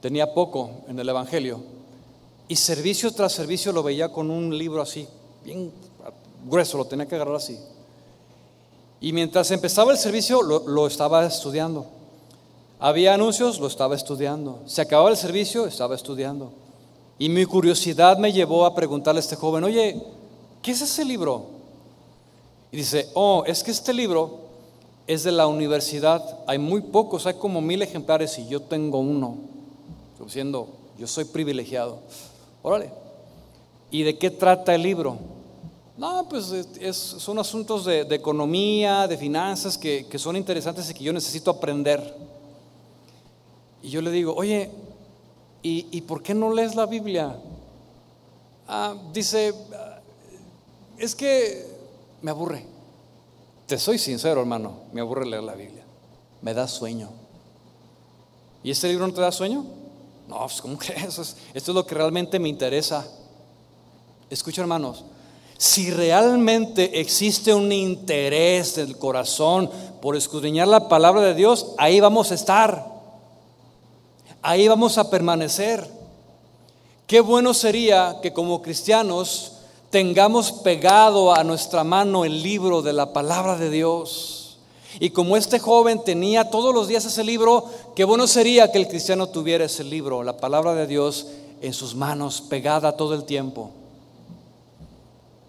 Tenía 0.00 0.34
poco 0.34 0.72
en 0.88 0.98
el 0.98 1.08
Evangelio. 1.08 1.60
Y 2.48 2.56
servicio 2.56 3.12
tras 3.12 3.30
servicio 3.30 3.70
lo 3.70 3.84
veía 3.84 4.08
con 4.08 4.32
un 4.32 4.58
libro 4.58 4.82
así, 4.82 5.06
bien 5.44 5.70
grueso, 6.44 6.78
lo 6.78 6.84
tenía 6.86 7.06
que 7.06 7.14
agarrar 7.14 7.36
así. 7.36 7.58
Y 9.00 9.12
mientras 9.12 9.50
empezaba 9.50 9.92
el 9.92 9.98
servicio 9.98 10.42
lo, 10.42 10.86
estaba 10.86 11.26
estudiando. 11.26 11.86
Había 12.78 13.14
anuncios, 13.14 13.60
lo 13.60 13.66
estaba 13.66 13.94
estudiando. 13.94 14.60
Se 14.66 14.80
acababa 14.80 15.10
el 15.10 15.16
servicio, 15.16 15.66
estaba 15.66 15.94
estudiando. 15.94 16.52
Y 17.18 17.28
mi 17.28 17.44
curiosidad 17.44 18.18
me 18.18 18.32
llevó 18.32 18.64
a 18.64 18.74
preguntarle 18.74 19.18
a 19.18 19.20
este 19.20 19.36
joven, 19.36 19.64
oye, 19.64 20.02
¿qué 20.62 20.70
es 20.70 20.80
ese 20.80 21.04
libro? 21.04 21.46
Y 22.72 22.78
dice, 22.78 23.08
oh, 23.14 23.44
es 23.46 23.62
que 23.62 23.70
este 23.70 23.92
libro 23.92 24.38
es 25.06 25.22
de 25.22 25.32
la 25.32 25.46
universidad. 25.46 26.38
Hay 26.46 26.58
muy 26.58 26.80
pocos, 26.80 27.26
hay 27.26 27.34
como 27.34 27.60
mil 27.60 27.82
ejemplares 27.82 28.38
y 28.38 28.48
yo 28.48 28.62
tengo 28.62 29.00
uno. 29.00 29.36
Siendo, 30.28 30.68
yo 30.98 31.06
soy 31.06 31.26
privilegiado. 31.26 31.98
Órale. 32.62 32.90
¿Y 33.90 34.02
de 34.02 34.16
qué 34.16 34.30
trata 34.30 34.74
el 34.74 34.82
libro? 34.82 35.18
No, 35.96 36.28
pues 36.28 36.52
son 36.92 37.38
asuntos 37.38 37.84
de, 37.84 38.02
economía, 38.10 39.06
de 39.06 39.16
finanzas 39.16 39.78
que, 39.78 40.06
son 40.18 40.36
interesantes 40.36 40.90
y 40.90 40.94
que 40.94 41.04
yo 41.04 41.12
necesito 41.12 41.52
aprender. 41.52 42.16
Y 43.80 43.90
yo 43.90 44.02
le 44.02 44.10
digo, 44.10 44.34
oye, 44.34 44.70
¿y, 45.62 46.00
por 46.02 46.22
qué 46.22 46.34
no 46.34 46.52
lees 46.52 46.74
la 46.74 46.86
Biblia? 46.86 47.36
Ah, 48.66 48.96
dice, 49.12 49.54
es 50.98 51.14
que 51.14 51.64
me 52.22 52.32
aburre. 52.32 52.66
Te 53.66 53.78
soy 53.78 53.98
sincero, 53.98 54.40
hermano, 54.40 54.80
me 54.92 55.00
aburre 55.00 55.26
leer 55.26 55.44
la 55.44 55.54
Biblia. 55.54 55.84
Me 56.42 56.54
da 56.54 56.66
sueño. 56.66 57.10
¿Y 58.64 58.70
este 58.70 58.88
libro 58.88 59.06
no 59.06 59.14
te 59.14 59.20
da 59.20 59.30
sueño? 59.30 59.64
No, 60.26 60.38
pues 60.40 60.60
¿cómo 60.60 60.76
crees? 60.78 61.36
Esto 61.54 61.70
es 61.70 61.74
lo 61.74 61.86
que 61.86 61.94
realmente 61.94 62.40
me 62.40 62.48
interesa. 62.48 63.06
Escucha, 64.28 64.62
hermanos, 64.62 65.04
si 65.56 65.90
realmente 65.90 67.00
existe 67.00 67.54
un 67.54 67.70
interés 67.72 68.74
del 68.76 68.98
corazón 68.98 69.70
por 70.02 70.16
escudriñar 70.16 70.68
la 70.68 70.88
palabra 70.88 71.22
de 71.22 71.34
Dios, 71.34 71.74
ahí 71.78 72.00
vamos 72.00 72.30
a 72.32 72.34
estar. 72.34 72.86
Ahí 74.42 74.68
vamos 74.68 74.98
a 74.98 75.08
permanecer. 75.08 75.88
Qué 77.06 77.20
bueno 77.20 77.54
sería 77.54 78.18
que 78.20 78.32
como 78.32 78.62
cristianos 78.62 79.52
tengamos 79.90 80.52
pegado 80.52 81.34
a 81.34 81.44
nuestra 81.44 81.84
mano 81.84 82.24
el 82.24 82.42
libro 82.42 82.82
de 82.82 82.92
la 82.92 83.12
palabra 83.12 83.56
de 83.56 83.70
Dios. 83.70 84.58
Y 85.00 85.10
como 85.10 85.36
este 85.36 85.58
joven 85.58 86.02
tenía 86.04 86.50
todos 86.50 86.74
los 86.74 86.88
días 86.88 87.04
ese 87.04 87.24
libro, 87.24 87.64
qué 87.94 88.04
bueno 88.04 88.26
sería 88.26 88.70
que 88.70 88.78
el 88.78 88.88
cristiano 88.88 89.28
tuviera 89.28 89.64
ese 89.64 89.84
libro, 89.84 90.22
la 90.22 90.36
palabra 90.36 90.74
de 90.74 90.86
Dios, 90.86 91.26
en 91.62 91.72
sus 91.72 91.94
manos, 91.94 92.40
pegada 92.42 92.96
todo 92.96 93.14
el 93.14 93.24
tiempo. 93.24 93.70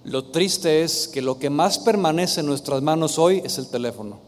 Lo 0.06 0.26
triste 0.26 0.84
es 0.84 1.08
que 1.08 1.20
lo 1.20 1.40
que 1.40 1.50
más 1.50 1.80
permanece 1.80 2.42
en 2.42 2.46
nuestras 2.46 2.82
manos 2.84 3.18
hoy 3.18 3.42
es 3.44 3.58
el 3.58 3.68
teléfono. 3.68 4.20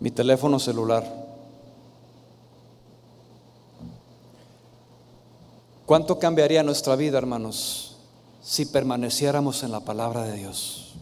Mi 0.00 0.10
teléfono 0.10 0.58
celular. 0.58 1.04
¿Cuánto 5.84 6.18
cambiaría 6.18 6.62
nuestra 6.62 6.96
vida, 6.96 7.18
hermanos, 7.18 7.96
si 8.42 8.64
permaneciéramos 8.64 9.62
en 9.62 9.70
la 9.70 9.80
palabra 9.80 10.22
de 10.22 10.32
Dios? 10.32 10.94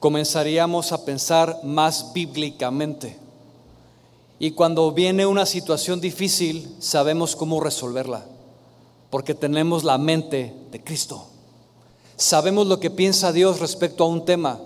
Comenzaríamos 0.00 0.92
a 0.92 1.04
pensar 1.04 1.60
más 1.64 2.14
bíblicamente. 2.14 3.18
Y 4.38 4.52
cuando 4.52 4.90
viene 4.92 5.26
una 5.26 5.44
situación 5.44 6.00
difícil, 6.00 6.76
sabemos 6.80 7.36
cómo 7.36 7.60
resolverla 7.60 8.24
porque 9.16 9.34
tenemos 9.34 9.82
la 9.82 9.96
mente 9.96 10.52
de 10.70 10.84
Cristo. 10.84 11.24
Sabemos 12.16 12.66
lo 12.66 12.78
que 12.78 12.90
piensa 12.90 13.32
Dios 13.32 13.60
respecto 13.60 14.04
a 14.04 14.08
un 14.08 14.26
tema. 14.26 14.60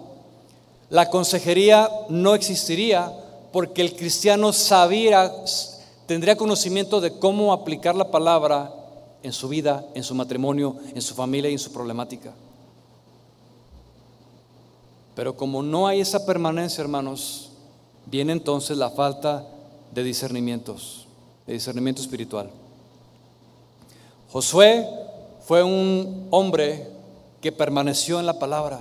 La 0.88 1.08
consejería 1.08 1.88
no 2.08 2.34
existiría 2.34 3.12
porque 3.52 3.80
el 3.80 3.94
cristiano 3.94 4.52
sabía, 4.52 5.32
tendría 6.06 6.34
conocimiento 6.34 7.00
de 7.00 7.16
cómo 7.16 7.52
aplicar 7.52 7.94
la 7.94 8.10
palabra 8.10 8.74
en 9.22 9.32
su 9.32 9.48
vida, 9.48 9.86
en 9.94 10.02
su 10.02 10.16
matrimonio, 10.16 10.74
en 10.96 11.00
su 11.00 11.14
familia 11.14 11.48
y 11.48 11.52
en 11.52 11.60
su 11.60 11.70
problemática. 11.70 12.32
Pero 15.14 15.36
como 15.36 15.62
no 15.62 15.86
hay 15.86 16.00
esa 16.00 16.26
permanencia, 16.26 16.82
hermanos, 16.82 17.50
viene 18.04 18.32
entonces 18.32 18.76
la 18.76 18.90
falta 18.90 19.46
de 19.94 20.02
discernimientos, 20.02 21.06
de 21.46 21.52
discernimiento 21.52 22.02
espiritual. 22.02 22.50
Josué 24.32 24.86
fue 25.44 25.64
un 25.64 26.28
hombre 26.30 26.86
que 27.40 27.50
permaneció 27.50 28.20
en 28.20 28.26
la 28.26 28.38
palabra. 28.38 28.80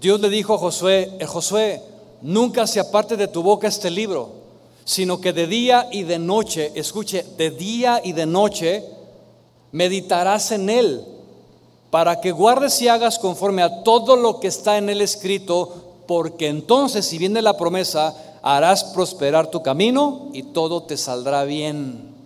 Dios 0.00 0.20
le 0.20 0.28
dijo 0.28 0.54
a 0.54 0.58
Josué, 0.58 1.10
eh, 1.18 1.26
Josué, 1.26 1.82
nunca 2.22 2.66
se 2.68 2.78
aparte 2.78 3.16
de 3.16 3.26
tu 3.26 3.42
boca 3.42 3.66
este 3.66 3.90
libro, 3.90 4.30
sino 4.84 5.20
que 5.20 5.32
de 5.32 5.48
día 5.48 5.88
y 5.90 6.04
de 6.04 6.20
noche, 6.20 6.70
escuche, 6.76 7.24
de 7.36 7.50
día 7.50 8.00
y 8.04 8.12
de 8.12 8.26
noche 8.26 8.84
meditarás 9.72 10.52
en 10.52 10.70
él, 10.70 11.04
para 11.90 12.20
que 12.20 12.30
guardes 12.30 12.80
y 12.80 12.86
hagas 12.86 13.18
conforme 13.18 13.62
a 13.62 13.82
todo 13.82 14.14
lo 14.14 14.38
que 14.38 14.46
está 14.46 14.78
en 14.78 14.88
él 14.90 15.00
escrito, 15.00 15.74
porque 16.06 16.46
entonces, 16.46 17.04
si 17.04 17.18
viene 17.18 17.42
la 17.42 17.56
promesa, 17.56 18.14
harás 18.42 18.84
prosperar 18.84 19.50
tu 19.50 19.62
camino 19.62 20.28
y 20.32 20.44
todo 20.44 20.84
te 20.84 20.96
saldrá 20.96 21.42
bien. 21.42 22.17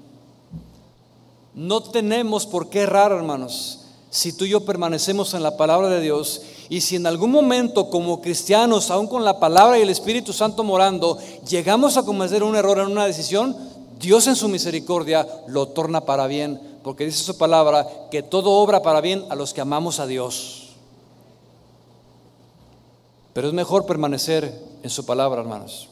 No 1.54 1.82
tenemos 1.82 2.46
por 2.46 2.70
qué 2.70 2.80
errar, 2.80 3.12
hermanos, 3.12 3.80
si 4.10 4.32
tú 4.32 4.44
y 4.44 4.50
yo 4.50 4.64
permanecemos 4.64 5.34
en 5.34 5.42
la 5.42 5.56
palabra 5.56 5.88
de 5.88 6.00
Dios 6.00 6.42
y 6.68 6.80
si 6.80 6.96
en 6.96 7.06
algún 7.06 7.30
momento 7.30 7.90
como 7.90 8.20
cristianos, 8.20 8.90
aún 8.90 9.06
con 9.06 9.24
la 9.24 9.38
palabra 9.38 9.78
y 9.78 9.82
el 9.82 9.90
Espíritu 9.90 10.32
Santo 10.32 10.64
morando, 10.64 11.18
llegamos 11.48 11.96
a 11.96 12.04
cometer 12.04 12.42
un 12.42 12.56
error 12.56 12.78
en 12.78 12.88
una 12.88 13.06
decisión, 13.06 13.56
Dios 13.98 14.26
en 14.26 14.36
su 14.36 14.48
misericordia 14.48 15.26
lo 15.46 15.68
torna 15.68 16.02
para 16.02 16.26
bien, 16.26 16.60
porque 16.82 17.04
dice 17.04 17.22
su 17.22 17.38
palabra 17.38 17.86
que 18.10 18.22
todo 18.22 18.50
obra 18.50 18.82
para 18.82 19.00
bien 19.00 19.24
a 19.28 19.34
los 19.34 19.54
que 19.54 19.60
amamos 19.60 20.00
a 20.00 20.06
Dios. 20.06 20.70
Pero 23.32 23.48
es 23.48 23.54
mejor 23.54 23.86
permanecer 23.86 24.52
en 24.82 24.90
su 24.90 25.06
palabra, 25.06 25.40
hermanos. 25.40 25.88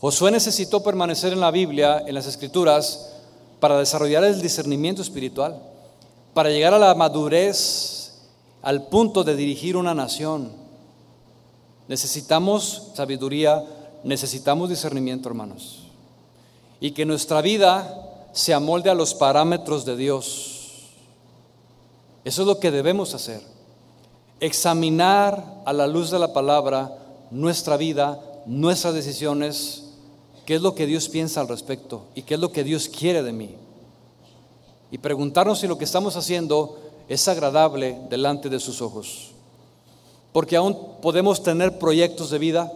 Josué 0.00 0.30
necesitó 0.30 0.82
permanecer 0.82 1.32
en 1.32 1.40
la 1.40 1.50
Biblia, 1.50 2.04
en 2.06 2.14
las 2.14 2.26
Escrituras, 2.26 3.17
para 3.60 3.78
desarrollar 3.78 4.24
el 4.24 4.40
discernimiento 4.40 5.02
espiritual, 5.02 5.60
para 6.34 6.50
llegar 6.50 6.74
a 6.74 6.78
la 6.78 6.94
madurez 6.94 8.20
al 8.62 8.88
punto 8.88 9.24
de 9.24 9.36
dirigir 9.36 9.76
una 9.76 9.94
nación. 9.94 10.52
Necesitamos 11.88 12.90
sabiduría, 12.94 13.64
necesitamos 14.04 14.68
discernimiento, 14.68 15.28
hermanos. 15.28 15.84
Y 16.80 16.92
que 16.92 17.06
nuestra 17.06 17.40
vida 17.40 18.28
se 18.32 18.54
amolde 18.54 18.90
a 18.90 18.94
los 18.94 19.14
parámetros 19.14 19.84
de 19.84 19.96
Dios. 19.96 20.58
Eso 22.24 22.42
es 22.42 22.48
lo 22.48 22.60
que 22.60 22.70
debemos 22.70 23.14
hacer. 23.14 23.40
Examinar 24.38 25.62
a 25.64 25.72
la 25.72 25.86
luz 25.86 26.10
de 26.10 26.18
la 26.18 26.32
palabra 26.32 26.96
nuestra 27.30 27.76
vida, 27.76 28.20
nuestras 28.46 28.94
decisiones, 28.94 29.87
qué 30.48 30.54
es 30.54 30.62
lo 30.62 30.74
que 30.74 30.86
Dios 30.86 31.10
piensa 31.10 31.42
al 31.42 31.48
respecto 31.48 32.04
y 32.14 32.22
qué 32.22 32.32
es 32.32 32.40
lo 32.40 32.50
que 32.50 32.64
Dios 32.64 32.88
quiere 32.88 33.22
de 33.22 33.32
mí. 33.32 33.54
Y 34.90 34.96
preguntarnos 34.96 35.58
si 35.58 35.66
lo 35.66 35.76
que 35.76 35.84
estamos 35.84 36.16
haciendo 36.16 36.78
es 37.06 37.28
agradable 37.28 37.98
delante 38.08 38.48
de 38.48 38.58
sus 38.58 38.80
ojos. 38.80 39.32
porque 40.32 40.56
aún 40.56 40.74
podemos 41.02 41.42
tener 41.42 41.78
proyectos 41.78 42.30
de 42.30 42.38
vida. 42.38 42.72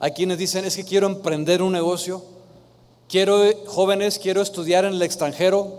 Hay 0.00 0.10
quienes 0.10 0.36
dicen, 0.36 0.66
es 0.66 0.76
que 0.76 0.84
quiero 0.84 1.06
emprender 1.06 1.62
un 1.62 1.72
negocio, 1.72 2.22
quiero, 3.08 3.40
jóvenes, 3.66 4.18
quiero 4.18 4.42
estudiar 4.42 4.84
en 4.84 4.92
el 4.92 5.00
extranjero, 5.00 5.72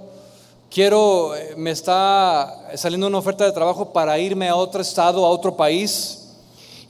quiero, 0.71 1.35
eh, 1.35 1.53
me 1.55 1.69
está 1.69 2.71
saliendo 2.73 3.05
una 3.05 3.19
oferta 3.19 3.45
de 3.45 3.51
trabajo 3.51 3.93
para 3.93 4.17
irme 4.17 4.49
a 4.49 4.55
otro 4.55 4.81
estado, 4.81 5.23
a 5.23 5.29
otro 5.29 5.55
país. 5.55 6.22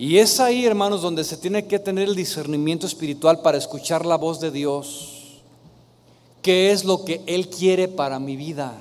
Y 0.04 0.18
es 0.18 0.42
ahí, 0.42 0.66
hermanos, 0.66 1.02
donde 1.02 1.24
se 1.24 1.38
tiene 1.38 1.66
que 1.66 1.80
tener 1.80 2.10
el 2.10 2.16
discernimiento 2.18 2.86
espiritual 2.86 3.40
para 3.40 3.58
escuchar 3.58 4.06
la 4.06 4.18
voz 4.18 4.42
de 4.42 4.52
Dios. 4.52 5.40
¿Qué 6.42 6.74
es 6.74 6.84
lo 6.84 7.06
que 7.06 7.22
Él 7.26 7.48
quiere 7.48 7.88
para 7.88 8.20
mi 8.20 8.36
vida? 8.36 8.74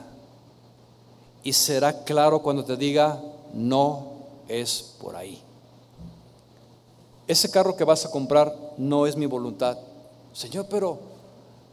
Y 1.45 1.53
será 1.53 2.03
claro 2.03 2.41
cuando 2.41 2.65
te 2.65 2.77
diga, 2.77 3.23
no 3.55 4.15
es 4.49 4.97
por 5.01 5.15
ahí. 5.15 5.41
Ese 7.29 7.49
carro 7.53 7.77
que 7.77 7.85
vas 7.85 8.05
a 8.05 8.11
comprar 8.11 8.53
no 8.77 9.07
es 9.07 9.17
mi 9.17 9.27
voluntad. 9.27 9.79
Señor, 10.33 10.67
pero, 10.69 10.99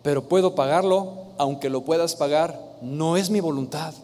pero 0.03 0.25
puedo 0.25 0.53
pagarlo, 0.53 1.23
aunque 1.39 1.71
lo 1.71 1.81
puedas 1.81 2.15
pagar, 2.15 2.77
no 2.83 3.17
es 3.17 3.31
mi 3.31 3.39
voluntad. 3.39 3.95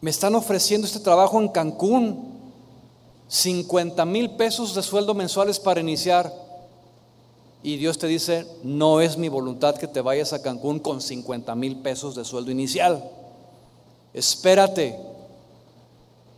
Me 0.00 0.08
están 0.08 0.34
ofreciendo 0.34 0.86
este 0.86 1.00
trabajo 1.00 1.38
en 1.38 1.48
Cancún, 1.48 2.31
50 3.32 4.04
mil 4.04 4.32
pesos 4.32 4.74
de 4.74 4.82
sueldo 4.82 5.14
mensuales 5.14 5.58
para 5.58 5.80
iniciar. 5.80 6.30
Y 7.62 7.78
Dios 7.78 7.96
te 7.96 8.06
dice, 8.06 8.46
no 8.62 9.00
es 9.00 9.16
mi 9.16 9.30
voluntad 9.30 9.74
que 9.74 9.88
te 9.88 10.02
vayas 10.02 10.34
a 10.34 10.42
Cancún 10.42 10.80
con 10.80 11.00
50 11.00 11.54
mil 11.54 11.78
pesos 11.78 12.14
de 12.14 12.26
sueldo 12.26 12.50
inicial. 12.50 13.02
Espérate, 14.12 14.98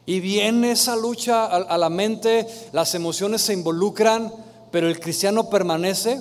y 0.07 0.21
viene 0.21 0.71
esa 0.71 0.95
lucha 0.95 1.47
a, 1.47 1.77
la 1.77 1.89
mente, 1.91 2.47
las 2.71 2.95
emociones 2.95 3.43
se 3.43 3.55
involucran, 3.55 4.33
pero 4.71 4.87
el 4.87 5.01
cristiano 5.01 5.51
permanece 5.51 6.21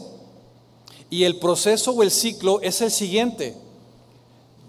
y 1.11 1.25
el 1.25 1.37
proceso 1.37 1.91
o 1.91 2.01
el 2.01 2.09
ciclo 2.09 2.61
es 2.61 2.81
el 2.81 2.89
siguiente. 2.89 3.55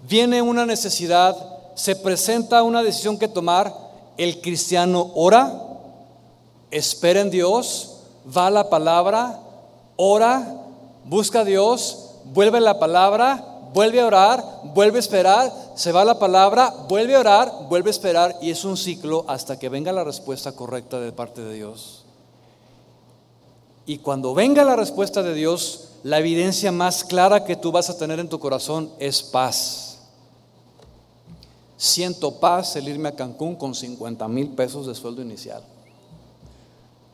Viene 0.07 0.43
una 0.43 0.67
necesidad, 0.67 1.35
se 1.73 1.95
presenta 1.95 2.61
una 2.61 2.83
decisión 2.83 3.17
que 3.17 3.27
tomar, 3.27 3.73
el 4.17 4.39
cristiano 4.39 5.11
ora, 5.15 5.65
espera 6.77 7.21
en 7.21 7.29
Dios, 7.29 7.97
va 8.25 8.47
a 8.47 8.51
la 8.51 8.69
palabra, 8.69 9.39
ora, 9.95 10.65
busca 11.05 11.41
a 11.41 11.45
Dios, 11.45 12.11
vuelve 12.25 12.57
a 12.57 12.61
la 12.61 12.79
palabra, 12.79 13.43
vuelve 13.73 14.01
a 14.01 14.07
orar, 14.07 14.43
vuelve 14.73 14.97
a 14.97 14.99
esperar, 14.99 15.53
se 15.75 15.91
va 15.91 16.03
la 16.03 16.19
palabra, 16.19 16.73
vuelve 16.89 17.15
a 17.15 17.19
orar, 17.19 17.51
vuelve 17.69 17.89
a 17.89 17.91
esperar 17.91 18.35
y 18.41 18.49
es 18.51 18.65
un 18.65 18.77
ciclo 18.77 19.23
hasta 19.27 19.57
que 19.57 19.69
venga 19.69 19.91
la 19.91 20.03
respuesta 20.03 20.51
correcta 20.51 20.99
de 20.99 21.11
parte 21.11 21.41
de 21.41 21.53
Dios. 21.53 22.03
Y 23.85 23.99
cuando 23.99 24.33
venga 24.33 24.63
la 24.63 24.75
respuesta 24.75 25.23
de 25.23 25.33
Dios, 25.33 25.89
la 26.03 26.19
evidencia 26.19 26.71
más 26.71 27.03
clara 27.03 27.45
que 27.45 27.55
tú 27.55 27.71
vas 27.71 27.89
a 27.89 27.97
tener 27.97 28.19
en 28.19 28.29
tu 28.29 28.39
corazón 28.39 28.91
es 28.99 29.23
paz. 29.23 29.99
Siento 31.77 32.39
paz 32.39 32.75
el 32.75 32.87
irme 32.89 33.09
a 33.09 33.15
Cancún 33.15 33.55
con 33.55 33.75
50 33.75 34.27
mil 34.27 34.49
pesos 34.49 34.87
de 34.87 34.95
sueldo 34.95 35.21
inicial, 35.21 35.61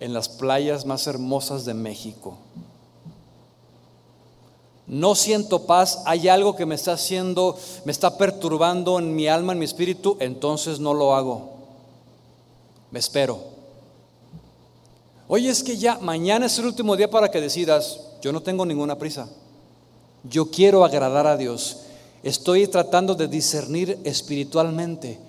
en 0.02 0.14
las 0.14 0.28
playas 0.28 0.86
más 0.86 1.08
hermosas 1.08 1.64
de 1.64 1.74
México 1.74 2.38
no 4.92 5.16
siento 5.16 5.66
paz, 5.66 6.04
hay 6.06 6.28
algo 6.28 6.54
que 6.54 6.66
me 6.66 6.76
está 6.76 6.92
haciendo, 6.92 7.58
me 7.86 7.94
está 7.94 8.18
perturbando 8.18 9.00
en 9.00 9.16
mi 9.16 9.26
alma, 9.26 9.54
en 9.54 9.60
mi 9.60 9.64
espíritu, 9.64 10.18
entonces 10.20 10.82
no 10.82 10.94
lo 10.94 11.16
hago. 11.16 11.54
Me 12.92 13.00
espero. 13.00 13.40
Oye, 15.30 15.50
es 15.50 15.64
que 15.64 15.78
ya 15.78 15.98
mañana 16.00 16.48
es 16.48 16.60
el 16.60 16.66
último 16.66 16.98
día 16.98 17.10
para 17.10 17.32
que 17.32 17.40
decidas. 17.40 18.02
Yo 18.22 18.34
no 18.34 18.42
tengo 18.42 18.66
ninguna 18.66 18.98
prisa. 18.98 19.30
Yo 20.26 20.52
quiero 20.52 20.84
agradar 20.84 21.26
a 21.26 21.38
Dios. 21.38 21.84
Estoy 22.22 22.68
tratando 22.68 23.16
de 23.16 23.30
discernir 23.30 23.98
espiritualmente. 24.04 25.20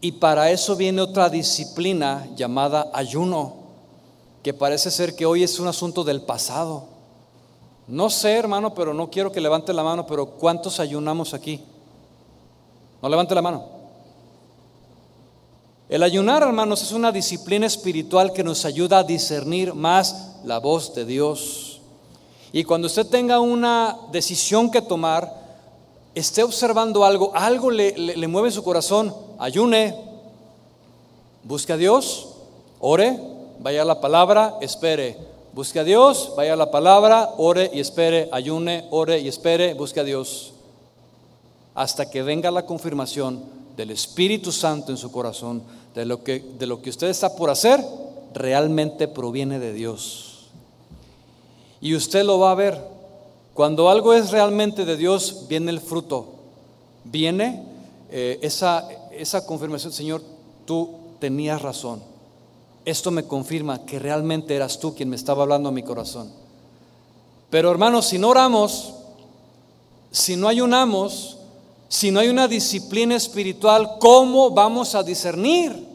Y 0.00 0.12
para 0.12 0.52
eso 0.52 0.76
viene 0.76 1.02
otra 1.02 1.28
disciplina 1.28 2.28
llamada 2.36 2.88
ayuno, 2.92 3.56
que 4.42 4.52
parece 4.52 4.90
ser 4.90 5.14
que 5.14 5.26
hoy 5.26 5.42
es 5.42 5.60
un 5.60 5.68
asunto 5.68 6.02
del 6.04 6.22
pasado. 6.22 6.84
No 7.86 8.10
sé, 8.10 8.32
hermano, 8.32 8.74
pero 8.74 8.92
no 8.92 9.10
quiero 9.10 9.30
que 9.30 9.40
levante 9.40 9.72
la 9.72 9.84
mano, 9.84 10.06
pero 10.06 10.26
¿cuántos 10.26 10.80
ayunamos 10.80 11.34
aquí? 11.34 11.60
No 13.00 13.08
levante 13.08 13.34
la 13.34 13.42
mano. 13.42 13.64
El 15.88 16.02
ayunar, 16.02 16.42
hermanos, 16.42 16.82
es 16.82 16.92
una 16.92 17.12
disciplina 17.12 17.66
espiritual 17.66 18.32
que 18.32 18.42
nos 18.42 18.64
ayuda 18.64 19.00
a 19.00 19.04
discernir 19.04 19.74
más 19.74 20.36
la 20.44 20.58
voz 20.58 20.94
de 20.94 21.04
Dios. 21.04 21.80
Y 22.52 22.64
cuando 22.64 22.86
usted 22.86 23.06
tenga 23.06 23.40
una 23.40 23.98
decisión 24.10 24.70
que 24.70 24.82
tomar, 24.82 25.30
esté 26.14 26.42
observando 26.42 27.04
algo, 27.04 27.32
algo 27.34 27.70
le, 27.70 27.96
le 27.96 28.28
mueve 28.28 28.50
su 28.50 28.62
corazón, 28.62 29.14
ayune, 29.38 29.94
busque 31.44 31.72
a 31.72 31.76
Dios, 31.76 32.28
ore, 32.80 33.31
vaya 33.62 33.82
a 33.82 33.84
la 33.84 34.00
palabra, 34.00 34.56
espere. 34.60 35.16
Busque 35.52 35.78
a 35.78 35.84
Dios, 35.84 36.32
vaya 36.36 36.54
a 36.54 36.56
la 36.56 36.70
palabra, 36.70 37.30
ore 37.36 37.70
y 37.72 37.80
espere, 37.80 38.28
ayune, 38.32 38.86
ore 38.90 39.20
y 39.20 39.28
espere, 39.28 39.74
busque 39.74 40.00
a 40.00 40.04
Dios. 40.04 40.52
Hasta 41.74 42.10
que 42.10 42.22
venga 42.22 42.50
la 42.50 42.66
confirmación 42.66 43.42
del 43.76 43.90
Espíritu 43.90 44.50
Santo 44.50 44.90
en 44.90 44.98
su 44.98 45.12
corazón 45.12 45.62
de 45.94 46.06
lo 46.06 46.24
que, 46.24 46.40
de 46.58 46.66
lo 46.66 46.80
que 46.80 46.90
usted 46.90 47.08
está 47.08 47.36
por 47.36 47.50
hacer, 47.50 47.84
realmente 48.32 49.08
proviene 49.08 49.58
de 49.58 49.72
Dios. 49.74 50.48
Y 51.80 51.94
usted 51.94 52.24
lo 52.24 52.38
va 52.38 52.52
a 52.52 52.56
ver. 52.56 52.78
Cuando 53.52 53.90
algo 53.90 54.14
es 54.14 54.30
realmente 54.30 54.86
de 54.86 54.96
Dios, 54.96 55.46
viene 55.48 55.70
el 55.70 55.80
fruto. 55.80 56.26
Viene 57.04 57.62
eh, 58.10 58.38
esa, 58.40 58.88
esa 59.10 59.44
confirmación, 59.44 59.92
Señor, 59.92 60.22
tú 60.64 60.94
tenías 61.20 61.60
razón 61.60 62.11
esto 62.84 63.10
me 63.10 63.24
confirma 63.24 63.84
que 63.84 63.98
realmente 63.98 64.54
eras 64.54 64.78
tú 64.78 64.94
quien 64.94 65.08
me 65.08 65.16
estaba 65.16 65.42
hablando 65.42 65.68
a 65.68 65.72
mi 65.72 65.82
corazón. 65.82 66.30
Pero 67.50 67.70
hermanos, 67.70 68.06
si 68.06 68.18
no 68.18 68.28
oramos, 68.28 68.94
si 70.10 70.36
no 70.36 70.48
ayunamos, 70.48 71.38
si 71.88 72.10
no 72.10 72.20
hay 72.20 72.28
una 72.28 72.48
disciplina 72.48 73.14
espiritual, 73.14 73.98
¿cómo 74.00 74.50
vamos 74.50 74.94
a 74.94 75.02
discernir? 75.02 75.86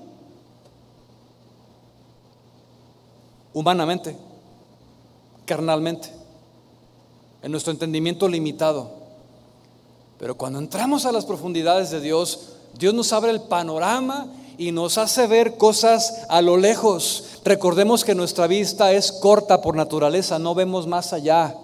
Humanamente, 3.54 4.16
carnalmente, 5.46 6.10
en 7.42 7.52
nuestro 7.52 7.74
entendimiento 7.74 8.28
limitado. 8.28 8.92
Pero 10.20 10.36
cuando 10.36 10.60
entramos 10.60 11.06
a 11.06 11.12
las 11.12 11.26
profundidades 11.26 11.90
de 11.90 12.00
Dios, 12.00 12.54
Dios 12.78 12.94
nos 12.94 13.12
abre 13.14 13.32
el 13.32 13.42
panorama 13.42 14.28
y 14.58 14.72
nos 14.72 14.98
hace 14.98 15.28
ver 15.28 15.58
cosas 15.58 16.26
a 16.30 16.42
lo 16.42 16.58
lejos. 16.58 17.40
Recordemos 17.44 18.04
que 18.04 18.16
nuestra 18.16 18.48
vista 18.48 18.92
es 18.92 19.12
corta 19.12 19.62
por 19.62 19.76
naturaleza, 19.76 20.40
no 20.40 20.56
vemos 20.56 20.88
más 20.88 21.14
allá, 21.14 21.56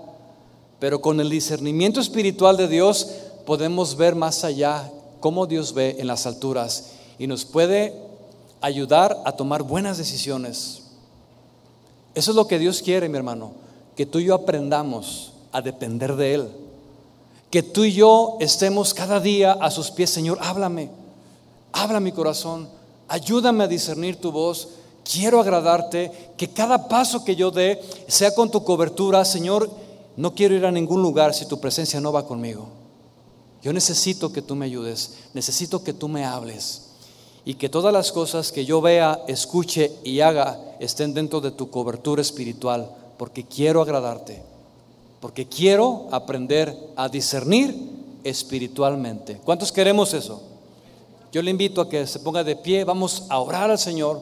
pero 0.79 1.01
con 1.01 1.19
el 1.19 1.29
discernimiento 1.29 1.99
espiritual 1.99 2.57
de 2.57 2.67
Dios 2.67 3.07
podemos 3.45 3.95
ver 3.95 4.15
más 4.15 4.43
allá 4.43 4.91
cómo 5.19 5.47
Dios 5.47 5.73
ve 5.73 5.97
en 5.99 6.07
las 6.07 6.25
alturas 6.25 6.91
y 7.17 7.27
nos 7.27 7.45
puede 7.45 7.93
ayudar 8.61 9.17
a 9.25 9.33
tomar 9.33 9.63
buenas 9.63 9.97
decisiones. 9.97 10.83
Eso 12.15 12.31
es 12.31 12.35
lo 12.35 12.47
que 12.47 12.59
Dios 12.59 12.81
quiere, 12.81 13.09
mi 13.09 13.17
hermano, 13.17 13.53
que 13.95 14.05
tú 14.05 14.19
y 14.19 14.25
yo 14.25 14.35
aprendamos 14.35 15.33
a 15.51 15.61
depender 15.61 16.15
de 16.15 16.33
Él. 16.35 16.49
Que 17.49 17.63
tú 17.63 17.83
y 17.83 17.93
yo 17.93 18.37
estemos 18.39 18.93
cada 18.93 19.19
día 19.19 19.53
a 19.53 19.71
sus 19.71 19.91
pies, 19.91 20.09
Señor, 20.09 20.37
háblame, 20.41 20.89
habla 21.71 21.99
mi 21.99 22.11
corazón, 22.11 22.67
ayúdame 23.07 23.63
a 23.63 23.67
discernir 23.67 24.17
tu 24.17 24.31
voz, 24.31 24.69
quiero 25.03 25.39
agradarte, 25.39 26.11
que 26.37 26.49
cada 26.49 26.87
paso 26.87 27.23
que 27.23 27.35
yo 27.35 27.51
dé 27.51 27.81
sea 28.07 28.33
con 28.33 28.49
tu 28.49 28.63
cobertura, 28.63 29.23
Señor, 29.25 29.69
no 30.15 30.33
quiero 30.33 30.55
ir 30.55 30.65
a 30.65 30.71
ningún 30.71 31.01
lugar 31.01 31.33
si 31.33 31.45
tu 31.45 31.59
presencia 31.59 31.99
no 31.99 32.11
va 32.11 32.25
conmigo. 32.25 32.67
Yo 33.61 33.73
necesito 33.73 34.31
que 34.31 34.41
tú 34.41 34.55
me 34.55 34.65
ayudes, 34.65 35.15
necesito 35.33 35.83
que 35.83 35.93
tú 35.93 36.07
me 36.07 36.25
hables 36.25 36.89
y 37.45 37.55
que 37.55 37.69
todas 37.69 37.93
las 37.93 38.11
cosas 38.11 38.51
que 38.51 38.65
yo 38.65 38.81
vea, 38.81 39.21
escuche 39.27 39.91
y 40.03 40.19
haga 40.21 40.59
estén 40.79 41.13
dentro 41.13 41.41
de 41.41 41.51
tu 41.51 41.69
cobertura 41.69 42.21
espiritual, 42.21 42.89
porque 43.17 43.45
quiero 43.45 43.81
agradarte, 43.81 44.41
porque 45.19 45.47
quiero 45.47 46.07
aprender 46.11 46.75
a 46.95 47.09
discernir 47.09 47.75
espiritualmente. 48.23 49.39
¿Cuántos 49.43 49.71
queremos 49.71 50.13
eso? 50.13 50.41
Yo 51.33 51.41
le 51.41 51.49
invito 51.49 51.81
a 51.81 51.89
que 51.89 52.05
se 52.05 52.19
ponga 52.19 52.43
de 52.43 52.55
pie, 52.55 52.83
vamos 52.83 53.25
a 53.27 53.39
orar 53.39 53.71
al 53.71 53.79
Señor 53.79 54.21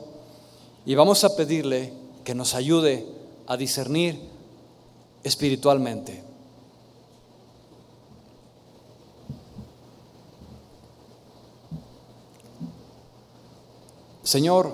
y 0.85 0.95
vamos 0.95 1.25
a 1.25 1.35
pedirle 1.35 1.91
que 2.23 2.33
nos 2.33 2.55
ayude 2.55 3.05
a 3.47 3.57
discernir 3.57 4.17
espiritualmente. 5.21 6.23
Señor, 14.23 14.73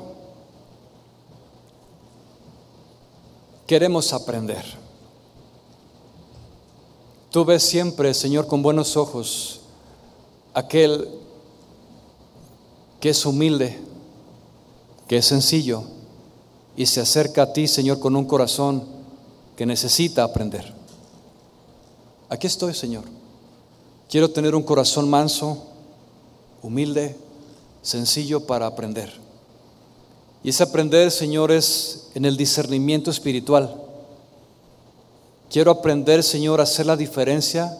queremos 3.66 4.14
aprender. 4.14 4.64
Tú 7.32 7.44
ves 7.46 7.64
siempre, 7.64 8.14
Señor, 8.14 8.46
con 8.46 8.62
buenos 8.62 8.96
ojos 8.96 9.62
aquel 10.54 11.26
que 13.00 13.10
es 13.10 13.26
humilde, 13.26 13.78
que 15.08 15.18
es 15.18 15.26
sencillo 15.26 15.84
y 16.76 16.86
se 16.86 17.02
acerca 17.02 17.44
a 17.44 17.54
ti, 17.54 17.68
Señor, 17.68 18.00
con 18.00 18.16
un 18.16 18.26
corazón 18.26 18.84
que 19.56 19.66
necesita 19.66 20.24
aprender. 20.24 20.74
Aquí 22.30 22.48
estoy, 22.48 22.74
Señor. 22.74 23.04
Quiero 24.10 24.30
tener 24.30 24.56
un 24.56 24.64
corazón 24.64 25.10
manso, 25.10 25.66
humilde, 26.62 27.16
sencillo 27.82 28.46
para 28.46 28.68
aprender. 28.68 29.12
Y 30.44 30.50
ese 30.50 30.64
aprender, 30.64 31.12
Señor, 31.12 31.52
es 31.52 32.10
en 32.14 32.26
el 32.26 32.38
discernimiento 32.38 33.10
espiritual. 33.10 33.76
Quiero 35.50 35.72
aprender, 35.72 36.24
Señor, 36.24 36.60
a 36.60 36.64
hacer 36.64 36.86
la 36.86 36.96
diferencia 36.96 37.78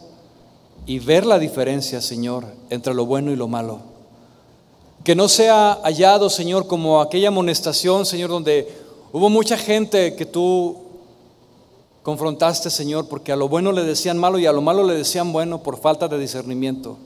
y 0.86 0.98
ver 0.98 1.24
la 1.24 1.38
diferencia, 1.38 2.00
Señor, 2.00 2.46
entre 2.70 2.94
lo 2.94 3.06
bueno 3.06 3.30
y 3.30 3.36
lo 3.36 3.46
malo. 3.46 3.97
Que 5.08 5.16
no 5.16 5.26
sea 5.26 5.80
hallado, 5.84 6.28
Señor, 6.28 6.66
como 6.66 7.00
aquella 7.00 7.28
amonestación, 7.28 8.04
Señor, 8.04 8.28
donde 8.28 8.68
hubo 9.10 9.30
mucha 9.30 9.56
gente 9.56 10.14
que 10.14 10.26
tú 10.26 10.76
confrontaste, 12.02 12.68
Señor, 12.68 13.08
porque 13.08 13.32
a 13.32 13.36
lo 13.36 13.48
bueno 13.48 13.72
le 13.72 13.84
decían 13.84 14.18
malo 14.18 14.38
y 14.38 14.44
a 14.44 14.52
lo 14.52 14.60
malo 14.60 14.84
le 14.84 14.92
decían 14.92 15.32
bueno 15.32 15.62
por 15.62 15.80
falta 15.80 16.08
de 16.08 16.18
discernimiento. 16.18 16.98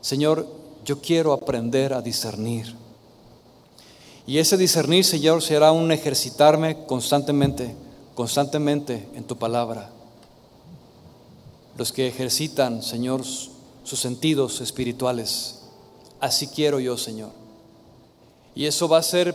Señor, 0.00 0.46
yo 0.82 1.02
quiero 1.02 1.34
aprender 1.34 1.92
a 1.92 2.00
discernir. 2.00 2.74
Y 4.26 4.38
ese 4.38 4.56
discernir, 4.56 5.04
Señor, 5.04 5.42
será 5.42 5.72
un 5.72 5.92
ejercitarme 5.92 6.86
constantemente, 6.86 7.74
constantemente 8.14 9.06
en 9.14 9.24
tu 9.24 9.36
palabra. 9.36 9.90
Los 11.76 11.92
que 11.92 12.08
ejercitan, 12.08 12.82
Señor, 12.82 13.22
sus 13.84 14.00
sentidos 14.00 14.62
espirituales. 14.62 15.59
Así 16.20 16.48
quiero 16.48 16.80
yo, 16.80 16.96
Señor. 16.96 17.30
Y 18.54 18.66
eso 18.66 18.88
va 18.88 18.98
a 18.98 19.02
ser 19.02 19.34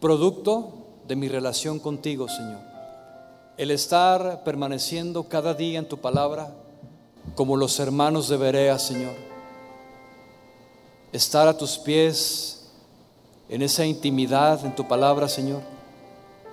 producto 0.00 0.72
de 1.08 1.16
mi 1.16 1.28
relación 1.28 1.78
contigo, 1.78 2.28
Señor. 2.28 2.60
El 3.56 3.70
estar 3.72 4.44
permaneciendo 4.44 5.24
cada 5.24 5.52
día 5.54 5.78
en 5.78 5.88
tu 5.88 5.98
palabra 5.98 6.54
como 7.34 7.56
los 7.56 7.78
hermanos 7.80 8.28
de 8.28 8.36
Berea, 8.36 8.78
Señor. 8.78 9.14
Estar 11.12 11.48
a 11.48 11.56
tus 11.58 11.76
pies 11.78 12.68
en 13.48 13.62
esa 13.62 13.84
intimidad 13.84 14.64
en 14.64 14.74
tu 14.74 14.86
palabra, 14.86 15.28
Señor. 15.28 15.62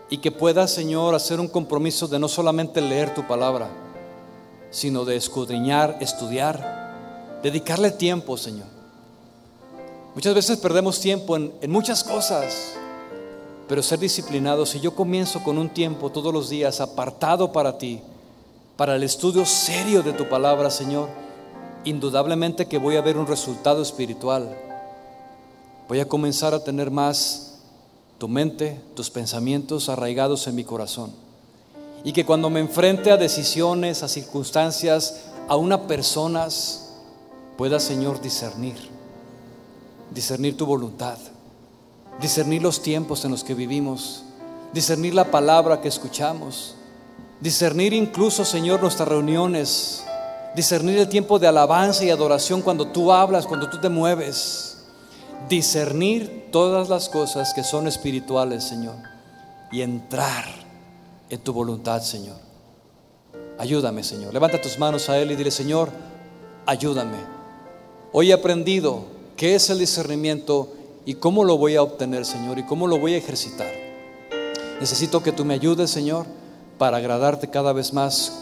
Y 0.09 0.17
que 0.17 0.31
pueda, 0.31 0.67
Señor, 0.67 1.13
hacer 1.13 1.39
un 1.39 1.47
compromiso 1.47 2.07
de 2.07 2.17
no 2.17 2.27
solamente 2.27 2.81
leer 2.81 3.13
tu 3.13 3.27
palabra, 3.27 3.69
sino 4.71 5.05
de 5.05 5.15
escudriñar, 5.15 5.97
estudiar, 6.01 7.39
dedicarle 7.43 7.91
tiempo, 7.91 8.35
Señor. 8.35 8.76
Muchas 10.17 10.33
veces 10.33 10.57
perdemos 10.57 10.99
tiempo 10.99 11.35
en, 11.35 11.69
muchas 11.69 12.03
cosas, 12.03 12.73
pero 13.67 13.83
ser 13.83 13.99
disciplinado, 13.99 14.65
si 14.65 14.79
yo 14.79 14.95
comienzo 14.95 15.43
con 15.43 15.59
un 15.59 15.69
tiempo 15.69 16.11
todos 16.11 16.33
los 16.33 16.49
días 16.49 16.81
apartado 16.81 17.51
para 17.51 17.77
ti, 17.77 18.01
para 18.77 18.95
el 18.95 19.03
estudio 19.03 19.45
serio 19.45 20.01
de 20.01 20.13
tu 20.13 20.27
palabra, 20.27 20.71
Señor, 20.71 21.09
indudablemente 21.83 22.65
que 22.65 22.79
voy 22.79 22.95
a 22.95 23.01
ver 23.01 23.15
un 23.15 23.27
resultado 23.27 23.83
espiritual 23.83 24.57
voy 25.87 25.99
a 25.99 26.07
comenzar 26.07 26.55
a 26.55 26.63
tener 26.63 26.89
más 26.89 27.59
tu 28.17 28.27
mente, 28.27 28.81
tus 28.95 29.11
pensamientos 29.11 29.87
arraigados 29.87 30.47
en 30.47 30.55
mi 30.55 30.63
corazón. 30.63 31.11
Y 32.03 32.11
que 32.11 32.25
cuando 32.25 32.49
me 32.49 32.59
enfrente 32.59 33.11
a 33.11 33.17
decisiones, 33.17 34.01
a 34.01 34.07
circunstancias, 34.07 35.25
a 35.47 35.55
una 35.55 35.85
personas, 35.85 36.89
pueda, 37.55 37.79
Señor, 37.79 38.19
discernir, 38.19 38.96
discernir 40.11 40.57
tu 40.57 40.65
voluntad, 40.65 41.17
discernir 42.21 42.61
los 42.61 42.81
tiempos 42.81 43.23
en 43.25 43.31
los 43.31 43.43
que 43.43 43.53
vivimos, 43.53 44.23
discernir 44.73 45.13
la 45.13 45.31
palabra 45.31 45.81
que 45.81 45.87
escuchamos, 45.87 46.75
discernir 47.39 47.93
incluso, 47.93 48.45
Señor, 48.45 48.81
nuestras 48.81 49.07
reuniones, 49.07 50.03
discernir 50.55 50.97
el 50.97 51.09
tiempo 51.09 51.39
de 51.39 51.47
alabanza 51.47 52.03
y 52.03 52.09
adoración 52.09 52.61
cuando 52.61 52.87
tú 52.87 53.11
hablas, 53.11 53.45
cuando 53.45 53.69
tú 53.69 53.79
te 53.79 53.89
mueves 53.89 54.77
discernir 55.49 56.47
todas 56.51 56.89
las 56.89 57.09
cosas 57.09 57.53
que 57.53 57.63
son 57.63 57.87
espirituales, 57.87 58.63
Señor, 58.63 58.95
y 59.71 59.81
entrar 59.81 60.45
en 61.29 61.39
tu 61.39 61.53
voluntad, 61.53 62.01
Señor. 62.01 62.37
Ayúdame, 63.57 64.03
Señor. 64.03 64.33
Levanta 64.33 64.61
tus 64.61 64.77
manos 64.77 65.09
a 65.09 65.17
Él 65.17 65.31
y 65.31 65.35
dile, 65.35 65.51
Señor, 65.51 65.89
ayúdame. 66.65 67.17
Hoy 68.11 68.31
he 68.31 68.33
aprendido 68.33 69.05
qué 69.37 69.55
es 69.55 69.69
el 69.69 69.79
discernimiento 69.79 70.73
y 71.05 71.13
cómo 71.13 71.45
lo 71.45 71.57
voy 71.57 71.75
a 71.77 71.83
obtener, 71.83 72.25
Señor, 72.25 72.59
y 72.59 72.65
cómo 72.65 72.87
lo 72.87 72.99
voy 72.99 73.13
a 73.13 73.17
ejercitar. 73.17 73.71
Necesito 74.81 75.23
que 75.23 75.31
tú 75.31 75.45
me 75.45 75.53
ayudes, 75.53 75.89
Señor, 75.89 76.25
para 76.77 76.97
agradarte 76.97 77.49
cada 77.49 77.71
vez 77.71 77.93
más 77.93 78.33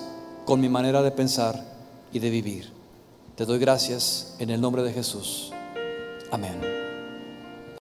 con 0.46 0.60
mi 0.60 0.70
manera 0.70 1.04
de 1.04 1.12
pensar 1.12 1.64
y 2.12 2.20
de 2.20 2.30
vivir. 2.30 2.72
Te 3.36 3.46
doy 3.46 3.60
gracias 3.60 4.36
en 4.40 4.50
el 4.50 4.62
nombre 4.62 4.82
de 4.82 4.94
Jesús. 4.94 5.52
Amén. 6.32 6.85